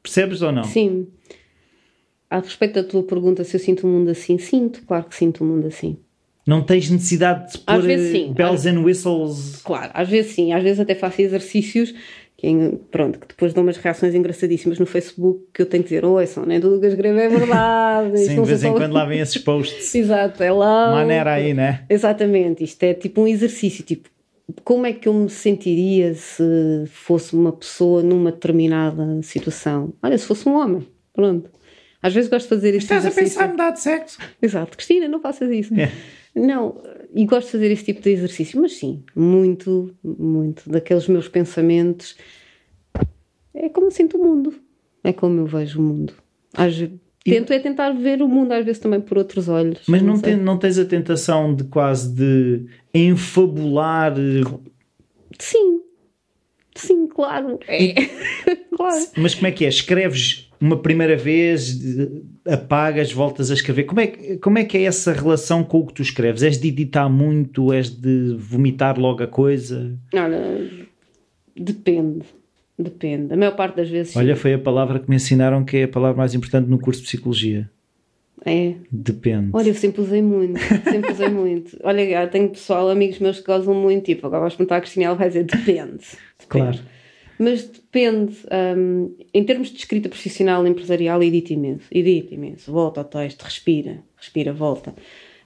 [0.00, 0.62] Percebes ou não?
[0.62, 1.08] Sim.
[2.32, 5.44] A respeito da tua pergunta, se eu sinto o mundo assim, sinto, claro que sinto
[5.44, 5.98] o mundo assim.
[6.46, 7.82] Não tens necessidade de pôr
[8.34, 9.60] bells and whistles?
[9.62, 11.94] Claro, às vezes sim, às vezes até faço exercícios
[12.34, 12.48] que,
[12.90, 16.26] pronto, que depois dão umas reações engraçadíssimas no Facebook que eu tenho que dizer, oi,
[16.26, 18.16] só nem tudo que eu escrevo é verdade.
[18.24, 19.92] Sim, de vez em quando lá vem esses posts.
[19.94, 20.90] Exato, é lá.
[20.90, 21.84] Maneira aí, né?
[21.90, 24.08] Exatamente, isto é tipo um exercício, tipo,
[24.64, 26.42] como é que eu me sentiria se
[26.86, 29.92] fosse uma pessoa numa determinada situação?
[30.02, 31.50] Olha, se fosse um homem, pronto.
[32.02, 33.26] Às vezes gosto de fazer este Estás exercício.
[33.28, 34.18] Estás a pensar em mudar de sexo?
[34.40, 34.76] Exato.
[34.76, 35.72] Cristina, não faças isso.
[35.74, 35.92] É.
[36.34, 36.82] Não,
[37.14, 42.16] e gosto de fazer esse tipo de exercício, mas sim, muito, muito daqueles meus pensamentos.
[43.54, 44.54] É como eu sinto o mundo,
[45.04, 46.14] é como eu vejo o mundo.
[46.54, 46.74] Às,
[47.22, 49.82] tento é tentar ver o mundo às vezes também por outros olhos.
[49.86, 52.64] Mas não, não, tem, não tens a tentação de quase de
[52.94, 54.14] enfabular?
[55.38, 55.81] Sim,
[56.86, 57.58] sim, claro.
[57.66, 57.94] É.
[58.76, 59.06] claro.
[59.16, 59.68] Mas como é que é?
[59.68, 61.76] Escreves uma primeira vez,
[62.46, 63.82] apagas, voltas a escrever.
[63.82, 64.06] Como é,
[64.40, 66.42] como é que é essa relação com o que tu escreves?
[66.42, 67.72] És de editar muito?
[67.72, 69.98] És de vomitar logo a coisa?
[70.14, 70.70] Olha,
[71.56, 72.24] depende.
[72.78, 73.34] Depende.
[73.34, 74.16] A maior parte das vezes.
[74.16, 77.00] Olha, foi a palavra que me ensinaram que é a palavra mais importante no curso
[77.00, 77.68] de psicologia.
[78.44, 78.74] É.
[78.90, 79.50] Depende.
[79.52, 80.58] Olha, eu sempre usei muito.
[80.60, 81.78] Sempre usei muito.
[81.82, 84.04] Olha, tenho pessoal, amigos meus que gozam muito.
[84.04, 86.04] Tipo, agora vais perguntar a Cristina, ela vai dizer depende.
[86.52, 86.78] Depende.
[86.78, 86.92] Claro.
[87.38, 88.36] Mas depende.
[88.76, 91.86] Um, em termos de escrita profissional, empresarial, edita imenso.
[91.90, 92.70] Edita imenso.
[92.70, 94.90] Volta ao texto, respira, respira, volta.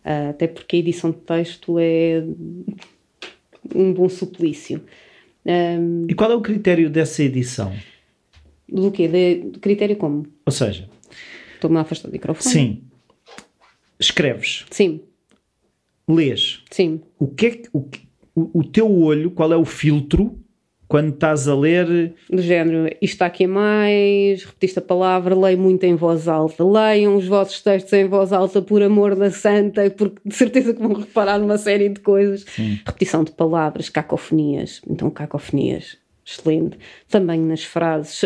[0.05, 2.23] Uh, até porque a edição de texto é
[3.75, 4.83] um bom suplício.
[5.45, 7.73] Um, e qual é o critério dessa edição?
[8.69, 9.09] Do quê?
[9.09, 10.27] De, de critério como?
[10.45, 10.89] Ou seja,
[11.55, 12.53] estou-me a afastar do microfone.
[12.53, 12.83] Sim.
[13.99, 14.67] Escreves.
[14.71, 15.01] Sim.
[16.09, 16.63] Lês.
[16.71, 17.01] Sim.
[17.19, 17.89] O que é o,
[18.35, 20.39] o, o teu olho, qual é o filtro
[20.89, 22.15] quando estás a ler.
[22.31, 26.65] Do género, isto está aqui a mais, repetiste a palavra, leio muito em voz alta.
[26.65, 30.81] Leiam os vossos textos em voz alta, por amor da santa, porque de certeza que
[30.81, 32.45] vão reparar numa série de coisas.
[32.49, 32.81] Sim.
[32.87, 34.81] Repetição de palavras, cacofonias.
[34.89, 36.79] Então, cacofonias, excelente.
[37.09, 38.25] Também nas frases.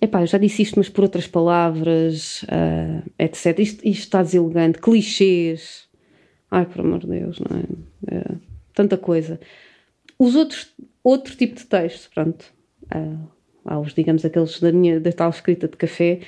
[0.00, 3.58] Epá, eu já disse isto, mas por outras palavras, uh, etc.
[3.58, 4.78] Isto, isto está deselegante.
[4.78, 5.88] Clichês.
[6.50, 8.16] Ai, por amor de Deus, não é?
[8.16, 8.34] é
[8.74, 9.38] tanta coisa.
[10.18, 12.52] Os outros outro tipo de texto, pronto.
[12.84, 13.28] Uh,
[13.64, 16.20] há os, digamos, aqueles da minha, da tal escrita de café.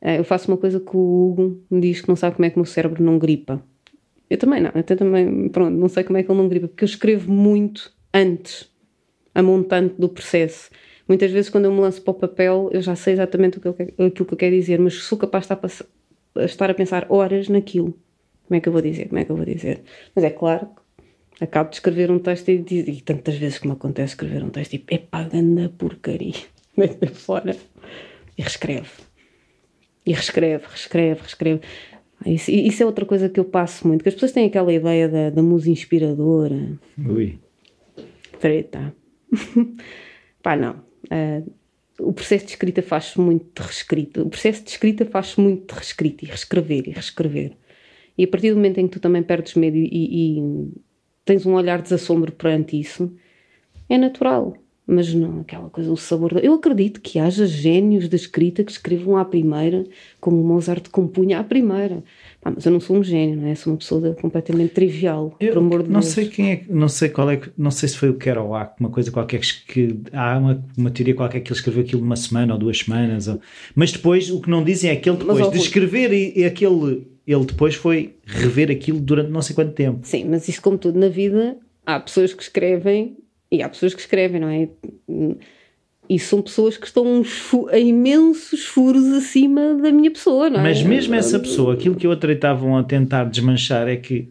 [0.00, 2.50] Uh, eu faço uma coisa que o Hugo me diz que não sabe como é
[2.50, 3.62] que o meu cérebro não gripa.
[4.28, 6.84] Eu também não, eu também, pronto, não sei como é que ele não gripa, porque
[6.84, 8.70] eu escrevo muito antes,
[9.34, 10.70] a montante do processo.
[11.06, 13.68] Muitas vezes, quando eu me lanço para o papel, eu já sei exatamente o que
[13.68, 13.76] eu,
[14.06, 15.86] aquilo que eu quero dizer, mas sou capaz de estar
[16.36, 17.94] a, estar a pensar horas naquilo.
[18.46, 19.08] Como é que eu vou dizer?
[19.08, 19.82] Como é que eu vou dizer?
[20.14, 20.82] Mas é claro que
[21.44, 24.50] acabo de escrever um texto e, e, e tantas vezes que me acontece escrever um
[24.50, 26.34] texto, tipo, é pagando a porcaria,
[26.76, 27.56] mete fora
[28.36, 28.90] e reescreve.
[30.06, 31.60] E reescreve, reescreve, reescreve.
[32.26, 35.08] Isso, isso, é outra coisa que eu passo muito, que as pessoas têm aquela ideia
[35.08, 36.78] da, da musa inspiradora.
[36.98, 37.38] Ui.
[38.40, 38.94] Treta.
[40.42, 40.82] Pá, não.
[41.04, 41.52] Uh,
[41.98, 44.22] o processo de escrita faz-se muito de reescrita.
[44.22, 47.56] O processo de escrita faz-se muito de reescrita e reescrever e reescrever.
[48.16, 50.40] E a partir do momento em que tu também perdes medo e, e,
[51.24, 53.10] tens um olhar de desassombro perante isso,
[53.88, 54.56] é natural.
[54.86, 56.38] Mas não aquela coisa, o sabor.
[56.42, 59.86] Eu acredito que haja génios da escrita que escrevam à primeira,
[60.20, 62.04] como o Mozart compunha à primeira.
[62.38, 63.54] Pá, mas eu não sou um gênio, não é?
[63.54, 66.12] Sou uma pessoa completamente trivial, eu, por amor de não Deus.
[66.12, 69.10] sei quem é, não sei qual é, não sei se foi o Kerouac, uma coisa
[69.10, 72.80] qualquer que há uma, uma teoria qualquer que ele escreveu aquilo numa semana ou duas
[72.80, 73.40] semanas, ou,
[73.74, 76.44] mas depois o que não dizem é que ele depois mas, de escrever e, e
[76.44, 80.00] aquele ele depois foi rever aquilo durante não sei quanto tempo.
[80.02, 81.56] Sim, mas isso, como tudo na vida,
[81.86, 83.16] há pessoas que escrevem
[83.50, 84.68] e há pessoas que escrevem, não é?
[86.08, 87.22] E são pessoas que estão
[87.70, 90.62] a imensos furos acima da minha pessoa, não é?
[90.64, 94.28] Mas mesmo essa pessoa, aquilo que outros estavam a tentar desmanchar é que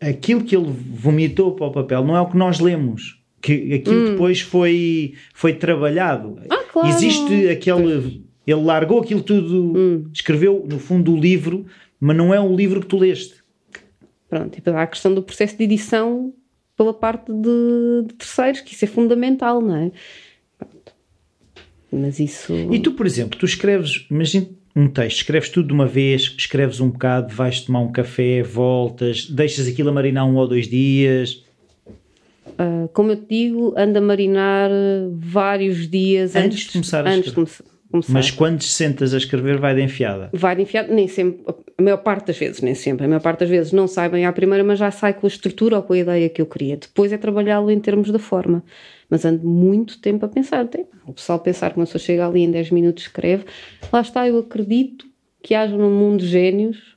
[0.00, 3.20] aquilo que ele vomitou para o papel não é o que nós lemos.
[3.40, 4.10] Que aquilo hum.
[4.12, 6.38] depois foi, foi trabalhado.
[6.48, 6.88] Ah, claro.
[6.88, 8.22] Existe aquele.
[8.44, 10.06] Ele largou aquilo tudo, hum.
[10.12, 11.64] escreveu no fundo o livro
[12.02, 13.36] mas não é um livro que tu leste.
[14.28, 16.34] Pronto, e há a questão do processo de edição
[16.76, 19.92] pela parte de, de terceiros, que isso é fundamental, não é?
[20.58, 20.92] Pronto.
[21.92, 22.52] Mas isso.
[22.72, 26.80] E tu, por exemplo, tu escreves, imagina um texto, escreves tudo de uma vez, escreves
[26.80, 31.44] um bocado, vais tomar um café, voltas, deixas aquilo a marinar um ou dois dias.
[32.48, 34.70] Uh, como eu te digo, anda a marinar
[35.12, 38.12] vários dias antes, antes de começar a antes de começar.
[38.12, 40.30] Mas quando te sentas a escrever, vai de enfiada?
[40.32, 41.44] Vai de enfiada, nem sempre,
[41.78, 44.26] a maior parte das vezes, nem sempre, a maior parte das vezes não sai bem
[44.26, 46.76] à primeira, mas já sai com a estrutura ou com a ideia que eu queria.
[46.76, 48.64] Depois é trabalhá-lo em termos da forma.
[49.08, 50.66] Mas ando muito tempo a pensar.
[50.66, 53.44] Tem, o pessoal pensar que uma pessoa chega ali em 10 minutos escreve.
[53.92, 55.06] Lá está, eu acredito
[55.42, 56.96] que haja num mundo génios,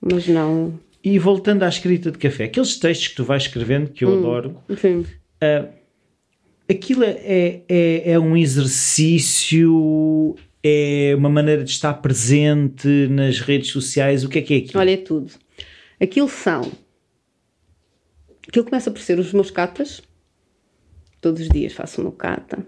[0.00, 0.72] mas não.
[1.02, 4.18] E voltando à escrita de café, aqueles textos que tu vais escrevendo, que eu hum,
[4.18, 4.56] adoro.
[4.78, 5.00] Sim.
[5.42, 5.68] Uh,
[6.68, 14.24] aquilo é, é, é um exercício, é uma maneira de estar presente nas redes sociais.
[14.24, 14.80] O que é que é aquilo?
[14.80, 15.32] Olha, é tudo.
[16.00, 16.72] Aquilo são.
[18.46, 20.02] Aquilo começa por ser os meus catas.
[21.20, 22.64] Todos os dias faço o meu cata.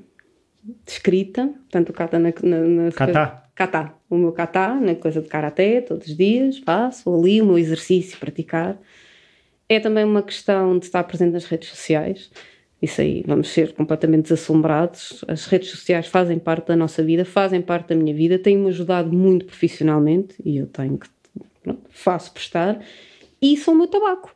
[0.63, 1.47] De escrita.
[1.47, 2.33] Portanto, o cata na.
[2.43, 3.43] na, na Cata.
[3.55, 3.95] Kata.
[4.11, 8.19] O meu kata, na coisa de karaté, todos os dias faço ali o meu exercício,
[8.19, 8.79] praticar.
[9.69, 12.31] É também uma questão de estar presente nas redes sociais.
[12.81, 15.25] Isso aí, vamos ser completamente desassombrados.
[15.27, 19.11] As redes sociais fazem parte da nossa vida, fazem parte da minha vida, têm-me ajudado
[19.13, 21.09] muito profissionalmente e eu tenho que,
[21.63, 22.81] pronto, faço prestar.
[23.41, 24.35] E são o meu tabaco.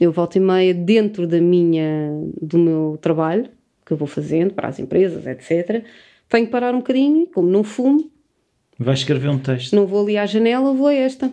[0.00, 2.10] Eu volto e meia dentro da minha,
[2.40, 3.48] do meu trabalho,
[3.84, 5.84] que eu vou fazendo para as empresas, etc.
[6.28, 8.10] Tenho que parar um bocadinho, como não fumo.
[8.78, 9.74] Vais escrever um texto.
[9.74, 11.32] Não vou ali à janela, vou a esta.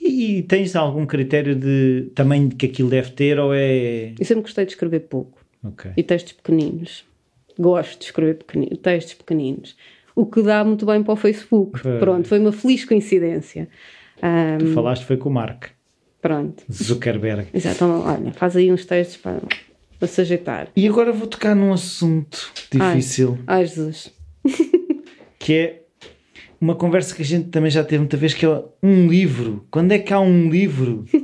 [0.00, 4.14] E, e tens algum critério de tamanho que aquilo deve ter ou é.
[4.18, 5.43] Eu sempre gostei de escrever pouco.
[5.64, 5.92] Ok.
[5.96, 7.04] E textos pequeninos.
[7.58, 9.76] Gosto de escrever pequeninos, textos pequeninos.
[10.14, 11.78] O que dá muito bem para o Facebook.
[11.78, 11.98] Foi.
[11.98, 13.68] Pronto, foi uma feliz coincidência.
[14.22, 15.66] Ahm, Tu falaste foi com o Mark
[16.24, 16.62] pronto.
[16.72, 17.48] Zuckerberg.
[17.52, 17.76] Exato.
[17.76, 19.42] Então, olha, faz aí uns textos para,
[19.98, 20.68] para se ajeitar.
[20.74, 24.10] E agora vou tocar num assunto difícil, Ai, Jesus.
[25.38, 25.82] que é
[26.58, 29.66] uma conversa que a gente também já teve muita vez, que é um livro.
[29.70, 31.04] Quando é que há um livro?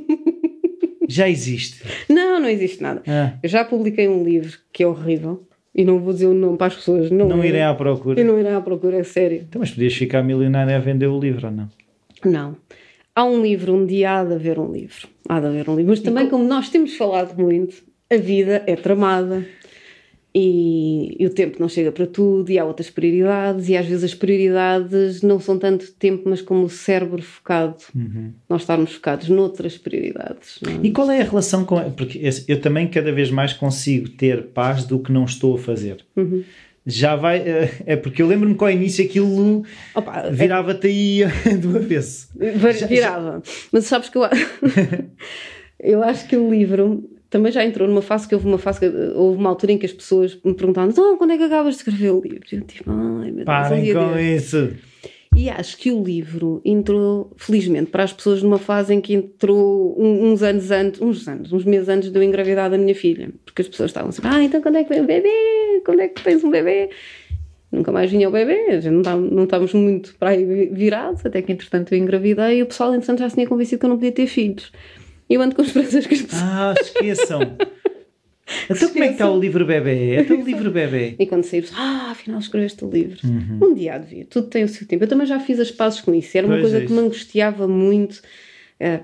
[1.13, 1.83] já existe.
[2.09, 3.03] Não, não existe nada.
[3.07, 5.47] Ah, Eu já publiquei um livro que é horrível.
[5.75, 7.11] E não vou dizer o nome para as pessoas.
[7.11, 8.21] Não, não irei à procura.
[8.21, 9.45] Eu não irei à procura, é sério.
[9.49, 11.69] Então, mas podias ficar milionário a vender o livro ou não?
[12.25, 12.57] Não.
[13.15, 15.09] Há um livro, um dia há de haver um livro.
[15.29, 15.91] Há de haver um livro.
[15.91, 17.77] Mas também, como nós temos falado muito,
[18.13, 19.47] a vida é tramada
[20.35, 24.05] e, e o tempo não chega para tudo e há outras prioridades e às vezes
[24.05, 27.77] as prioridades não são tanto tempo, mas como o cérebro focado.
[28.49, 30.61] Nós estarmos focados noutras prioridades.
[30.67, 30.87] é?
[30.87, 31.79] E qual é a relação com.
[31.93, 36.05] Porque eu também cada vez mais consigo ter paz do que não estou a fazer.
[36.17, 36.45] Uhum.
[36.87, 37.39] Já vai.
[37.41, 39.65] eh, É porque eu lembro-me que ao início aquilo
[39.97, 41.21] é- virava-te aí
[41.61, 42.29] do avesso.
[42.37, 43.43] Vir- Virava.
[43.73, 44.23] Mas sabes que eu,
[45.79, 48.87] eu acho que o livro também já entrou numa fase que houve uma fase que
[49.15, 51.79] houve uma altura em que as pessoas me perguntavam então quando é que acabas de
[51.79, 52.41] escrever o livro?
[52.51, 54.75] Eu tipo, ai meu Deus, Parem dia com isso.
[55.37, 59.95] E acho que o livro entrou, felizmente, para as pessoas numa fase em que entrou
[59.97, 63.31] uns anos antes, uns anos, uns meses antes de eu engravidar da minha filha.
[63.45, 65.83] Porque as pessoas estavam assim, ah, então quando é que vem o bebê?
[65.87, 66.91] Quando é que tens um bebê?
[67.71, 71.25] Nunca mais vinha o bebê, a gente não, estávamos, não estávamos muito para aí virados,
[71.25, 73.91] até que entretanto eu engravidei e o pessoal entretanto já se tinha convencido que eu
[73.91, 74.73] não podia ter filhos.
[75.31, 76.05] Eu ando com as pessoas...
[76.35, 77.41] Ah, esqueçam.
[78.69, 80.19] então como é que está o livro bebê?
[80.19, 81.15] Até o livro bebê.
[81.17, 83.21] E quando saímos, ah, afinal escreveste o livro.
[83.25, 83.71] Uhum.
[83.71, 85.05] Um dia há de vir, tudo tem o seu tempo.
[85.05, 86.37] Eu também já fiz as pazes com isso.
[86.37, 88.21] Era uma Pois coisa é que me angustiava muito.
[88.81, 89.01] Eh,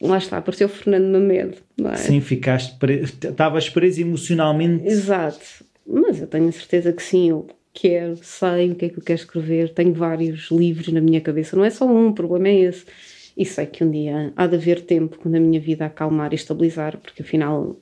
[0.00, 1.96] lá está, apareceu o Fernando Mamed, não é?
[1.96, 3.12] Sim, ficaste preso.
[3.22, 4.86] Estavas preso emocionalmente.
[4.86, 5.40] Exato.
[5.86, 9.02] Mas eu tenho a certeza que sim, eu quero, sei o que é que eu
[9.02, 9.74] quero escrever.
[9.74, 11.54] Tenho vários livros na minha cabeça.
[11.54, 12.86] Não é só um, o problema é esse.
[13.36, 16.36] E sei que um dia há de haver tempo quando a minha vida acalmar e
[16.36, 17.76] estabilizar, porque afinal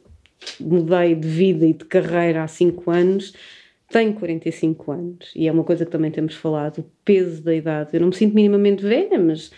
[0.61, 3.35] mudei de vida e de carreira há 5 anos,
[3.91, 7.91] tenho 45 anos e é uma coisa que também temos falado, o peso da idade.
[7.93, 9.51] Eu não me sinto minimamente velha, mas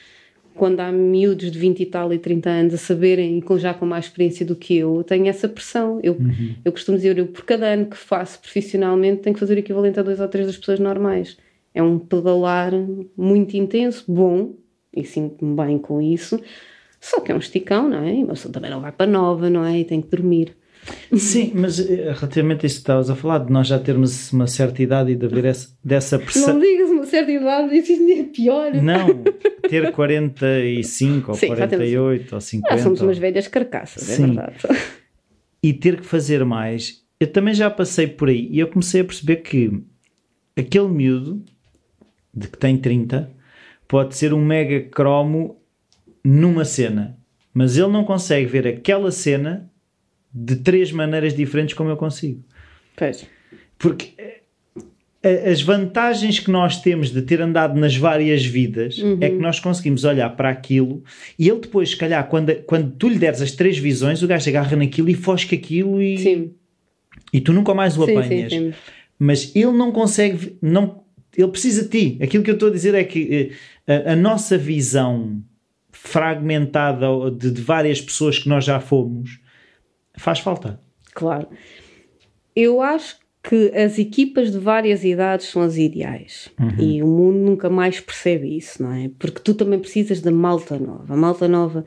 [0.54, 3.74] quando há miúdos de 20 e tal e 30 anos a saberem e com, já
[3.74, 6.00] com mais experiência do que eu, tenho essa pressão.
[6.02, 6.16] Eu,
[6.64, 9.98] eu costumo dizer, eu por cada ano que faço profissionalmente tenho que fazer o equivalente
[9.98, 11.36] a dois ou três das pessoas normais.
[11.74, 12.72] É um pedalar
[13.16, 14.54] muito intenso, bom,
[14.94, 16.40] e sinto-me bem com isso,
[17.00, 18.12] só que é um esticão, não é?
[18.14, 19.78] E uma pessoa também não vai para nova, não é?
[19.78, 20.56] E tem que dormir.
[21.14, 24.46] Sim, mas eh, relativamente a isso que estavas a falar, de nós já termos uma
[24.46, 26.54] certa idade e de haver essa, dessa pressão.
[26.54, 28.74] Não digas uma certa idade, isso ainda é pior.
[28.74, 29.22] Não,
[29.68, 34.08] ter 45 ou Sim, já temos- 48 ou 50 Ah, somos ou- umas velhas carcaças,
[34.10, 34.26] é Sim.
[34.34, 34.56] verdade.
[35.62, 37.02] e ter que fazer mais.
[37.20, 39.70] Eu também já passei por aí e eu comecei a perceber que
[40.56, 41.42] aquele miúdo
[42.32, 43.30] de que tem 30
[43.90, 45.60] pode ser um mega cromo
[46.24, 47.18] numa cena,
[47.52, 49.68] mas ele não consegue ver aquela cena
[50.32, 52.40] de três maneiras diferentes como eu consigo.
[52.94, 53.26] Pois.
[53.76, 54.12] Porque
[55.24, 59.58] eh, as vantagens que nós temos de ter andado nas várias vidas é que nós
[59.58, 61.02] conseguimos olhar para aquilo
[61.36, 64.48] e ele depois, se calhar, quando, quando tu lhe deres as três visões, o gajo
[64.48, 66.54] agarra naquilo e fosca aquilo e, Sim,
[67.32, 68.52] e tu nunca mais o sim, sim, apanhas.
[68.52, 68.72] sim.
[69.18, 70.99] Mas ele não consegue, não,
[71.36, 72.23] ele precisa de ti.
[72.23, 73.52] Aquilo que eu estou a dizer é que
[73.86, 75.43] eh, a, a nossa visão
[75.90, 79.40] fragmentada de, de várias pessoas que nós já fomos
[80.16, 80.81] faz falta.
[81.15, 81.48] Claro.
[82.55, 86.51] Eu acho que as equipas de várias idades são as ideais.
[86.78, 89.11] E o mundo nunca mais percebe isso, não é?
[89.19, 91.15] Porque tu também precisas da malta nova.
[91.15, 91.85] A malta nova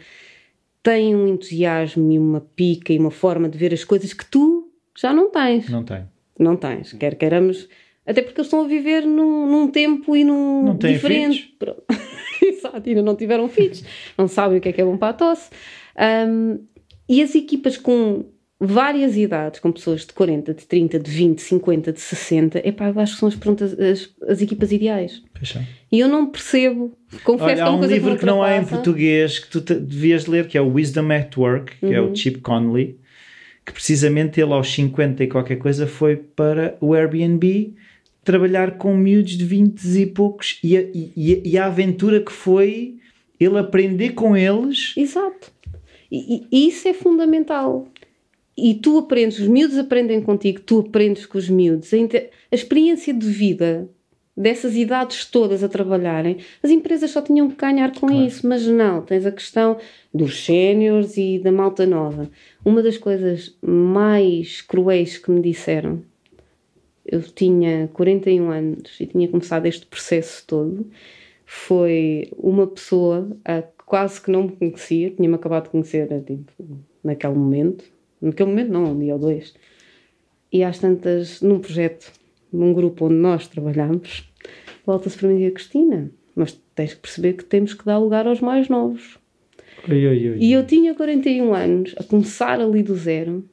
[0.82, 4.72] tem um entusiasmo e uma pica e uma forma de ver as coisas que tu
[4.98, 5.70] já não tens.
[5.70, 6.06] Não tem.
[6.40, 6.94] Não tens.
[6.94, 7.70] Quer queiramos.
[8.06, 11.56] Até porque eles estão a viver num, num tempo e num Não têm diferente.
[12.42, 13.84] Exato, ainda não tiveram filhos.
[14.18, 15.50] Não sabem o que é que é bom para a tosse.
[15.96, 16.58] Ahm,
[17.08, 18.26] e as equipas com
[18.60, 23.00] várias idades, com pessoas de 40, de 30, de 20, 50, de 60, epá, eu
[23.00, 25.22] acho que são as, prontas, as, as equipas ideais.
[25.38, 25.62] Fechão.
[25.92, 26.98] E eu não percebo.
[27.24, 29.40] Confesso Olha, que é há uma um coisa livro que, que não há em português
[29.40, 32.12] que tu te- devias ler, que é o Wisdom at Work, que é Uhum.
[32.12, 32.98] o Chip Conley,
[33.66, 37.74] que precisamente ele aos 50 e qualquer coisa foi para o Airbnb
[38.24, 42.96] trabalhar com miúdos de 20 e poucos e a, e- e a aventura que foi
[43.40, 44.94] ele aprender com eles.
[44.96, 45.52] Exato.
[46.12, 47.88] E, e isso é fundamental.
[48.56, 51.92] E tu aprendes, os miúdos aprendem contigo, tu aprendes com os miúdos.
[51.94, 53.90] A, a experiência de vida
[54.38, 58.26] dessas idades todas a trabalharem, as empresas só tinham que ganhar com Claro.
[58.26, 59.78] isso, mas não, tens a questão
[60.14, 62.30] dos séniores e da malta nova.
[62.64, 66.02] Uma das coisas mais cruéis que me disseram,
[67.06, 70.90] eu tinha 41 anos e tinha começado este processo todo,
[71.46, 76.52] foi uma pessoa a quase que não me conhecia, tinha-me acabado de conhecer tipo,
[77.04, 77.86] naquele momento,
[78.22, 79.54] naquele momento não, um dia ou dois,
[80.52, 82.12] e às tantas, num projeto,
[82.52, 84.32] num grupo onde nós trabalhamos,
[84.86, 88.28] volta-se para mim e diz, Cristina, mas tens que perceber que temos que dar lugar
[88.28, 89.20] aos mais novos.
[89.90, 90.38] Oi, oi, oi.
[90.40, 93.44] E eu tinha 41 anos, a começar ali do zero,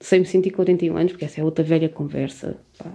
[0.00, 2.56] sem me sentir 41 anos, porque essa é outra velha conversa.
[2.78, 2.92] Pá.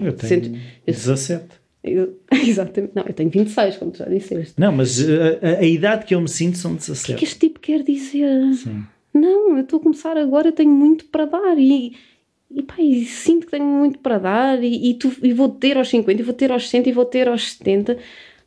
[0.00, 0.50] Eu tenho Sentes-
[0.86, 1.46] eu- 17.
[1.84, 4.54] eu- exatamente, não, eu tenho 26, como tu já disseste.
[4.58, 7.18] Não, mas a, a- a idade que eu me sinto são O que é 17.
[7.18, 8.54] que este tipo quer dizer?
[8.54, 8.82] Sim.
[9.14, 11.94] Não, eu estou a começar agora, tenho muito para dar e,
[12.50, 15.76] e, pá, e sinto que tenho muito para dar e, e, tu, e vou ter
[15.76, 17.98] aos 50, e vou ter aos 60 e vou ter aos 70.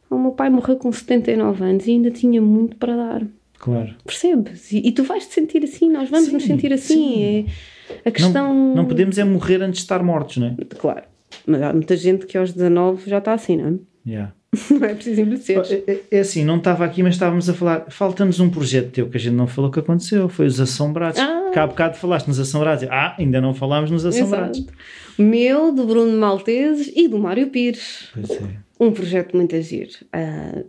[0.09, 3.27] O meu pai morreu com 79 anos e ainda tinha muito para dar.
[3.65, 3.95] Claro.
[4.05, 4.71] Percebes?
[4.71, 7.45] E, e tu vais te sentir assim, nós vamos Sim, nos sentir assim.
[7.89, 8.53] É, a questão.
[8.53, 10.55] Não, não podemos é morrer antes de estar mortos, não é?
[10.77, 11.01] Claro.
[11.47, 13.67] Mas há muita gente que aos 19 já está assim, não
[14.05, 14.09] é?
[14.09, 14.33] Yeah.
[14.71, 15.57] Não é preciso envelhecer.
[15.87, 17.87] É, é- é assim, não estava aqui, mas estávamos a falar.
[17.89, 20.29] Falta-nos um projeto teu que a gente não falou que aconteceu.
[20.29, 21.19] Foi os Assombrados.
[21.19, 21.49] Ah.
[21.51, 22.87] Que há bocado falaste nos Assombrados.
[22.89, 24.59] Ah, ainda não falámos nos Assombrados.
[24.59, 24.73] Exato.
[25.17, 28.09] Meu, do Bruno Malteses e do Mário Pires.
[28.13, 28.43] Pois é.
[28.79, 29.89] Um projeto muito agir.
[30.13, 30.63] Ah,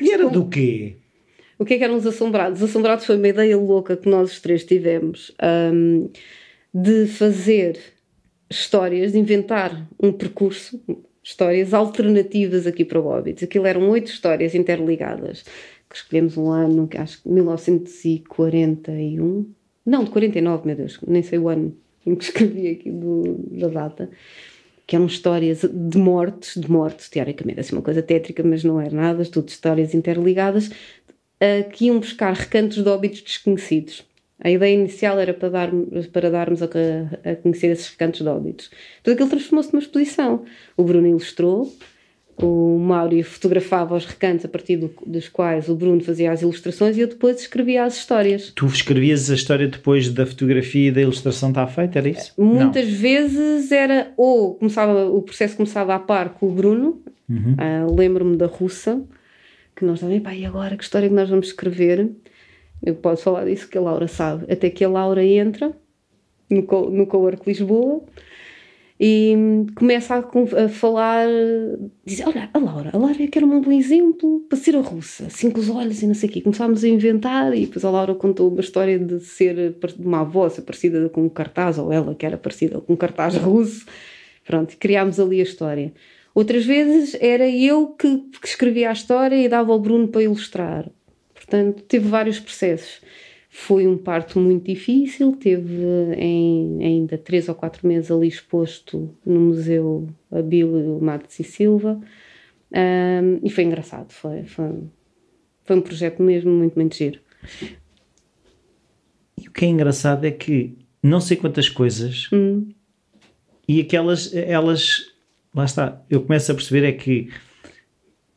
[0.00, 0.96] E era do quê?
[1.58, 2.62] O que é que eram os Assombrados?
[2.62, 6.06] Os Assombrados foi uma ideia louca que nós os três tivemos ahm,
[6.72, 7.78] de fazer
[8.48, 10.80] histórias, de inventar um percurso,
[11.22, 13.42] histórias alternativas aqui para o Hobbits.
[13.42, 15.44] Aquilo eram oito histórias interligadas,
[15.88, 19.52] que escolhemos um ano, acho que 1941,
[19.84, 21.76] não, de 49, meu Deus, nem sei o ano
[22.06, 24.10] em que escrevi aqui do, da data,
[24.86, 28.94] que eram histórias de mortes, de mortes, teoricamente, assim, uma coisa tétrica, mas não era
[28.94, 30.70] nada, tudo histórias interligadas,
[31.40, 34.04] eh, que iam buscar recantos de óbitos desconhecidos.
[34.40, 35.70] A ideia inicial era para, dar,
[36.12, 38.70] para darmos a, a conhecer esses recantos de óbitos.
[39.02, 40.44] Tudo aquilo transformou-se numa exposição.
[40.76, 41.72] O Bruno ilustrou,
[42.40, 46.96] o Mauro fotografava os recantos a partir do- dos quais o Bruno fazia as ilustrações
[46.96, 48.52] e eu depois escrevia as histórias.
[48.54, 52.32] Tu escrevias a história depois da fotografia e da ilustração estar feita, era isso?
[52.38, 57.56] Muitas vezes era ou começava, o processo começava a par com o Bruno, Uhum.
[57.58, 59.02] Ah, lembro-me da russa,
[59.78, 62.10] que nós também, pá, e agora que história que nós vamos escrever?
[62.84, 64.52] Eu posso falar disso que a Laura sabe.
[64.52, 65.72] Até que a Laura entra
[66.50, 68.02] no, co no Cowork Lisboa
[69.00, 69.36] e
[69.76, 71.28] começa a, a falar,
[72.04, 75.50] diz, olha, a Laura, a Laura quer um bom exemplo para ser a russa, assim
[75.50, 76.40] com os olhos e não sei o quê.
[76.40, 80.48] Começámos a inventar e depois a Laura contou uma história de ser de uma avó
[80.48, 83.86] ser parecida com um cartaz, ou ela que era parecida com um cartaz russo.
[84.44, 85.92] Pronto, criámos ali a história.
[86.38, 90.88] Outras vezes era eu que, que escrevia a história e dava ao Bruno para ilustrar.
[91.34, 93.00] Portanto, teve vários processos.
[93.50, 95.82] Foi um parto muito difícil, teve
[96.16, 102.00] em ainda três ou quatro meses ali exposto no Museu Abílio Matos e Silva.
[102.72, 104.70] Ahm, e foi engraçado, foi, foi,
[105.64, 107.18] foi um projeto mesmo muito, muito giro.
[109.42, 112.68] E o que é engraçado é que não sei quantas coisas Hum.
[113.66, 115.17] e aquelas, elas,
[115.58, 117.28] lá está, eu começo a perceber é que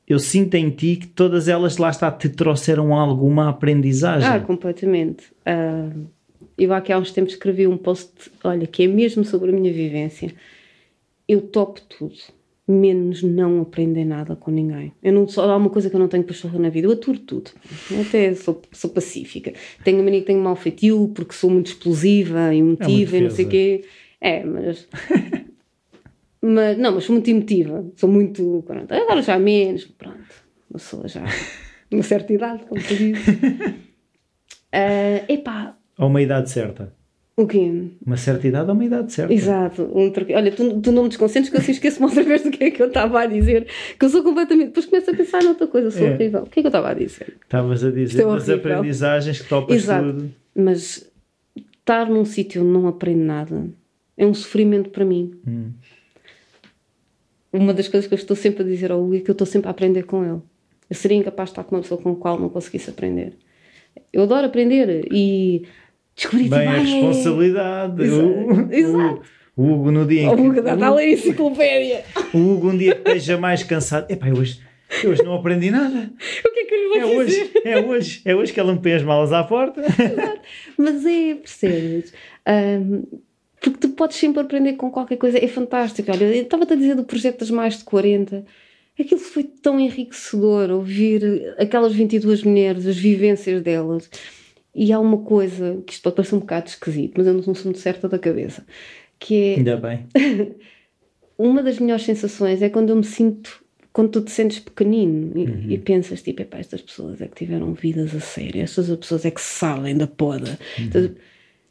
[0.07, 4.27] eu sinto em ti que todas elas, lá está, te trouxeram alguma aprendizagem.
[4.27, 5.26] Ah, completamente.
[5.45, 5.89] Ah,
[6.57, 8.11] eu aqui há uns tempos escrevi um post,
[8.43, 10.34] olha, que é mesmo sobre a minha vivência.
[11.27, 12.18] Eu topo tudo,
[12.68, 14.91] menos não aprender nada com ninguém.
[15.02, 17.19] Eu não só há uma coisa que eu não tenho pachorra na vida, eu aturo
[17.19, 17.52] tudo.
[17.89, 19.53] Eu até sou, sou pacífica.
[19.84, 23.45] Tenho a mania que tenho mau feitio porque sou muito explosiva, emotiva e não sei
[23.45, 23.85] o quê.
[24.19, 24.88] É, mas.
[26.41, 27.85] mas não, mas sou muito emotiva.
[27.95, 28.63] Sou muito.
[28.65, 29.85] Pronto, agora já menos.
[29.85, 30.18] Pronto,
[30.69, 31.23] uma pessoa já.
[31.91, 33.23] Uma certa idade, como tu dizes.
[34.73, 36.93] Ah, epá, A uma idade certa.
[37.35, 37.89] o quê?
[38.05, 39.34] Uma certa idade a uma idade certa.
[39.34, 39.89] Exato.
[39.93, 42.51] Um troque- Olha, tu, tu não me desconcentres que eu assim esqueço-me outra vez do
[42.51, 43.68] que é que eu estava a dizer.
[43.99, 44.68] Que eu sou completamente.
[44.68, 46.13] Depois começo a pensar noutra coisa, sou É.
[46.13, 46.43] horrível.
[46.43, 47.35] O que é que eu estava a dizer?
[47.43, 48.55] Estavas a dizer das horrível.
[48.55, 50.05] aprendizagens que topas Exato.
[50.13, 50.31] tudo.
[50.55, 51.11] Mas
[51.81, 53.65] estar num sítio onde não aprendo nada
[54.18, 55.34] é um sofrimento para mim.
[55.45, 55.72] Hum.
[57.53, 59.48] Uma das coisas que eu estou sempre a dizer ao Hugo é que eu estou
[59.48, 60.41] sempre a aprender com ele.
[60.90, 63.38] Eu seria incapaz de estar com uma pessoa com a qual não conseguisse aprender.
[64.11, 65.65] Eu adoro aprender e
[66.15, 68.03] descobrir Bem, a responsabilidade.
[68.03, 68.68] Exato.
[68.72, 69.22] Exato.
[69.56, 70.41] O Hugo no dia em que.
[70.41, 72.03] O Hugo está a ler enciclopédia.
[72.34, 74.10] O Hugo um dia que esteja mais cansado.
[74.10, 74.61] Epá, eu hoje,
[75.03, 76.10] eu hoje não aprendi nada.
[76.45, 77.41] o que é que eu lhe vou é dizer?
[77.44, 79.82] Hoje, é hoje, é hoje que ela me põe as malas à porta.
[79.82, 80.41] Exato.
[80.78, 82.14] Mas é, percebes?
[82.48, 83.03] Um,
[83.61, 85.38] porque tu podes sempre aprender com qualquer coisa.
[85.38, 86.11] É fantástico.
[86.11, 88.43] Olha, eu estava-te a dizer do projeto das mais de 40.
[88.99, 94.09] Aquilo foi tão enriquecedor ouvir aquelas 22 mulheres, as vivências delas.
[94.73, 97.55] E há uma coisa que isto pode parecer um bocado esquisito, mas eu não sou
[97.65, 98.65] muito certa da cabeça.
[99.19, 99.55] Que é.
[99.57, 100.07] Ainda bem.
[101.38, 103.61] uma das melhores sensações é quando eu me sinto.
[103.93, 105.65] Quando tu te sentes pequenino e, uhum.
[105.69, 109.41] e pensas, tipo, estas pessoas é que tiveram vidas a sério, estas pessoas é que
[109.41, 110.57] sabem da poda.
[110.79, 110.85] Uhum.
[110.85, 111.11] Então,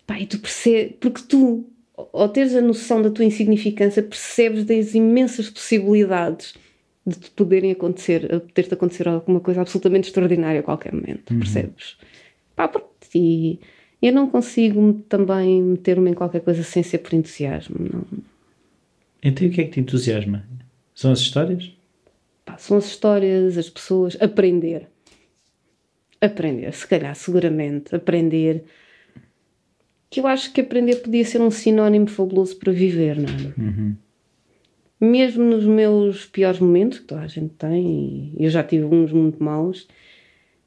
[0.07, 1.67] pá, e tu percebes, porque tu,
[2.13, 6.55] ao teres a noção da tua insignificância, percebes das imensas possibilidades
[7.07, 11.41] de te poderem acontecer, poder-te acontecer alguma coisa absolutamente extraordinária a qualquer momento, uhum.
[11.41, 11.97] percebes?
[12.55, 13.59] Pá, pronto, e
[14.03, 18.05] eu não consigo também meter-me em qualquer coisa sem ser por entusiasmo, não.
[19.23, 20.47] Então o que é que te entusiasma?
[20.95, 21.73] São as histórias?
[22.45, 24.89] Pá, são as histórias, as pessoas, aprender.
[26.21, 28.65] Aprender, se calhar, seguramente, aprender.
[30.11, 33.55] Que eu acho que aprender podia ser um sinónimo fabuloso para viver, não é?
[33.57, 33.97] Uhum
[35.01, 39.11] mesmo nos meus piores momentos, que toda a gente tem, e eu já tive uns
[39.13, 39.89] muito maus,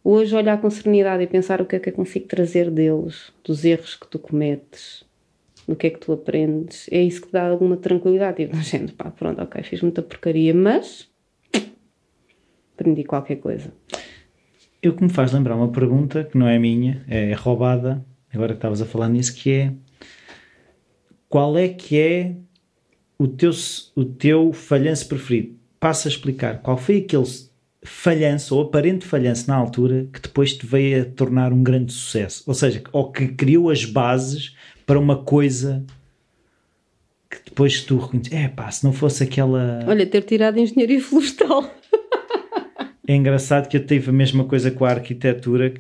[0.04, 3.64] hoje olhar com serenidade e pensar o que é que eu consigo trazer deles, dos
[3.64, 5.06] erros que tu cometes,
[5.68, 8.44] do que é que tu aprendes, é isso que dá alguma tranquilidade.
[8.44, 11.08] E a gente, pá, pronto, ok, fiz muita porcaria, mas
[12.74, 13.72] aprendi qualquer coisa.
[14.82, 18.04] Eu que me faz lembrar uma pergunta que não é minha, é roubada,
[18.34, 19.74] agora que estavas a falar nisso, que é
[21.30, 22.36] qual é que é
[23.18, 23.52] o teu,
[23.96, 25.56] o teu falhanço preferido.
[25.80, 27.26] Passa a explicar qual foi aquele
[27.84, 32.44] falhanço ou aparente falhanço na altura que depois te veio a tornar um grande sucesso.
[32.48, 34.56] Ou seja, ou que criou as bases
[34.86, 35.86] para uma coisa
[37.30, 38.34] que depois tu reconheces.
[38.34, 39.84] É pá, se não fosse aquela.
[39.88, 41.70] Olha, ter tirado engenharia florestal.
[43.08, 45.74] é engraçado que eu tive a mesma coisa com a arquitetura.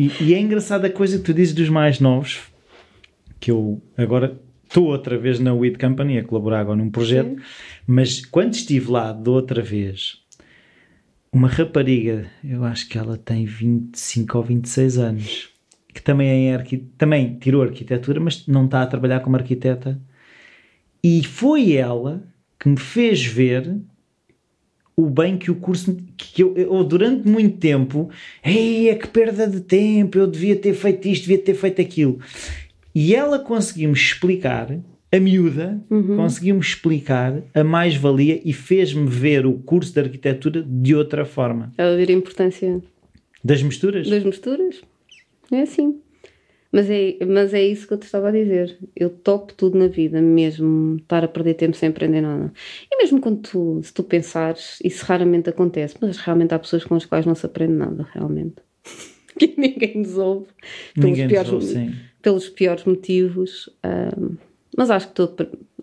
[0.00, 2.40] E, e é engraçada a coisa que tu dizes dos mais novos,
[3.38, 7.44] que eu agora estou outra vez na Weed Company a colaborar agora num projeto, Sim.
[7.86, 10.22] mas quando estive lá de outra vez,
[11.30, 15.50] uma rapariga, eu acho que ela tem 25 ou 26 anos,
[15.92, 16.64] que também, é
[16.96, 20.00] também tirou arquitetura, mas não está a trabalhar como arquiteta,
[21.04, 22.22] e foi ela
[22.58, 23.76] que me fez ver
[24.96, 28.10] o bem que o curso que eu, eu, durante muito tempo
[28.44, 32.20] ei, é que perda de tempo eu devia ter feito isto, devia ter feito aquilo
[32.94, 34.76] e ela conseguiu-me explicar,
[35.12, 36.16] a miúda, uhum.
[36.16, 41.72] conseguiu-me explicar a mais-valia e fez-me ver o curso de arquitetura de outra forma.
[41.76, 42.80] Ela ver a importância
[43.42, 44.08] das misturas?
[44.08, 44.80] Das misturas.
[45.50, 46.00] É assim.
[46.72, 48.78] Mas é, mas é isso que eu te estava a dizer.
[48.94, 52.52] Eu topo tudo na vida, mesmo estar a perder tempo sem aprender nada.
[52.90, 56.94] E mesmo quando tu, se tu pensares, isso raramente acontece, mas realmente há pessoas com
[56.94, 58.56] as quais não se aprende nada, realmente.
[59.38, 60.46] que ninguém nos ouve.
[60.96, 61.92] Ninguém nos ouve, sim
[62.22, 64.36] pelos piores motivos, um,
[64.76, 65.34] mas acho que tu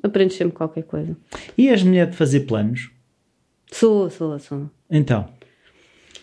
[0.03, 1.15] aprendes sempre qualquer coisa.
[1.57, 2.91] E és mulher de fazer planos?
[3.71, 4.69] Sou, sou, sou.
[4.89, 5.27] Então.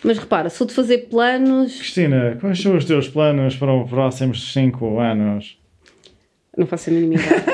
[0.04, 1.76] Mas repara, sou de fazer planos.
[1.78, 5.58] Cristina, quais são os teus planos para os próximos 5 anos?
[6.56, 7.44] Não faço a mínima ideia.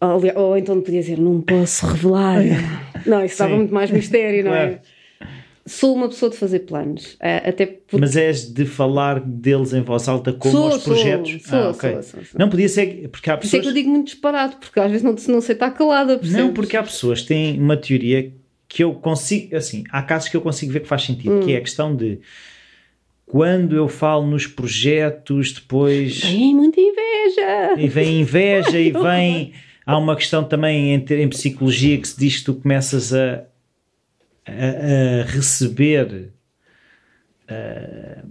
[0.00, 2.42] ou, ou, então podia dizer, não posso revelar.
[3.04, 4.66] não, isso dava muito mais mistério, não é?
[4.66, 4.72] claro.
[4.72, 5.00] é?
[5.66, 7.14] sou uma pessoa de fazer planos.
[7.14, 7.98] Uh, até porque...
[7.98, 11.42] Mas és de falar deles em voz alta como sou, aos projetos?
[11.42, 11.92] Sou, ah, okay.
[11.92, 13.08] sou, sou, sou, Não podia ser.
[13.08, 13.38] Porque há pessoas.
[13.38, 15.70] Por isso é que eu digo muito disparado, porque às vezes não, não sei estar
[15.70, 16.18] calada.
[16.18, 16.44] Percebes?
[16.44, 18.32] Não, porque há pessoas que têm uma teoria
[18.70, 19.56] que eu consigo.
[19.56, 21.40] Assim, há casos que eu consigo ver que faz sentido, hum.
[21.40, 22.20] que é a questão de.
[23.26, 26.20] Quando eu falo nos projetos, depois.
[26.20, 27.74] Vem muita inveja!
[27.78, 29.52] E vem inveja e vem.
[29.84, 33.44] Há uma questão também em, em psicologia que se diz que tu começas a,
[34.46, 36.32] a, a receber
[37.50, 38.28] uh,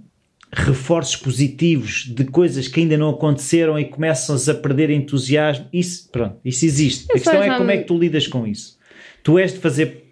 [0.53, 6.37] reforços positivos de coisas que ainda não aconteceram e começam-se a perder entusiasmo, isso, pronto,
[6.45, 7.07] isso existe.
[7.09, 8.77] Eu a questão é como é que tu lidas com isso.
[9.21, 10.08] Tu és de fazer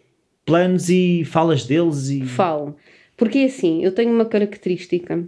[0.48, 2.26] planos e falas deles e...
[2.26, 2.76] Falo.
[3.16, 5.24] Porque é assim, eu tenho uma característica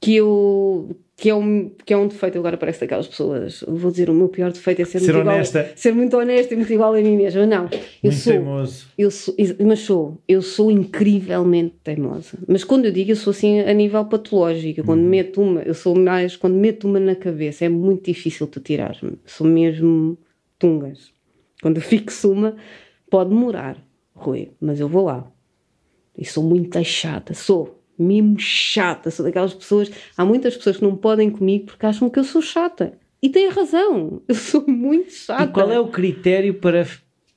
[0.00, 4.08] que eu que é, um, que é um defeito, agora parece daquelas pessoas, vou dizer,
[4.08, 5.58] o meu pior defeito é ser, ser muito honesta.
[5.58, 7.44] Igual, ser muito honesta e muito igual a mim mesma.
[7.44, 8.86] Não, eu muito sou, teimoso.
[8.96, 9.34] Eu sou,
[9.66, 12.38] mas sou, eu sou incrivelmente teimosa.
[12.46, 14.84] Mas quando eu digo, eu sou assim a nível patológico.
[14.84, 15.08] Quando uhum.
[15.08, 19.18] meto uma, eu sou mais, quando meto uma na cabeça, é muito difícil tu tirar-me.
[19.26, 20.16] Sou mesmo
[20.56, 21.12] tungas.
[21.60, 22.54] Quando eu fixo uma,
[23.10, 23.76] pode demorar,
[24.18, 25.30] Rui, mas eu vou lá.
[26.16, 29.10] E sou muito chata, sou mesmo chata.
[29.10, 29.90] Sou daquelas pessoas.
[30.16, 32.92] Há muitas pessoas que não podem comigo porque acham que eu sou chata.
[33.20, 34.22] E têm razão.
[34.28, 35.44] Eu sou muito chata.
[35.44, 36.86] E qual é o critério para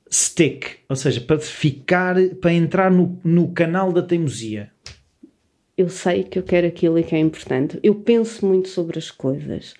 [0.08, 0.78] stick?
[0.88, 4.70] Ou seja, para ficar, para entrar no, no canal da teimosia?
[5.76, 7.80] Eu sei que eu quero aquilo e que é importante.
[7.82, 9.74] Eu penso muito sobre as coisas.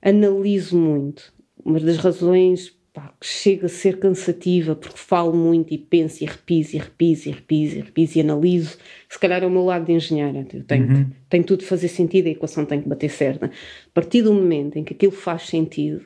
[0.00, 1.32] Analiso muito.
[1.64, 6.26] Uma das razões pá, que chega a ser cansativa porque falo muito e penso e
[6.26, 8.76] repiso e repiso e repiso e repiso e analiso.
[9.08, 10.44] Se calhar é o meu lado de engenheira.
[10.52, 11.06] Eu tenho, uhum.
[11.28, 13.46] tenho tudo de fazer sentido, a equação tem que bater certa.
[13.46, 16.04] A partir do momento em que aquilo faz sentido,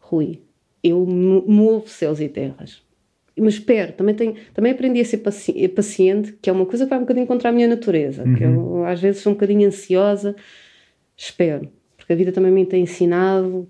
[0.00, 0.42] Rui,
[0.82, 2.82] eu movo céus e terras.
[3.36, 6.90] Mas espero, também, tenho, também aprendi a ser paci paciente, que é uma coisa que
[6.90, 8.34] vai um bocadinho contra a minha natureza, uhum.
[8.34, 10.34] que eu às vezes sou um bocadinho ansiosa.
[11.16, 13.68] Espero, porque a vida também me tem ensinado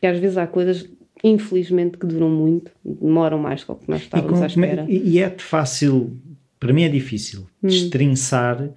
[0.00, 0.88] que às vezes há coisas
[1.24, 4.86] infelizmente que duram muito, demoram mais do que nós estávamos à espera.
[4.86, 6.14] E, é fácil,
[6.60, 7.68] para mim é difícil, hum.
[7.68, 8.68] destrinçar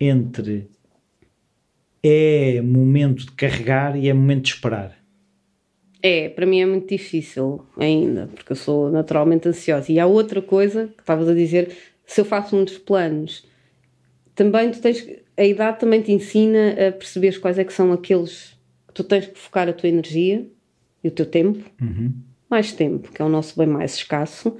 [0.00, 0.68] entre
[2.04, 4.96] é momento de carregar e é momento de esperar.
[6.02, 9.90] É, para mim é muito difícil ainda, porque eu sou naturalmente ansiosa.
[9.92, 13.46] E há outra coisa que estavas a dizer, se eu faço muitos planos,
[14.34, 15.06] também tu tens,
[15.36, 18.56] a idade também te ensina a perceber quais é que são aqueles
[18.88, 20.44] que tu tens que focar a tua energia
[21.02, 22.12] e o teu tempo, uhum.
[22.48, 24.56] mais tempo, que é o nosso bem mais escasso,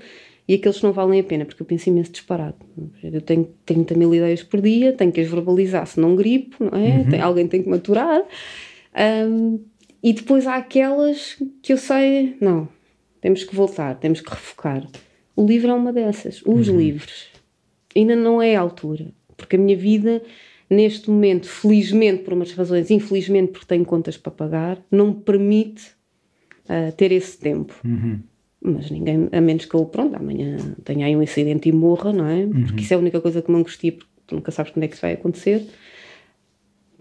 [0.47, 2.57] e aqueles que não valem a pena, porque eu penso imenso disparado.
[3.03, 6.79] Eu tenho 30 mil ideias por dia, tenho que as verbalizar, se não gripo, não
[6.79, 6.99] é?
[6.99, 7.11] Uhum.
[7.11, 8.23] Tem, alguém tem que maturar.
[9.29, 9.61] Um,
[10.03, 12.69] e depois há aquelas que eu sei, não,
[13.21, 14.87] temos que voltar, temos que refocar.
[15.37, 16.79] O livro é uma dessas, os uhum.
[16.79, 17.29] livros.
[17.95, 20.23] Ainda não é a altura, porque a minha vida
[20.69, 25.93] neste momento, felizmente por umas razões, infelizmente porque tenho contas para pagar, não me permite
[26.69, 27.75] uh, ter esse tempo.
[27.85, 28.21] Uhum.
[28.65, 32.27] Mas ninguém, a menos que eu, pronto, amanhã tenha aí um incidente e morra, não
[32.27, 32.47] é?
[32.47, 32.79] Porque uhum.
[32.79, 34.95] isso é a única coisa que me angustia, porque tu nunca sabes quando é que
[34.95, 35.67] isso vai acontecer.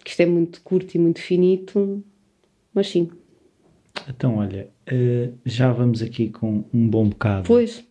[0.04, 2.04] Que isto é muito curto e muito finito,
[2.74, 3.10] mas sim.
[4.10, 7.48] Então, olha, uh, já vamos aqui com um bom bocado.
[7.48, 7.84] Pois.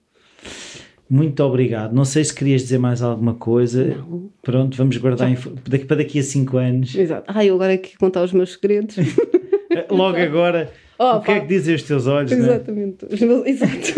[1.08, 1.92] Muito obrigado.
[1.92, 3.84] Não sei se querias dizer mais alguma coisa.
[3.84, 4.30] Não.
[4.42, 5.28] Pronto, vamos guardar
[5.68, 6.94] daqui, para daqui a 5 anos.
[6.94, 7.24] Exato.
[7.26, 8.96] Ah, eu agora aqui contar os meus segredos.
[9.90, 10.72] Logo agora.
[11.02, 12.30] Oh, o que é que dizem os teus olhos?
[12.30, 13.06] Exatamente.
[13.06, 13.42] Né?
[13.48, 13.94] Exato.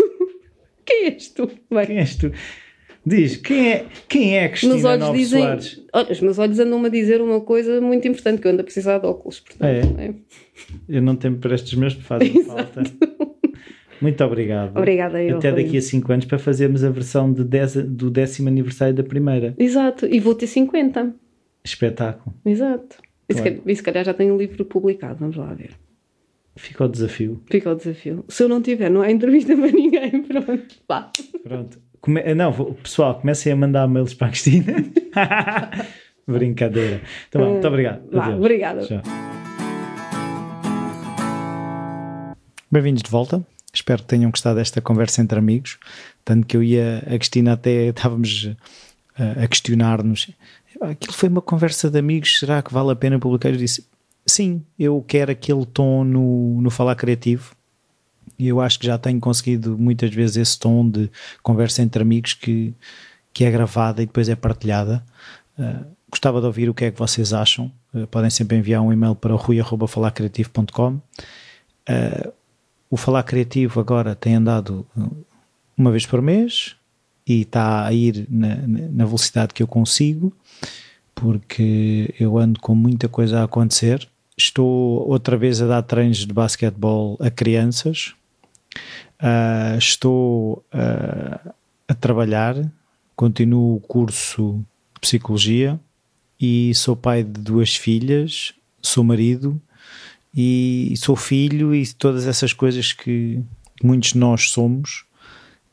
[0.85, 1.51] quem és tu?
[1.69, 1.85] Bem.
[1.85, 2.31] Quem és tu?
[3.05, 5.85] Diz, quem é, quem é Cristina meus olhos dizem, Soares?
[5.91, 8.63] Olha, os meus olhos andam-me a dizer uma coisa muito importante, que eu ando a
[8.63, 9.41] precisar de óculos.
[9.41, 10.05] Portanto, é.
[10.05, 10.13] é.
[10.87, 12.83] Eu não tenho para estes meus, fazem falta.
[14.01, 14.77] Muito obrigado.
[14.77, 15.39] Obrigada eu.
[15.39, 19.03] Até daqui a 5 anos para fazermos a versão de dez, do décimo aniversário da
[19.03, 19.53] primeira.
[19.57, 21.13] Exato, e vou ter 50.
[21.65, 22.33] Espetáculo.
[22.45, 22.95] Exato.
[23.27, 23.61] Claro.
[23.65, 25.71] E se calhar já tenho um livro publicado, vamos lá ver.
[26.55, 27.41] Fica o desafio.
[27.49, 28.23] Fica o desafio.
[28.27, 30.23] Se eu não tiver, não há entrevista para ninguém.
[30.23, 30.75] Pronto.
[30.87, 31.11] Pá.
[31.43, 31.79] Pronto.
[31.99, 32.21] Come...
[32.35, 34.75] Não, pessoal, comecem a mandar mails para a Cristina.
[36.27, 37.01] Brincadeira.
[37.27, 38.03] Então, uh, muito obrigado.
[38.37, 38.81] obrigada.
[42.71, 43.45] Bem-vindos de volta.
[43.73, 45.79] Espero que tenham gostado desta conversa entre amigos.
[46.23, 48.51] Tanto que eu e a Cristina até estávamos
[49.17, 50.29] a questionar-nos.
[50.81, 53.49] Aquilo foi uma conversa de amigos, será que vale a pena publicar?
[53.49, 53.85] Eu disse,
[54.25, 57.55] sim, eu quero aquele tom no, no falar criativo.
[58.37, 61.09] E eu acho que já tenho conseguido muitas vezes esse tom de
[61.41, 62.73] conversa entre amigos que,
[63.33, 65.03] que é gravada e depois é partilhada.
[65.57, 67.71] Uh, gostava de ouvir o que é que vocês acham.
[67.93, 70.95] Uh, podem sempre enviar um e-mail para rui.falarcreativo.com.
[70.95, 72.33] Uh,
[72.89, 74.85] o Falar Criativo agora tem andado
[75.77, 76.75] uma vez por mês
[77.25, 80.31] e está a ir na, na velocidade que eu consigo,
[81.15, 86.33] porque eu ando com muita coisa a acontecer estou outra vez a dar treinos de
[86.33, 88.13] basquetebol a crianças,
[89.21, 91.53] uh, estou uh,
[91.87, 92.55] a trabalhar,
[93.15, 94.63] continuo o curso
[94.95, 95.79] de psicologia
[96.39, 99.61] e sou pai de duas filhas, sou marido
[100.35, 103.41] e sou filho e todas essas coisas que
[103.83, 105.05] muitos de nós somos.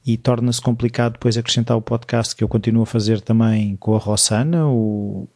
[0.05, 3.99] E torna-se complicado depois acrescentar o podcast que eu continuo a fazer também com a
[3.99, 5.29] Rossana, o,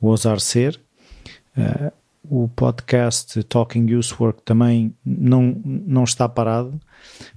[0.00, 0.78] o Ousar Ser.
[1.56, 1.90] Uh,
[2.24, 3.86] o podcast Talking
[4.18, 6.80] Work também não, não está parado,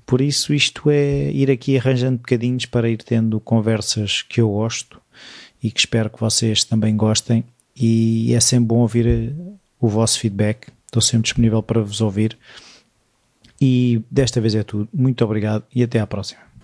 [0.05, 5.01] por isso isto é ir aqui arranjando bocadinhos para ir tendo conversas que eu gosto
[5.61, 7.43] e que espero que vocês também gostem
[7.75, 9.33] e é sempre bom ouvir eh,
[9.79, 10.67] o vosso feedback.
[10.85, 12.37] Estou sempre disponível para vos ouvir.
[13.59, 14.87] E desta vez é tudo.
[14.93, 16.54] Muito obrigado e até à próxima.